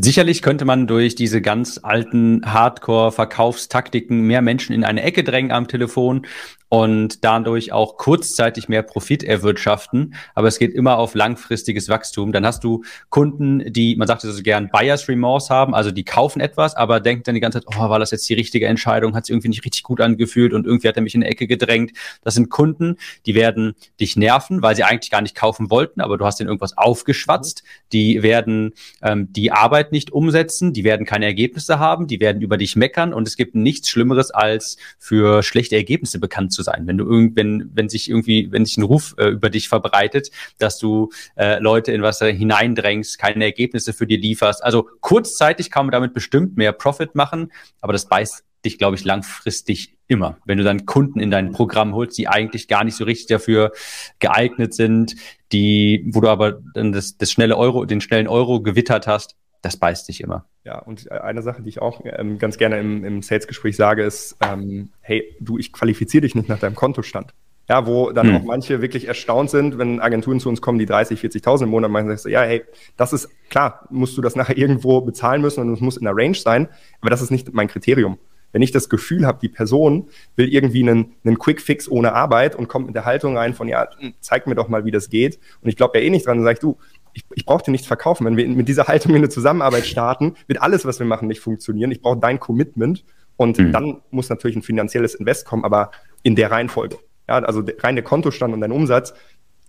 Sicherlich 0.00 0.42
könnte 0.42 0.64
man 0.64 0.86
durch 0.86 1.16
diese 1.16 1.42
ganz 1.42 1.80
alten 1.82 2.42
Hardcore-Verkaufstaktiken 2.44 4.20
mehr 4.20 4.42
Menschen 4.42 4.72
in 4.72 4.84
eine 4.84 5.02
Ecke 5.02 5.24
drängen 5.24 5.50
am 5.50 5.66
Telefon 5.66 6.24
und 6.68 7.24
dadurch 7.24 7.72
auch 7.72 7.96
kurzzeitig 7.96 8.68
mehr 8.68 8.82
Profit 8.82 9.24
erwirtschaften. 9.24 10.14
Aber 10.34 10.48
es 10.48 10.58
geht 10.58 10.74
immer 10.74 10.98
auf 10.98 11.14
langfristiges 11.14 11.88
Wachstum. 11.88 12.32
Dann 12.32 12.44
hast 12.44 12.62
du 12.64 12.84
Kunden, 13.08 13.72
die, 13.72 13.96
man 13.96 14.06
sagt 14.06 14.24
es 14.24 14.36
so 14.36 14.42
gern, 14.42 14.68
Buyers 14.70 15.08
Remorse 15.08 15.52
haben, 15.52 15.74
also 15.74 15.90
die 15.90 16.04
kaufen 16.04 16.40
etwas, 16.40 16.76
aber 16.76 17.00
denken 17.00 17.22
dann 17.24 17.34
die 17.34 17.40
ganze 17.40 17.60
Zeit, 17.60 17.74
oh, 17.74 17.88
war 17.88 17.98
das 17.98 18.10
jetzt 18.10 18.28
die 18.28 18.34
richtige 18.34 18.66
Entscheidung? 18.66 19.14
Hat 19.14 19.24
es 19.24 19.30
irgendwie 19.30 19.48
nicht 19.48 19.64
richtig 19.64 19.82
gut 19.82 20.00
angefühlt 20.00 20.52
und 20.52 20.66
irgendwie 20.66 20.88
hat 20.88 20.96
er 20.96 21.02
mich 21.02 21.14
in 21.14 21.22
eine 21.22 21.30
Ecke 21.30 21.46
gedrängt. 21.46 21.92
Das 22.22 22.34
sind 22.34 22.50
Kunden, 22.50 22.96
die 23.24 23.34
werden 23.34 23.74
dich 23.98 24.16
nerven, 24.16 24.62
weil 24.62 24.76
sie 24.76 24.84
eigentlich 24.84 25.10
gar 25.10 25.22
nicht 25.22 25.34
kaufen 25.34 25.70
wollten, 25.70 26.00
aber 26.00 26.18
du 26.18 26.26
hast 26.26 26.40
ihnen 26.40 26.48
irgendwas 26.48 26.76
aufgeschwatzt. 26.76 27.62
Die 27.92 28.22
werden 28.22 28.72
ähm, 29.02 29.32
die 29.32 29.52
Arbeit 29.52 29.92
nicht 29.92 30.12
umsetzen, 30.12 30.72
die 30.72 30.84
werden 30.84 31.06
keine 31.06 31.24
Ergebnisse 31.24 31.78
haben, 31.78 32.06
die 32.06 32.20
werden 32.20 32.42
über 32.42 32.58
dich 32.58 32.76
meckern 32.76 33.14
und 33.14 33.26
es 33.26 33.36
gibt 33.36 33.54
nichts 33.54 33.88
Schlimmeres 33.88 34.30
als 34.30 34.76
für 34.98 35.42
schlechte 35.42 35.76
Ergebnisse 35.76 36.18
bekannt 36.18 36.52
zu 36.52 36.57
sein. 36.62 36.86
Wenn 36.86 36.98
du 36.98 37.04
irgend, 37.04 37.36
wenn, 37.36 37.70
wenn 37.74 37.88
sich 37.88 38.08
irgendwie, 38.10 38.50
wenn 38.52 38.64
sich 38.64 38.76
ein 38.76 38.82
Ruf 38.82 39.14
äh, 39.18 39.28
über 39.28 39.50
dich 39.50 39.68
verbreitet, 39.68 40.30
dass 40.58 40.78
du 40.78 41.10
äh, 41.36 41.58
Leute 41.58 41.92
in 41.92 42.02
was 42.02 42.18
hineindrängst, 42.18 43.18
keine 43.18 43.44
Ergebnisse 43.44 43.92
für 43.92 44.06
dir 44.06 44.18
lieferst. 44.18 44.62
Also 44.62 44.88
kurzzeitig 45.00 45.70
kann 45.70 45.86
man 45.86 45.92
damit 45.92 46.14
bestimmt 46.14 46.56
mehr 46.56 46.72
Profit 46.72 47.14
machen, 47.14 47.52
aber 47.80 47.92
das 47.92 48.06
beißt 48.06 48.44
dich, 48.64 48.78
glaube 48.78 48.96
ich, 48.96 49.04
langfristig 49.04 49.96
immer. 50.08 50.38
Wenn 50.44 50.58
du 50.58 50.64
dann 50.64 50.86
Kunden 50.86 51.20
in 51.20 51.30
dein 51.30 51.52
Programm 51.52 51.94
holst, 51.94 52.18
die 52.18 52.28
eigentlich 52.28 52.66
gar 52.66 52.84
nicht 52.84 52.96
so 52.96 53.04
richtig 53.04 53.26
dafür 53.28 53.72
geeignet 54.18 54.74
sind, 54.74 55.14
die, 55.52 56.04
wo 56.12 56.20
du 56.20 56.28
aber 56.28 56.60
dann 56.74 56.92
das, 56.92 57.16
das 57.16 57.30
schnelle 57.30 57.56
Euro, 57.56 57.84
den 57.84 58.00
schnellen 58.00 58.26
Euro 58.26 58.60
gewittert 58.60 59.06
hast, 59.06 59.36
das 59.62 59.76
beißt 59.76 60.08
dich 60.08 60.20
immer. 60.20 60.46
Ja, 60.64 60.78
und 60.78 61.10
eine 61.10 61.42
Sache, 61.42 61.62
die 61.62 61.68
ich 61.68 61.80
auch 61.80 62.02
ähm, 62.04 62.38
ganz 62.38 62.58
gerne 62.58 62.78
im, 62.78 63.04
im 63.04 63.22
Sales-Gespräch 63.22 63.76
sage, 63.76 64.04
ist, 64.04 64.36
ähm, 64.40 64.90
hey, 65.08 65.34
du, 65.40 65.58
ich 65.58 65.72
qualifiziere 65.72 66.22
dich 66.22 66.34
nicht 66.34 66.48
nach 66.48 66.58
deinem 66.58 66.74
Kontostand. 66.74 67.32
Ja, 67.68 67.86
wo 67.86 68.12
dann 68.12 68.28
hm. 68.28 68.36
auch 68.36 68.44
manche 68.44 68.80
wirklich 68.80 69.08
erstaunt 69.08 69.50
sind, 69.50 69.76
wenn 69.76 70.00
Agenturen 70.00 70.40
zu 70.40 70.48
uns 70.48 70.62
kommen, 70.62 70.78
die 70.78 70.86
30, 70.86 71.20
40.000 71.20 71.64
im 71.64 71.70
Monat 71.70 71.90
machen, 71.90 72.08
sagst 72.08 72.24
du, 72.24 72.30
ja, 72.30 72.42
hey, 72.42 72.62
das 72.96 73.12
ist 73.12 73.28
klar, 73.50 73.86
musst 73.90 74.16
du 74.16 74.22
das 74.22 74.36
nachher 74.36 74.56
irgendwo 74.56 75.00
bezahlen 75.02 75.42
müssen 75.42 75.60
und 75.60 75.72
es 75.72 75.80
muss 75.80 75.98
in 75.98 76.04
der 76.04 76.16
Range 76.16 76.34
sein, 76.34 76.68
aber 77.00 77.10
das 77.10 77.20
ist 77.20 77.30
nicht 77.30 77.52
mein 77.52 77.68
Kriterium. 77.68 78.18
Wenn 78.52 78.62
ich 78.62 78.72
das 78.72 78.88
Gefühl 78.88 79.26
habe, 79.26 79.38
die 79.42 79.50
Person 79.50 80.08
will 80.36 80.48
irgendwie 80.48 80.82
einen, 80.82 81.14
einen 81.24 81.38
Quick 81.38 81.60
Fix 81.60 81.90
ohne 81.90 82.14
Arbeit 82.14 82.56
und 82.56 82.68
kommt 82.68 82.86
mit 82.86 82.94
der 82.94 83.04
Haltung 83.04 83.36
rein 83.36 83.52
von, 83.52 83.68
ja, 83.68 83.88
zeig 84.20 84.46
mir 84.46 84.54
doch 84.54 84.68
mal, 84.68 84.86
wie 84.86 84.90
das 84.90 85.10
geht. 85.10 85.38
Und 85.60 85.68
ich 85.68 85.76
glaube 85.76 85.98
ja 85.98 86.04
eh 86.04 86.10
nicht 86.10 86.26
dran, 86.26 86.38
dann 86.38 86.44
sag 86.44 86.54
ich, 86.54 86.60
du, 86.60 86.78
ich, 87.12 87.24
ich 87.34 87.44
brauche 87.44 87.62
dir 87.62 87.72
nichts 87.72 87.86
verkaufen. 87.86 88.24
Wenn 88.24 88.38
wir 88.38 88.48
mit 88.48 88.68
dieser 88.68 88.86
Haltung 88.86 89.12
in 89.12 89.18
eine 89.18 89.28
Zusammenarbeit 89.28 89.84
starten, 89.84 90.34
wird 90.46 90.62
alles, 90.62 90.86
was 90.86 90.98
wir 90.98 91.06
machen, 91.06 91.28
nicht 91.28 91.40
funktionieren. 91.40 91.90
Ich 91.90 92.00
brauche 92.00 92.18
dein 92.18 92.40
Commitment 92.40 93.04
und 93.38 93.58
mhm. 93.58 93.72
dann 93.72 94.02
muss 94.10 94.28
natürlich 94.28 94.56
ein 94.56 94.62
finanzielles 94.62 95.14
Invest 95.14 95.46
kommen, 95.46 95.64
aber 95.64 95.92
in 96.22 96.36
der 96.36 96.50
Reihenfolge. 96.50 96.98
Ja, 97.26 97.38
also 97.38 97.62
rein 97.78 97.94
der 97.94 98.04
Kontostand 98.04 98.52
und 98.52 98.60
dein 98.60 98.72
Umsatz 98.72 99.14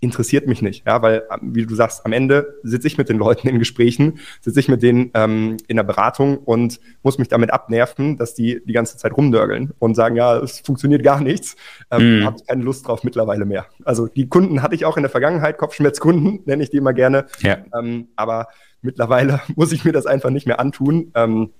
interessiert 0.00 0.46
mich 0.46 0.62
nicht, 0.62 0.86
ja, 0.86 1.02
weil, 1.02 1.24
wie 1.42 1.66
du 1.66 1.74
sagst, 1.74 2.06
am 2.06 2.12
Ende 2.12 2.58
sitze 2.62 2.86
ich 2.86 2.96
mit 2.96 3.10
den 3.10 3.18
Leuten 3.18 3.48
in 3.48 3.58
Gesprächen, 3.58 4.18
sitze 4.40 4.58
ich 4.58 4.68
mit 4.68 4.82
denen 4.82 5.10
ähm, 5.12 5.58
in 5.68 5.76
der 5.76 5.82
Beratung 5.82 6.38
und 6.38 6.80
muss 7.02 7.18
mich 7.18 7.28
damit 7.28 7.52
abnerven, 7.52 8.16
dass 8.16 8.34
die 8.34 8.62
die 8.64 8.72
ganze 8.72 8.96
Zeit 8.96 9.14
rumdörgeln 9.14 9.72
und 9.78 9.94
sagen, 9.94 10.16
ja, 10.16 10.38
es 10.38 10.60
funktioniert 10.60 11.02
gar 11.02 11.20
nichts, 11.20 11.54
ähm, 11.90 12.20
mm. 12.20 12.24
habe 12.24 12.36
ich 12.38 12.46
keine 12.46 12.62
Lust 12.62 12.88
drauf 12.88 13.04
mittlerweile 13.04 13.44
mehr. 13.44 13.66
Also 13.84 14.06
die 14.06 14.26
Kunden 14.26 14.62
hatte 14.62 14.74
ich 14.74 14.86
auch 14.86 14.96
in 14.96 15.02
der 15.02 15.10
Vergangenheit, 15.10 15.58
Kopfschmerzkunden 15.58 16.40
nenne 16.46 16.62
ich 16.62 16.70
die 16.70 16.78
immer 16.78 16.94
gerne, 16.94 17.26
ja. 17.40 17.58
ähm, 17.78 18.08
aber 18.16 18.48
mittlerweile 18.80 19.42
muss 19.54 19.70
ich 19.70 19.84
mir 19.84 19.92
das 19.92 20.06
einfach 20.06 20.30
nicht 20.30 20.46
mehr 20.46 20.60
antun 20.60 21.12
ähm, 21.14 21.50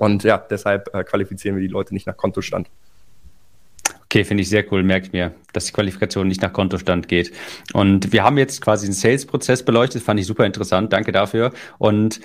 und 0.00 0.24
ja, 0.24 0.38
deshalb 0.38 0.94
äh, 0.94 1.04
qualifizieren 1.04 1.56
wir 1.56 1.60
die 1.60 1.68
Leute 1.68 1.92
nicht 1.92 2.06
nach 2.06 2.16
Kontostand. 2.16 2.68
Okay, 4.04 4.24
finde 4.24 4.42
ich 4.42 4.48
sehr 4.48 4.64
cool, 4.72 4.82
merkt 4.82 5.12
mir, 5.12 5.34
dass 5.52 5.66
die 5.66 5.72
Qualifikation 5.72 6.26
nicht 6.26 6.40
nach 6.40 6.54
Kontostand 6.54 7.06
geht. 7.06 7.32
Und 7.74 8.12
wir 8.12 8.24
haben 8.24 8.38
jetzt 8.38 8.62
quasi 8.62 8.86
den 8.86 8.94
Sales-Prozess 8.94 9.62
beleuchtet, 9.62 10.02
fand 10.02 10.18
ich 10.18 10.26
super 10.26 10.46
interessant, 10.46 10.92
danke 10.92 11.12
dafür. 11.12 11.52
Und 11.78 12.20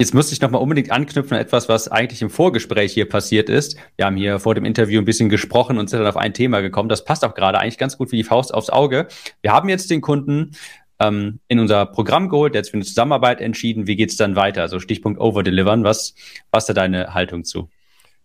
Jetzt 0.00 0.14
müsste 0.14 0.32
ich 0.32 0.40
nochmal 0.40 0.62
unbedingt 0.62 0.92
anknüpfen 0.92 1.34
an 1.36 1.40
etwas, 1.40 1.68
was 1.68 1.88
eigentlich 1.88 2.22
im 2.22 2.30
Vorgespräch 2.30 2.92
hier 2.92 3.08
passiert 3.08 3.48
ist. 3.48 3.76
Wir 3.96 4.06
haben 4.06 4.14
hier 4.14 4.38
vor 4.38 4.54
dem 4.54 4.64
Interview 4.64 5.00
ein 5.00 5.04
bisschen 5.04 5.28
gesprochen 5.28 5.76
und 5.76 5.90
sind 5.90 5.98
dann 5.98 6.06
auf 6.06 6.16
ein 6.16 6.32
Thema 6.32 6.60
gekommen. 6.60 6.88
Das 6.88 7.04
passt 7.04 7.24
auch 7.24 7.34
gerade 7.34 7.58
eigentlich 7.58 7.78
ganz 7.78 7.98
gut 7.98 8.12
wie 8.12 8.16
die 8.16 8.22
Faust 8.22 8.54
aufs 8.54 8.70
Auge. 8.70 9.08
Wir 9.42 9.52
haben 9.52 9.68
jetzt 9.68 9.90
den 9.90 10.00
Kunden 10.00 10.52
ähm, 11.00 11.40
in 11.48 11.58
unser 11.58 11.86
Programm 11.86 12.28
geholt, 12.28 12.54
der 12.54 12.60
hat 12.60 12.64
sich 12.66 12.72
für 12.72 12.78
eine 12.78 12.84
Zusammenarbeit 12.84 13.40
entschieden. 13.40 13.86
Wie 13.86 13.96
geht's 13.96 14.16
dann 14.16 14.36
weiter? 14.36 14.62
Also 14.62 14.80
Stichpunkt 14.80 15.20
Overdelivern. 15.20 15.84
Was, 15.84 16.14
was 16.50 16.64
ist 16.64 16.68
da 16.68 16.74
deine 16.74 17.14
Haltung 17.14 17.44
zu? 17.44 17.68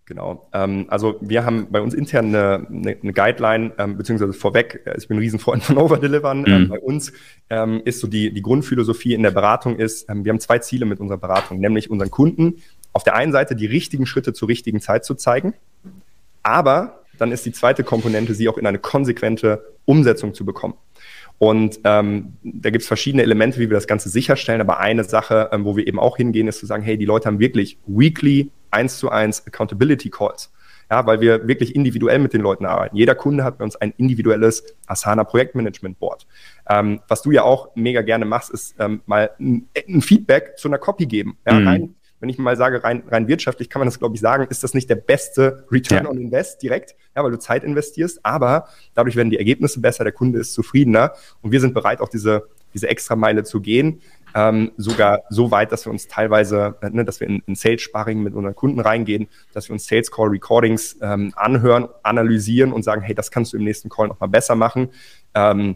Genau. 0.05 0.49
Ähm, 0.53 0.85
also 0.89 1.15
wir 1.21 1.45
haben 1.45 1.67
bei 1.71 1.79
uns 1.79 1.93
intern 1.93 2.27
eine, 2.27 2.67
eine, 2.69 2.97
eine 3.01 3.13
Guideline, 3.13 3.71
ähm, 3.77 3.97
beziehungsweise 3.97 4.33
vorweg, 4.33 4.81
äh, 4.85 4.97
ich 4.97 5.07
bin 5.07 5.17
ein 5.17 5.21
Riesenfreund 5.21 5.63
von 5.63 5.77
Overdelivern. 5.77 6.41
Mhm. 6.41 6.47
Ähm, 6.47 6.69
bei 6.69 6.79
uns 6.79 7.13
ähm, 7.49 7.81
ist 7.85 8.01
so 8.01 8.07
die, 8.07 8.33
die 8.33 8.41
Grundphilosophie 8.41 9.13
in 9.13 9.23
der 9.23 9.31
Beratung 9.31 9.77
ist, 9.77 10.09
ähm, 10.09 10.25
wir 10.25 10.31
haben 10.31 10.41
zwei 10.41 10.59
Ziele 10.59 10.85
mit 10.85 10.99
unserer 10.99 11.19
Beratung, 11.19 11.59
nämlich 11.59 11.89
unseren 11.89 12.11
Kunden 12.11 12.57
auf 12.91 13.03
der 13.03 13.15
einen 13.15 13.31
Seite 13.31 13.55
die 13.55 13.65
richtigen 13.65 14.05
Schritte 14.05 14.33
zur 14.33 14.49
richtigen 14.49 14.81
Zeit 14.81 15.05
zu 15.05 15.15
zeigen, 15.15 15.53
aber 16.43 17.03
dann 17.17 17.31
ist 17.31 17.45
die 17.45 17.51
zweite 17.53 17.83
Komponente, 17.83 18.33
sie 18.33 18.49
auch 18.49 18.57
in 18.57 18.67
eine 18.67 18.79
konsequente 18.79 19.63
Umsetzung 19.85 20.33
zu 20.33 20.45
bekommen. 20.45 20.75
Und 21.43 21.81
ähm, 21.83 22.37
da 22.41 22.69
gibt 22.69 22.83
es 22.83 22.87
verschiedene 22.87 23.21
Elemente, 23.21 23.59
wie 23.59 23.69
wir 23.69 23.75
das 23.75 23.85
Ganze 23.85 24.07
sicherstellen. 24.07 24.61
Aber 24.61 24.79
eine 24.79 25.03
Sache, 25.03 25.49
ähm, 25.51 25.65
wo 25.65 25.75
wir 25.75 25.85
eben 25.85 25.99
auch 25.99 26.15
hingehen, 26.15 26.47
ist 26.47 26.59
zu 26.59 26.65
sagen, 26.65 26.83
hey, 26.83 26.97
die 26.97 27.03
Leute 27.03 27.25
haben 27.25 27.39
wirklich 27.39 27.77
weekly 27.85 28.49
eins 28.71 28.97
zu 28.97 29.09
eins 29.09 29.45
Accountability 29.45 30.09
Calls. 30.09 30.53
Ja, 30.89 31.05
weil 31.05 31.19
wir 31.19 31.45
wirklich 31.45 31.75
individuell 31.75 32.19
mit 32.19 32.31
den 32.31 32.39
Leuten 32.39 32.65
arbeiten. 32.65 32.95
Jeder 32.95 33.13
Kunde 33.13 33.43
hat 33.43 33.57
bei 33.57 33.65
uns 33.65 33.75
ein 33.75 33.93
individuelles 33.97 34.63
Asana 34.87 35.25
Projektmanagement 35.25 35.99
Board. 35.99 36.25
Ähm, 36.69 37.01
was 37.09 37.21
du 37.23 37.31
ja 37.31 37.43
auch 37.43 37.75
mega 37.75 38.03
gerne 38.03 38.23
machst, 38.23 38.49
ist 38.49 38.75
ähm, 38.79 39.01
mal 39.05 39.31
ein, 39.37 39.67
ein, 39.75 40.01
Feedback 40.01 40.57
zu 40.57 40.69
einer 40.69 40.77
Copy 40.77 41.07
geben. 41.07 41.37
Ja, 41.45 41.59
mhm. 41.59 41.67
rein, 41.67 41.95
wenn 42.23 42.29
ich 42.29 42.37
mal 42.37 42.55
sage, 42.55 42.85
rein, 42.85 43.03
rein 43.09 43.27
wirtschaftlich 43.27 43.69
kann 43.69 43.81
man 43.81 43.87
das, 43.87 43.99
glaube 43.99 44.15
ich, 44.15 44.21
sagen, 44.21 44.47
ist 44.49 44.63
das 44.63 44.73
nicht 44.73 44.89
der 44.89 44.95
beste 44.95 45.67
Return 45.69 46.05
ja. 46.05 46.09
on 46.09 46.17
Invest 46.17 46.63
direkt, 46.63 46.95
ja, 47.15 47.21
weil 47.21 47.31
du 47.31 47.37
Zeit 47.37 47.65
investierst, 47.65 48.25
aber 48.25 48.69
dadurch 48.93 49.17
werden 49.17 49.29
die 49.29 49.37
Ergebnisse 49.37 49.81
besser, 49.81 50.05
der 50.05 50.13
Kunde 50.13 50.39
ist 50.39 50.53
zufriedener 50.53 51.11
und 51.41 51.51
wir 51.51 51.59
sind 51.59 51.73
bereit, 51.73 51.99
auch 51.99 52.07
diese, 52.07 52.47
diese 52.73 52.87
extra 52.87 53.17
Meile 53.17 53.43
zu 53.43 53.59
gehen 53.59 54.01
ähm, 54.35 54.71
sogar 54.77 55.23
so 55.29 55.51
weit, 55.51 55.71
dass 55.71 55.85
wir 55.85 55.91
uns 55.91 56.07
teilweise, 56.07 56.75
äh, 56.81 56.89
ne, 56.89 57.05
dass 57.05 57.19
wir 57.19 57.27
in, 57.27 57.43
in 57.45 57.55
Sales-Sparring 57.55 58.21
mit 58.21 58.33
unseren 58.33 58.55
Kunden 58.55 58.79
reingehen, 58.79 59.27
dass 59.53 59.69
wir 59.69 59.73
uns 59.73 59.85
Sales 59.85 60.11
Call 60.11 60.29
Recordings 60.29 60.97
ähm, 61.01 61.33
anhören, 61.35 61.87
analysieren 62.03 62.71
und 62.71 62.83
sagen, 62.83 63.01
hey, 63.01 63.13
das 63.13 63.31
kannst 63.31 63.53
du 63.53 63.57
im 63.57 63.63
nächsten 63.63 63.89
Call 63.89 64.07
nochmal 64.07 64.29
besser 64.29 64.55
machen. 64.55 64.89
Ähm, 65.35 65.75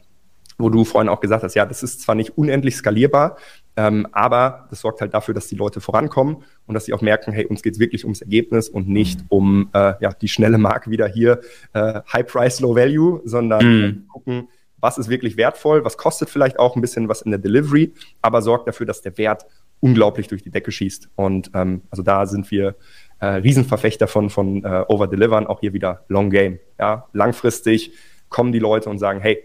wo 0.57 0.69
du 0.69 0.83
vorhin 0.83 1.09
auch 1.09 1.19
gesagt 1.19 1.43
hast, 1.43 1.53
ja, 1.55 1.65
das 1.65 1.83
ist 1.83 2.01
zwar 2.01 2.15
nicht 2.15 2.37
unendlich 2.37 2.75
skalierbar, 2.75 3.37
ähm, 3.75 4.07
aber 4.11 4.67
das 4.69 4.81
sorgt 4.81 5.01
halt 5.01 5.13
dafür, 5.13 5.33
dass 5.33 5.47
die 5.47 5.55
Leute 5.55 5.81
vorankommen 5.81 6.37
und 6.65 6.73
dass 6.73 6.85
sie 6.85 6.93
auch 6.93 7.01
merken, 7.01 7.31
hey, 7.31 7.45
uns 7.45 7.61
geht's 7.61 7.79
wirklich 7.79 8.05
ums 8.05 8.21
Ergebnis 8.21 8.67
und 8.67 8.89
nicht 8.89 9.19
um 9.29 9.69
äh, 9.73 9.93
ja, 9.99 10.11
die 10.13 10.27
schnelle 10.27 10.57
Marke 10.57 10.89
wieder 10.89 11.07
hier, 11.07 11.41
äh, 11.73 12.01
High 12.11 12.25
Price, 12.25 12.59
Low 12.59 12.75
Value, 12.75 13.21
sondern 13.23 13.65
mm. 13.65 14.07
gucken, 14.07 14.47
was 14.79 14.97
ist 14.97 15.09
wirklich 15.09 15.37
wertvoll, 15.37 15.83
was 15.85 15.97
kostet 15.97 16.29
vielleicht 16.29 16.59
auch 16.59 16.75
ein 16.75 16.81
bisschen 16.81 17.09
was 17.09 17.21
in 17.21 17.31
der 17.31 17.39
Delivery, 17.39 17.93
aber 18.21 18.41
sorgt 18.41 18.67
dafür, 18.67 18.85
dass 18.85 19.01
der 19.01 19.17
Wert 19.17 19.45
unglaublich 19.79 20.27
durch 20.27 20.43
die 20.43 20.49
Decke 20.49 20.71
schießt. 20.71 21.09
Und 21.15 21.51
ähm, 21.53 21.81
also 21.91 22.03
da 22.03 22.25
sind 22.25 22.49
wir 22.51 22.75
äh, 23.19 23.25
Riesenverfechter 23.27 24.07
von, 24.07 24.29
von 24.29 24.63
äh, 24.63 24.85
Over-Delivern, 24.87 25.47
auch 25.47 25.59
hier 25.59 25.73
wieder 25.73 26.05
Long 26.07 26.29
Game. 26.29 26.59
Ja? 26.79 27.07
Langfristig 27.13 27.91
kommen 28.29 28.51
die 28.51 28.59
Leute 28.59 28.89
und 28.89 28.99
sagen, 28.99 29.19
hey, 29.19 29.41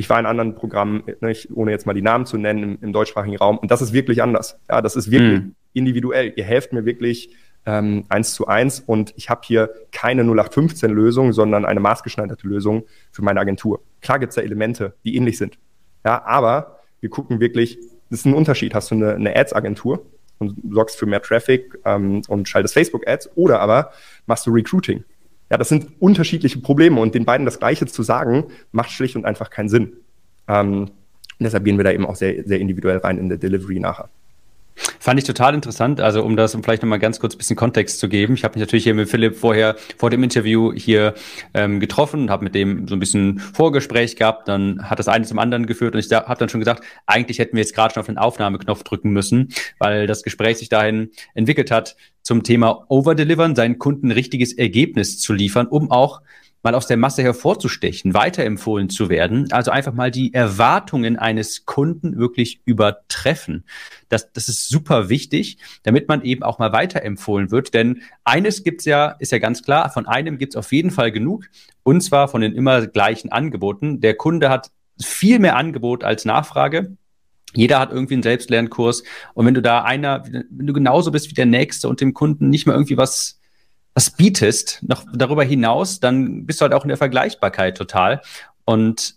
ich 0.00 0.08
war 0.08 0.18
in 0.18 0.24
anderen 0.24 0.54
Programmen, 0.54 1.02
ne, 1.20 1.30
ich, 1.30 1.54
ohne 1.54 1.72
jetzt 1.72 1.84
mal 1.84 1.92
die 1.92 2.00
Namen 2.00 2.24
zu 2.24 2.38
nennen, 2.38 2.62
im, 2.62 2.78
im, 2.80 2.92
deutschsprachigen 2.94 3.36
Raum, 3.36 3.58
und 3.58 3.70
das 3.70 3.82
ist 3.82 3.92
wirklich 3.92 4.22
anders. 4.22 4.58
Ja, 4.66 4.80
das 4.80 4.96
ist 4.96 5.10
wirklich 5.10 5.40
mm. 5.40 5.54
individuell. 5.74 6.32
Ihr 6.36 6.44
helft 6.44 6.72
mir 6.72 6.86
wirklich 6.86 7.36
ähm, 7.66 8.06
eins 8.08 8.32
zu 8.32 8.46
eins 8.46 8.80
und 8.80 9.12
ich 9.18 9.28
habe 9.28 9.42
hier 9.44 9.68
keine 9.92 10.22
0815-Lösung, 10.22 11.34
sondern 11.34 11.66
eine 11.66 11.80
maßgeschneiderte 11.80 12.48
Lösung 12.48 12.84
für 13.12 13.20
meine 13.20 13.40
Agentur. 13.40 13.82
Klar 14.00 14.18
gibt 14.18 14.30
es 14.30 14.36
da 14.36 14.40
Elemente, 14.40 14.94
die 15.04 15.16
ähnlich 15.16 15.36
sind. 15.36 15.58
Ja, 16.02 16.24
aber 16.24 16.78
wir 17.00 17.10
gucken 17.10 17.38
wirklich, 17.40 17.78
das 18.08 18.20
ist 18.20 18.24
ein 18.24 18.32
Unterschied. 18.32 18.74
Hast 18.74 18.90
du 18.90 18.94
eine, 18.94 19.16
eine 19.16 19.36
Ads-Agentur 19.36 20.06
und 20.38 20.56
sorgst 20.70 20.98
für 20.98 21.04
mehr 21.04 21.20
Traffic 21.20 21.78
ähm, 21.84 22.22
und 22.26 22.48
schaltest 22.48 22.72
Facebook-Ads 22.72 23.32
oder 23.34 23.60
aber 23.60 23.90
machst 24.24 24.46
du 24.46 24.50
Recruiting. 24.50 25.04
Ja, 25.50 25.58
das 25.58 25.68
sind 25.68 25.88
unterschiedliche 25.98 26.60
Probleme 26.60 27.00
und 27.00 27.14
den 27.14 27.24
beiden 27.24 27.44
das 27.44 27.58
Gleiche 27.58 27.86
zu 27.86 28.02
sagen, 28.02 28.44
macht 28.70 28.90
schlicht 28.90 29.16
und 29.16 29.24
einfach 29.24 29.50
keinen 29.50 29.68
Sinn. 29.68 29.94
Ähm, 30.46 30.90
deshalb 31.40 31.64
gehen 31.64 31.76
wir 31.76 31.84
da 31.84 31.90
eben 31.90 32.06
auch 32.06 32.16
sehr, 32.16 32.44
sehr 32.44 32.60
individuell 32.60 32.98
rein 32.98 33.18
in 33.18 33.28
der 33.28 33.38
Delivery 33.38 33.80
nachher. 33.80 34.08
Fand 34.98 35.18
ich 35.18 35.24
total 35.24 35.54
interessant. 35.54 36.00
Also 36.00 36.22
um 36.22 36.36
das, 36.36 36.54
um 36.54 36.62
vielleicht 36.62 36.82
nochmal 36.82 36.98
ganz 36.98 37.20
kurz 37.20 37.34
ein 37.34 37.38
bisschen 37.38 37.56
Kontext 37.56 37.98
zu 37.98 38.08
geben. 38.08 38.34
Ich 38.34 38.44
habe 38.44 38.54
mich 38.54 38.60
natürlich 38.60 38.84
hier 38.84 38.94
mit 38.94 39.08
Philipp 39.08 39.36
vorher 39.36 39.76
vor 39.96 40.10
dem 40.10 40.22
Interview 40.22 40.72
hier 40.72 41.14
ähm, 41.54 41.80
getroffen, 41.80 42.30
habe 42.30 42.44
mit 42.44 42.54
dem 42.54 42.88
so 42.88 42.96
ein 42.96 43.00
bisschen 43.00 43.38
Vorgespräch 43.38 44.16
gehabt. 44.16 44.48
Dann 44.48 44.88
hat 44.88 44.98
das 44.98 45.08
eine 45.08 45.24
zum 45.24 45.38
anderen 45.38 45.66
geführt 45.66 45.94
und 45.94 46.00
ich 46.00 46.10
habe 46.10 46.38
dann 46.38 46.48
schon 46.48 46.60
gesagt, 46.60 46.84
eigentlich 47.06 47.38
hätten 47.38 47.56
wir 47.56 47.62
jetzt 47.62 47.74
gerade 47.74 47.94
schon 47.94 48.00
auf 48.00 48.06
den 48.06 48.18
Aufnahmeknopf 48.18 48.82
drücken 48.82 49.10
müssen, 49.10 49.48
weil 49.78 50.06
das 50.06 50.22
Gespräch 50.22 50.58
sich 50.58 50.68
dahin 50.68 51.10
entwickelt 51.34 51.70
hat 51.70 51.96
zum 52.22 52.42
Thema 52.42 52.84
Overdelivern, 52.88 53.56
seinen 53.56 53.78
Kunden 53.78 54.10
richtiges 54.10 54.52
Ergebnis 54.52 55.18
zu 55.18 55.32
liefern, 55.32 55.66
um 55.66 55.90
auch 55.90 56.20
mal 56.62 56.74
aus 56.74 56.86
der 56.86 56.96
Masse 56.96 57.22
hervorzustechen, 57.22 58.12
weiterempfohlen 58.14 58.90
zu 58.90 59.08
werden. 59.08 59.50
Also 59.52 59.70
einfach 59.70 59.94
mal 59.94 60.10
die 60.10 60.34
Erwartungen 60.34 61.16
eines 61.18 61.64
Kunden 61.64 62.18
wirklich 62.18 62.60
übertreffen. 62.64 63.64
Das, 64.08 64.32
das 64.32 64.48
ist 64.48 64.68
super 64.68 65.08
wichtig, 65.08 65.58
damit 65.82 66.08
man 66.08 66.22
eben 66.22 66.42
auch 66.42 66.58
mal 66.58 66.72
weiterempfohlen 66.72 67.50
wird. 67.50 67.72
Denn 67.72 68.02
eines 68.24 68.62
gibt's 68.62 68.84
ja, 68.84 69.16
ist 69.18 69.32
ja 69.32 69.38
ganz 69.38 69.62
klar, 69.62 69.90
von 69.90 70.06
einem 70.06 70.38
gibt's 70.38 70.56
auf 70.56 70.72
jeden 70.72 70.90
Fall 70.90 71.12
genug. 71.12 71.46
Und 71.82 72.02
zwar 72.02 72.28
von 72.28 72.42
den 72.42 72.54
immer 72.54 72.86
gleichen 72.86 73.32
Angeboten. 73.32 74.00
Der 74.00 74.14
Kunde 74.14 74.50
hat 74.50 74.70
viel 75.00 75.38
mehr 75.38 75.56
Angebot 75.56 76.04
als 76.04 76.24
Nachfrage. 76.26 76.96
Jeder 77.54 77.80
hat 77.80 77.90
irgendwie 77.90 78.14
einen 78.14 78.22
Selbstlernkurs. 78.22 79.02
Und 79.34 79.46
wenn 79.46 79.54
du 79.54 79.62
da 79.62 79.82
einer, 79.82 80.24
wenn 80.24 80.66
du 80.66 80.72
genauso 80.72 81.10
bist 81.10 81.30
wie 81.30 81.34
der 81.34 81.46
Nächste 81.46 81.88
und 81.88 82.00
dem 82.00 82.14
Kunden 82.14 82.50
nicht 82.50 82.66
mal 82.66 82.74
irgendwie 82.74 82.96
was 82.96 83.39
was 84.00 84.10
bietest, 84.10 84.82
noch 84.88 85.04
darüber 85.12 85.44
hinaus, 85.44 86.00
dann 86.00 86.46
bist 86.46 86.58
du 86.58 86.62
halt 86.62 86.72
auch 86.72 86.84
in 86.84 86.88
der 86.88 86.96
Vergleichbarkeit 86.96 87.76
total. 87.76 88.22
Und 88.64 89.14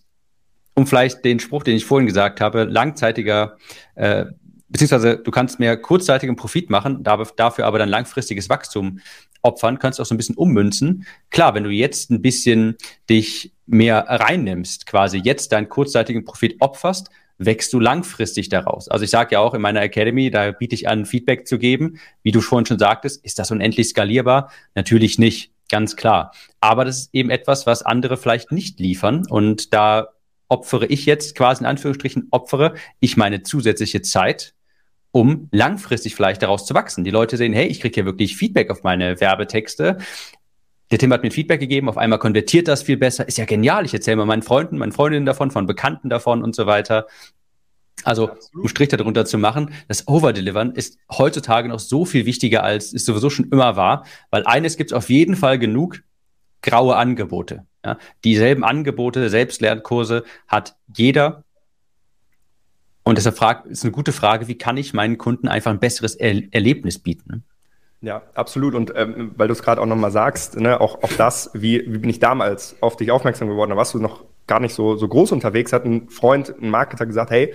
um 0.74 0.86
vielleicht 0.86 1.24
den 1.24 1.40
Spruch, 1.40 1.64
den 1.64 1.78
ich 1.78 1.86
vorhin 1.86 2.06
gesagt 2.06 2.42
habe, 2.42 2.66
langzeitiger, 2.66 3.56
äh, 3.96 4.26
beziehungsweise 4.68 5.16
du 5.20 5.32
kannst 5.32 5.58
mehr 5.58 5.78
kurzzeitigen 5.78 6.36
Profit 6.36 6.70
machen, 6.70 7.02
dafür 7.02 7.66
aber 7.66 7.80
dann 7.80 7.88
langfristiges 7.88 8.50
Wachstum 8.50 9.00
opfern, 9.42 9.80
kannst 9.80 10.00
du 10.00 10.04
auch 10.04 10.08
so 10.08 10.16
ein 10.16 10.18
bisschen 10.18 10.36
ummünzen. 10.36 11.06
Klar, 11.30 11.56
wenn 11.56 11.64
du 11.64 11.70
jetzt 11.70 12.12
ein 12.12 12.22
bisschen 12.22 12.76
dich 13.10 13.54
mehr 13.66 14.06
reinnimmst, 14.10 14.86
quasi 14.86 15.22
jetzt 15.24 15.54
deinen 15.54 15.70
kurzzeitigen 15.70 16.26
Profit 16.26 16.58
opferst, 16.60 17.10
wächst 17.38 17.74
du 17.74 17.80
langfristig 17.80 18.50
daraus. 18.50 18.88
Also 18.88 19.06
ich 19.06 19.12
sage 19.12 19.34
ja 19.34 19.40
auch 19.40 19.54
in 19.54 19.62
meiner 19.62 19.82
Academy, 19.82 20.30
da 20.30 20.52
biete 20.52 20.76
ich 20.76 20.88
an, 20.88 21.06
Feedback 21.06 21.48
zu 21.48 21.58
geben. 21.58 22.00
Wie 22.22 22.32
du 22.32 22.42
vorhin 22.42 22.66
schon 22.66 22.80
sagtest, 22.80 23.24
ist 23.26 23.40
das 23.40 23.52
unendlich 23.52 23.90
skalierbar? 23.90 24.52
Natürlich 24.76 25.20
nicht, 25.20 25.52
ganz 25.70 25.96
klar. 25.96 26.32
Aber 26.62 26.86
das 26.86 27.00
ist 27.00 27.10
eben 27.14 27.30
etwas, 27.30 27.66
was 27.66 27.84
andere 27.84 28.18
vielleicht 28.18 28.52
nicht 28.52 28.80
liefern. 28.80 29.26
Und 29.28 29.74
da 29.74 30.10
opfere 30.48 30.86
ich 30.86 31.06
jetzt 31.06 31.36
quasi 31.36 31.64
in 31.64 31.68
Anführungsstrichen, 31.68 32.28
opfere 32.32 32.76
ich 33.00 33.18
meine 33.18 33.42
zusätzliche 33.42 34.02
Zeit, 34.02 34.54
um 35.12 35.48
langfristig 35.52 36.16
vielleicht 36.16 36.42
daraus 36.42 36.66
zu 36.66 36.74
wachsen. 36.74 37.04
Die 37.04 37.12
Leute 37.12 37.38
sehen, 37.38 37.54
hey, 37.54 37.68
ich 37.68 37.82
kriege 37.82 37.94
hier 37.94 38.06
wirklich 38.06 38.36
Feedback 38.36 38.70
auf 38.70 38.84
meine 38.84 39.20
Werbetexte. 39.20 39.98
Der 40.94 41.00
Tim 41.00 41.12
hat 41.12 41.24
mir 41.24 41.32
Feedback 41.32 41.60
gegeben, 41.60 41.90
auf 41.90 41.98
einmal 41.98 42.20
konvertiert 42.20 42.68
das 42.68 42.84
viel 42.84 42.98
besser. 42.98 43.28
Ist 43.28 43.40
ja 43.40 43.46
genial. 43.46 43.84
Ich 43.84 43.96
erzähle 43.96 44.18
mal 44.18 44.28
meinen 44.28 44.44
Freunden, 44.44 44.78
meinen 44.78 44.92
Freundinnen 44.92 45.26
davon, 45.26 45.50
von 45.50 45.66
Bekannten 45.66 46.08
davon 46.08 46.44
und 46.44 46.56
so 46.56 46.68
weiter. 46.68 47.08
Also, 48.04 48.30
um 48.54 48.68
Strich 48.68 48.90
darunter 48.90 49.26
zu 49.26 49.40
machen, 49.40 49.74
das 49.88 50.08
Overdelivern 50.08 50.74
ist 50.74 51.00
heutzutage 51.12 51.68
noch 51.68 51.80
so 51.80 52.06
viel 52.06 52.28
wichtiger, 52.28 52.62
als 52.62 52.94
es 52.94 53.06
sowieso 53.06 53.32
schon 53.32 53.50
immer 53.50 53.76
war, 53.76 54.06
weil 54.30 54.46
eines 54.46 54.78
gibt 54.78 54.92
es 54.92 54.94
auf 54.96 55.10
jeden 55.10 55.36
Fall 55.36 55.58
genug 55.58 56.04
graue 56.62 56.96
Angebote. 56.96 57.66
Ja? 57.84 57.98
Dieselben 58.24 58.64
Angebote, 58.64 59.32
Selbstlernkurse 59.32 60.24
hat 60.48 60.76
jeder. 60.96 61.44
Und 63.02 63.18
deshalb 63.18 63.36
frag, 63.36 63.66
ist 63.66 63.84
eine 63.84 63.94
gute 63.94 64.12
Frage, 64.12 64.48
wie 64.48 64.60
kann 64.60 64.78
ich 64.78 64.94
meinen 64.94 65.18
Kunden 65.18 65.48
einfach 65.48 65.72
ein 65.72 65.80
besseres 65.80 66.14
er 66.14 66.40
Erlebnis 66.52 67.00
bieten? 67.00 67.46
Ja, 68.04 68.22
absolut. 68.34 68.76
Und 68.76 68.92
ähm, 68.98 69.32
weil 69.38 69.48
du 69.48 69.54
es 69.54 69.64
gerade 69.64 69.82
auch 69.82 69.86
nochmal 69.86 70.12
sagst, 70.12 70.60
ne, 70.60 70.82
auch, 70.82 71.02
auch 71.04 71.14
das, 71.14 71.50
wie, 71.54 71.80
wie 71.88 72.00
bin 72.00 72.10
ich 72.10 72.20
damals 72.20 72.76
auf 72.82 72.98
dich 72.98 73.12
aufmerksam 73.12 73.48
geworden, 73.48 73.70
da 73.70 73.78
warst 73.78 73.94
du 73.94 74.00
noch 74.00 74.26
gar 74.46 74.60
nicht 74.60 74.76
so, 74.76 74.98
so 74.98 75.08
groß 75.08 75.32
unterwegs, 75.32 75.72
hat 75.72 75.86
ein 75.86 76.10
Freund, 76.10 76.54
ein 76.62 76.70
Marketer 76.70 77.06
gesagt, 77.06 77.32
hey, 77.32 77.54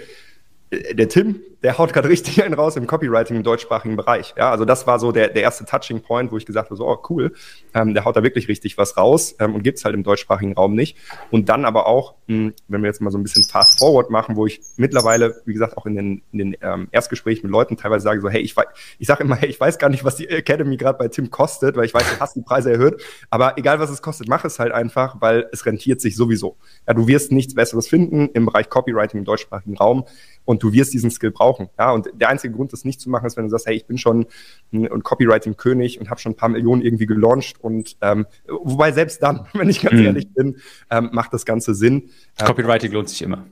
der 0.72 1.08
Tim, 1.10 1.40
der 1.62 1.78
haut 1.78 1.92
gerade 1.92 2.08
richtig 2.18 2.42
einen 2.42 2.54
raus 2.54 2.76
im 2.76 2.86
Copywriting 2.86 3.36
im 3.36 3.42
deutschsprachigen 3.42 3.96
Bereich. 3.96 4.34
Ja, 4.36 4.50
also 4.50 4.64
das 4.64 4.86
war 4.86 4.98
so 4.98 5.12
der, 5.12 5.28
der 5.28 5.42
erste 5.42 5.64
Touching 5.64 6.00
Point, 6.00 6.32
wo 6.32 6.36
ich 6.36 6.46
gesagt 6.46 6.70
habe, 6.70 6.76
so, 6.76 6.86
oh 6.86 6.98
cool, 7.08 7.32
ähm, 7.74 7.94
der 7.94 8.04
haut 8.04 8.16
da 8.16 8.22
wirklich 8.22 8.48
richtig 8.48 8.78
was 8.78 8.96
raus 8.96 9.34
ähm, 9.40 9.54
und 9.54 9.62
gibt's 9.62 9.84
halt 9.84 9.94
im 9.94 10.02
deutschsprachigen 10.02 10.54
Raum 10.54 10.74
nicht. 10.74 10.96
Und 11.30 11.48
dann 11.48 11.64
aber 11.64 11.86
auch, 11.86 12.14
mh, 12.26 12.36
hm, 12.36 12.54
wenn 12.68 12.82
wir 12.82 12.88
jetzt 12.88 13.00
mal 13.00 13.10
so 13.10 13.18
ein 13.18 13.22
bisschen 13.22 13.44
Fast 13.44 13.78
Forward 13.78 14.10
machen, 14.10 14.36
wo 14.36 14.46
ich 14.46 14.60
mittlerweile, 14.76 15.40
wie 15.44 15.52
gesagt, 15.52 15.76
auch 15.76 15.86
in 15.86 15.96
den, 15.96 16.22
in 16.32 16.38
den 16.38 16.56
ähm, 16.60 16.88
Erstgesprächen 16.92 17.42
mit 17.44 17.52
Leuten 17.52 17.76
teilweise 17.76 18.04
sage, 18.04 18.20
so, 18.20 18.28
hey, 18.28 18.40
ich, 18.40 18.54
ich 18.98 19.06
sage 19.06 19.24
immer, 19.24 19.36
hey, 19.36 19.48
ich 19.48 19.58
weiß 19.58 19.78
gar 19.78 19.88
nicht, 19.88 20.04
was 20.04 20.16
die 20.16 20.28
Academy 20.28 20.76
gerade 20.76 20.98
bei 20.98 21.08
Tim 21.08 21.30
kostet, 21.30 21.76
weil 21.76 21.84
ich 21.84 21.94
weiß, 21.94 22.04
du 22.14 22.20
hast 22.20 22.36
die 22.36 22.42
Preise 22.42 22.72
erhöht, 22.72 23.02
aber 23.30 23.58
egal 23.58 23.80
was 23.80 23.90
es 23.90 24.02
kostet, 24.02 24.28
mach 24.28 24.44
es 24.44 24.58
halt 24.58 24.72
einfach, 24.72 25.20
weil 25.20 25.48
es 25.52 25.66
rentiert 25.66 26.00
sich 26.00 26.16
sowieso. 26.16 26.56
Ja, 26.86 26.94
du 26.94 27.06
wirst 27.06 27.32
nichts 27.32 27.54
Besseres 27.54 27.88
finden 27.88 28.28
im 28.34 28.46
Bereich 28.46 28.68
Copywriting 28.68 29.20
im 29.20 29.24
deutschsprachigen 29.24 29.76
Raum 29.76 30.04
und 30.44 30.62
du 30.62 30.72
wirst 30.72 30.92
diesen 30.92 31.10
Skill 31.10 31.30
brauchen. 31.30 31.47
Ja, 31.78 31.92
und 31.92 32.08
der 32.14 32.28
einzige 32.28 32.54
Grund, 32.54 32.72
das 32.72 32.84
nicht 32.84 33.00
zu 33.00 33.10
machen, 33.10 33.26
ist, 33.26 33.36
wenn 33.36 33.44
du 33.44 33.50
sagst, 33.50 33.66
hey, 33.66 33.76
ich 33.76 33.86
bin 33.86 33.98
schon 33.98 34.26
ein 34.72 35.02
Copywriting-König 35.02 36.00
und 36.00 36.10
habe 36.10 36.20
schon 36.20 36.32
ein 36.32 36.36
paar 36.36 36.48
Millionen 36.48 36.82
irgendwie 36.82 37.06
gelauncht 37.06 37.60
und 37.60 37.96
ähm, 38.00 38.26
wobei 38.46 38.92
selbst 38.92 39.22
dann, 39.22 39.46
wenn 39.52 39.68
ich 39.68 39.80
ganz 39.80 39.94
mhm. 39.98 40.06
ehrlich 40.06 40.28
bin, 40.32 40.56
ähm, 40.90 41.10
macht 41.12 41.32
das 41.32 41.44
Ganze 41.44 41.74
Sinn. 41.74 42.10
Ähm, 42.38 42.46
Copywriting 42.46 42.92
lohnt 42.92 43.08
sich 43.08 43.22
immer. 43.22 43.46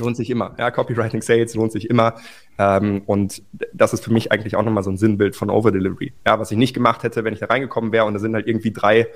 Lohnt 0.00 0.16
sich 0.16 0.30
immer. 0.30 0.54
Ja, 0.58 0.70
Copywriting 0.70 1.22
Sales 1.22 1.54
lohnt 1.54 1.72
sich 1.72 1.88
immer. 1.88 2.14
Ähm, 2.58 3.02
und 3.06 3.42
das 3.72 3.92
ist 3.92 4.02
für 4.02 4.12
mich 4.12 4.32
eigentlich 4.32 4.56
auch 4.56 4.64
nochmal 4.64 4.82
so 4.82 4.90
ein 4.90 4.96
Sinnbild 4.96 5.36
von 5.36 5.50
Overdelivery. 5.50 6.12
Ja, 6.26 6.38
was 6.40 6.50
ich 6.50 6.58
nicht 6.58 6.74
gemacht 6.74 7.02
hätte, 7.04 7.24
wenn 7.24 7.32
ich 7.32 7.40
da 7.40 7.46
reingekommen 7.46 7.92
wäre 7.92 8.04
und 8.04 8.14
da 8.14 8.20
sind 8.20 8.34
halt 8.34 8.46
irgendwie 8.46 8.72
drei 8.72 9.08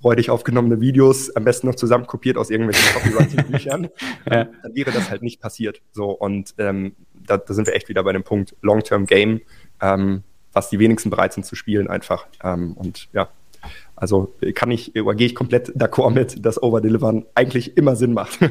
freudig 0.00 0.30
aufgenommene 0.30 0.80
Videos, 0.80 1.34
am 1.36 1.44
besten 1.44 1.66
noch 1.66 1.74
zusammen 1.74 2.06
kopiert 2.06 2.36
aus 2.36 2.50
irgendwelchen 2.50 2.94
Copywriting-Büchern, 2.94 3.88
ja. 4.30 4.44
dann 4.62 4.74
wäre 4.74 4.90
das 4.92 5.10
halt 5.10 5.22
nicht 5.22 5.40
passiert. 5.40 5.82
So, 5.92 6.10
und 6.10 6.54
ähm, 6.58 6.94
da, 7.26 7.36
da 7.36 7.54
sind 7.54 7.66
wir 7.66 7.74
echt 7.74 7.88
wieder 7.88 8.02
bei 8.02 8.12
dem 8.12 8.22
Punkt 8.22 8.56
Long-Term 8.62 9.06
Game, 9.06 9.42
ähm, 9.80 10.22
was 10.52 10.70
die 10.70 10.78
wenigsten 10.78 11.10
bereit 11.10 11.32
sind 11.32 11.44
zu 11.44 11.54
spielen 11.54 11.88
einfach. 11.88 12.26
Ähm, 12.42 12.72
und 12.74 13.08
ja, 13.12 13.28
also 13.94 14.34
kann 14.54 14.70
ich, 14.70 14.96
oder 14.96 15.14
gehe 15.14 15.26
ich 15.26 15.34
komplett 15.34 15.76
d'accord 15.76 16.10
mit, 16.12 16.44
dass 16.44 16.62
Overdelivern 16.62 17.26
eigentlich 17.34 17.76
immer 17.76 17.96
Sinn 17.96 18.14
macht. 18.14 18.38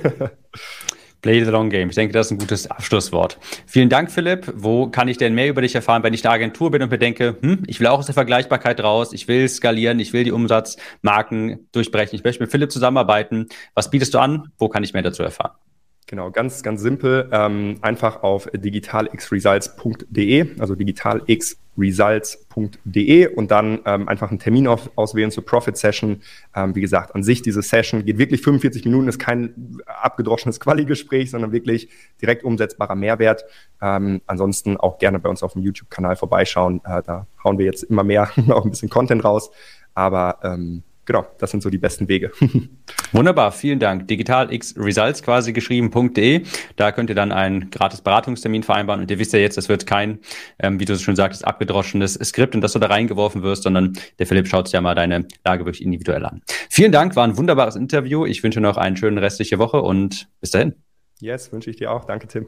Play 1.21 1.43
the 1.43 1.51
long 1.51 1.69
game. 1.69 1.89
Ich 1.89 1.95
denke, 1.95 2.13
das 2.13 2.27
ist 2.27 2.31
ein 2.31 2.37
gutes 2.37 2.71
Abschlusswort. 2.71 3.37
Vielen 3.65 3.89
Dank, 3.89 4.11
Philipp. 4.11 4.51
Wo 4.55 4.87
kann 4.87 5.07
ich 5.07 5.17
denn 5.17 5.35
mehr 5.35 5.49
über 5.49 5.61
dich 5.61 5.75
erfahren, 5.75 6.03
wenn 6.03 6.13
ich 6.13 6.25
eine 6.25 6.33
Agentur 6.33 6.71
bin 6.71 6.81
und 6.81 6.89
bedenke, 6.89 7.37
hm, 7.41 7.63
ich 7.67 7.79
will 7.79 7.87
auch 7.87 7.99
aus 7.99 8.05
der 8.05 8.15
Vergleichbarkeit 8.15 8.81
raus, 8.81 9.13
ich 9.13 9.27
will 9.27 9.47
skalieren, 9.49 9.99
ich 9.99 10.13
will 10.13 10.23
die 10.23 10.31
Umsatzmarken 10.31 11.67
durchbrechen, 11.71 12.15
ich 12.15 12.23
möchte 12.23 12.43
mit 12.43 12.51
Philipp 12.51 12.71
zusammenarbeiten. 12.71 13.47
Was 13.73 13.89
bietest 13.89 14.13
du 14.13 14.19
an? 14.19 14.51
Wo 14.57 14.69
kann 14.69 14.83
ich 14.83 14.93
mehr 14.93 15.03
dazu 15.03 15.23
erfahren? 15.23 15.51
Genau, 16.09 16.31
ganz, 16.31 16.63
ganz 16.63 16.81
simpel. 16.81 17.29
Ähm, 17.31 17.77
einfach 17.81 18.23
auf 18.23 18.49
digitalxresults.de, 18.51 20.59
also 20.59 20.75
digitalxresults.de 21.79 23.27
und 23.27 23.51
dann 23.51 23.79
ähm, 23.85 24.07
einfach 24.07 24.29
einen 24.29 24.39
Termin 24.39 24.67
auf, 24.67 24.89
auswählen 24.95 25.31
zur 25.31 25.45
Profit 25.45 25.77
Session. 25.77 26.21
Ähm, 26.55 26.75
wie 26.75 26.81
gesagt, 26.81 27.15
an 27.15 27.23
sich 27.23 27.41
diese 27.41 27.61
Session 27.61 28.05
geht 28.05 28.17
wirklich 28.17 28.41
45 28.41 28.85
Minuten, 28.85 29.07
ist 29.07 29.19
kein 29.19 29.79
abgedroschenes 29.85 30.59
Quali-Gespräch, 30.59 31.31
sondern 31.31 31.51
wirklich 31.51 31.89
direkt 32.21 32.43
umsetzbarer 32.43 32.95
Mehrwert. 32.95 33.45
Ähm, 33.81 34.21
ansonsten 34.27 34.77
auch 34.77 34.97
gerne 34.97 35.19
bei 35.19 35.29
uns 35.29 35.43
auf 35.43 35.53
dem 35.53 35.63
YouTube-Kanal 35.63 36.15
vorbeischauen. 36.15 36.81
Äh, 36.83 37.01
da 37.03 37.27
hauen 37.43 37.57
wir 37.57 37.65
jetzt 37.65 37.83
immer 37.83 38.03
mehr 38.03 38.29
auch 38.49 38.65
ein 38.65 38.71
bisschen 38.71 38.89
Content 38.89 39.23
raus. 39.23 39.51
Aber 39.93 40.39
ähm, 40.43 40.83
genau, 41.09 41.25
das 41.39 41.49
sind 41.49 41.63
so 41.63 41.71
die 41.71 41.79
besten 41.79 42.07
Wege. 42.07 42.31
Wunderbar, 43.11 43.51
vielen 43.51 43.79
Dank. 43.79 44.07
DigitalXResults 44.07 45.23
quasi 45.23 45.53
geschrieben.de. 45.53 46.43
Da 46.75 46.91
könnt 46.91 47.09
ihr 47.09 47.15
dann 47.15 47.31
einen 47.31 47.71
gratis 47.71 48.01
Beratungstermin 48.01 48.61
vereinbaren. 48.61 49.01
Und 49.01 49.09
ihr 49.09 49.17
wisst 49.17 49.33
ja 49.33 49.39
jetzt, 49.39 49.57
das 49.57 49.69
wird 49.69 49.87
kein, 49.87 50.19
ähm, 50.59 50.79
wie 50.79 50.85
du 50.85 50.93
es 50.93 51.01
schon 51.01 51.15
sagtest, 51.15 51.45
abgedroschenes 51.45 52.13
Skript, 52.13 52.53
in 52.53 52.61
das 52.61 52.73
du 52.73 52.79
da 52.79 52.87
reingeworfen 52.87 53.41
wirst, 53.41 53.63
sondern 53.63 53.93
der 54.19 54.27
Philipp 54.27 54.47
schaut 54.47 54.67
sich 54.67 54.73
ja 54.73 54.81
mal 54.81 54.93
deine 54.93 55.27
Lage 55.43 55.65
wirklich 55.65 55.83
individuell 55.83 56.23
an. 56.25 56.43
Vielen 56.69 56.91
Dank, 56.91 57.15
war 57.15 57.25
ein 57.25 57.37
wunderbares 57.37 57.75
Interview. 57.75 58.27
Ich 58.27 58.43
wünsche 58.43 58.61
noch 58.61 58.77
eine 58.77 58.95
schöne 58.95 59.19
restliche 59.19 59.57
Woche 59.57 59.81
und 59.81 60.29
bis 60.41 60.51
dahin. 60.51 60.75
Yes, 61.19 61.51
wünsche 61.51 61.71
ich 61.71 61.77
dir 61.77 61.91
auch. 61.91 62.05
Danke, 62.05 62.27
Tim. 62.27 62.45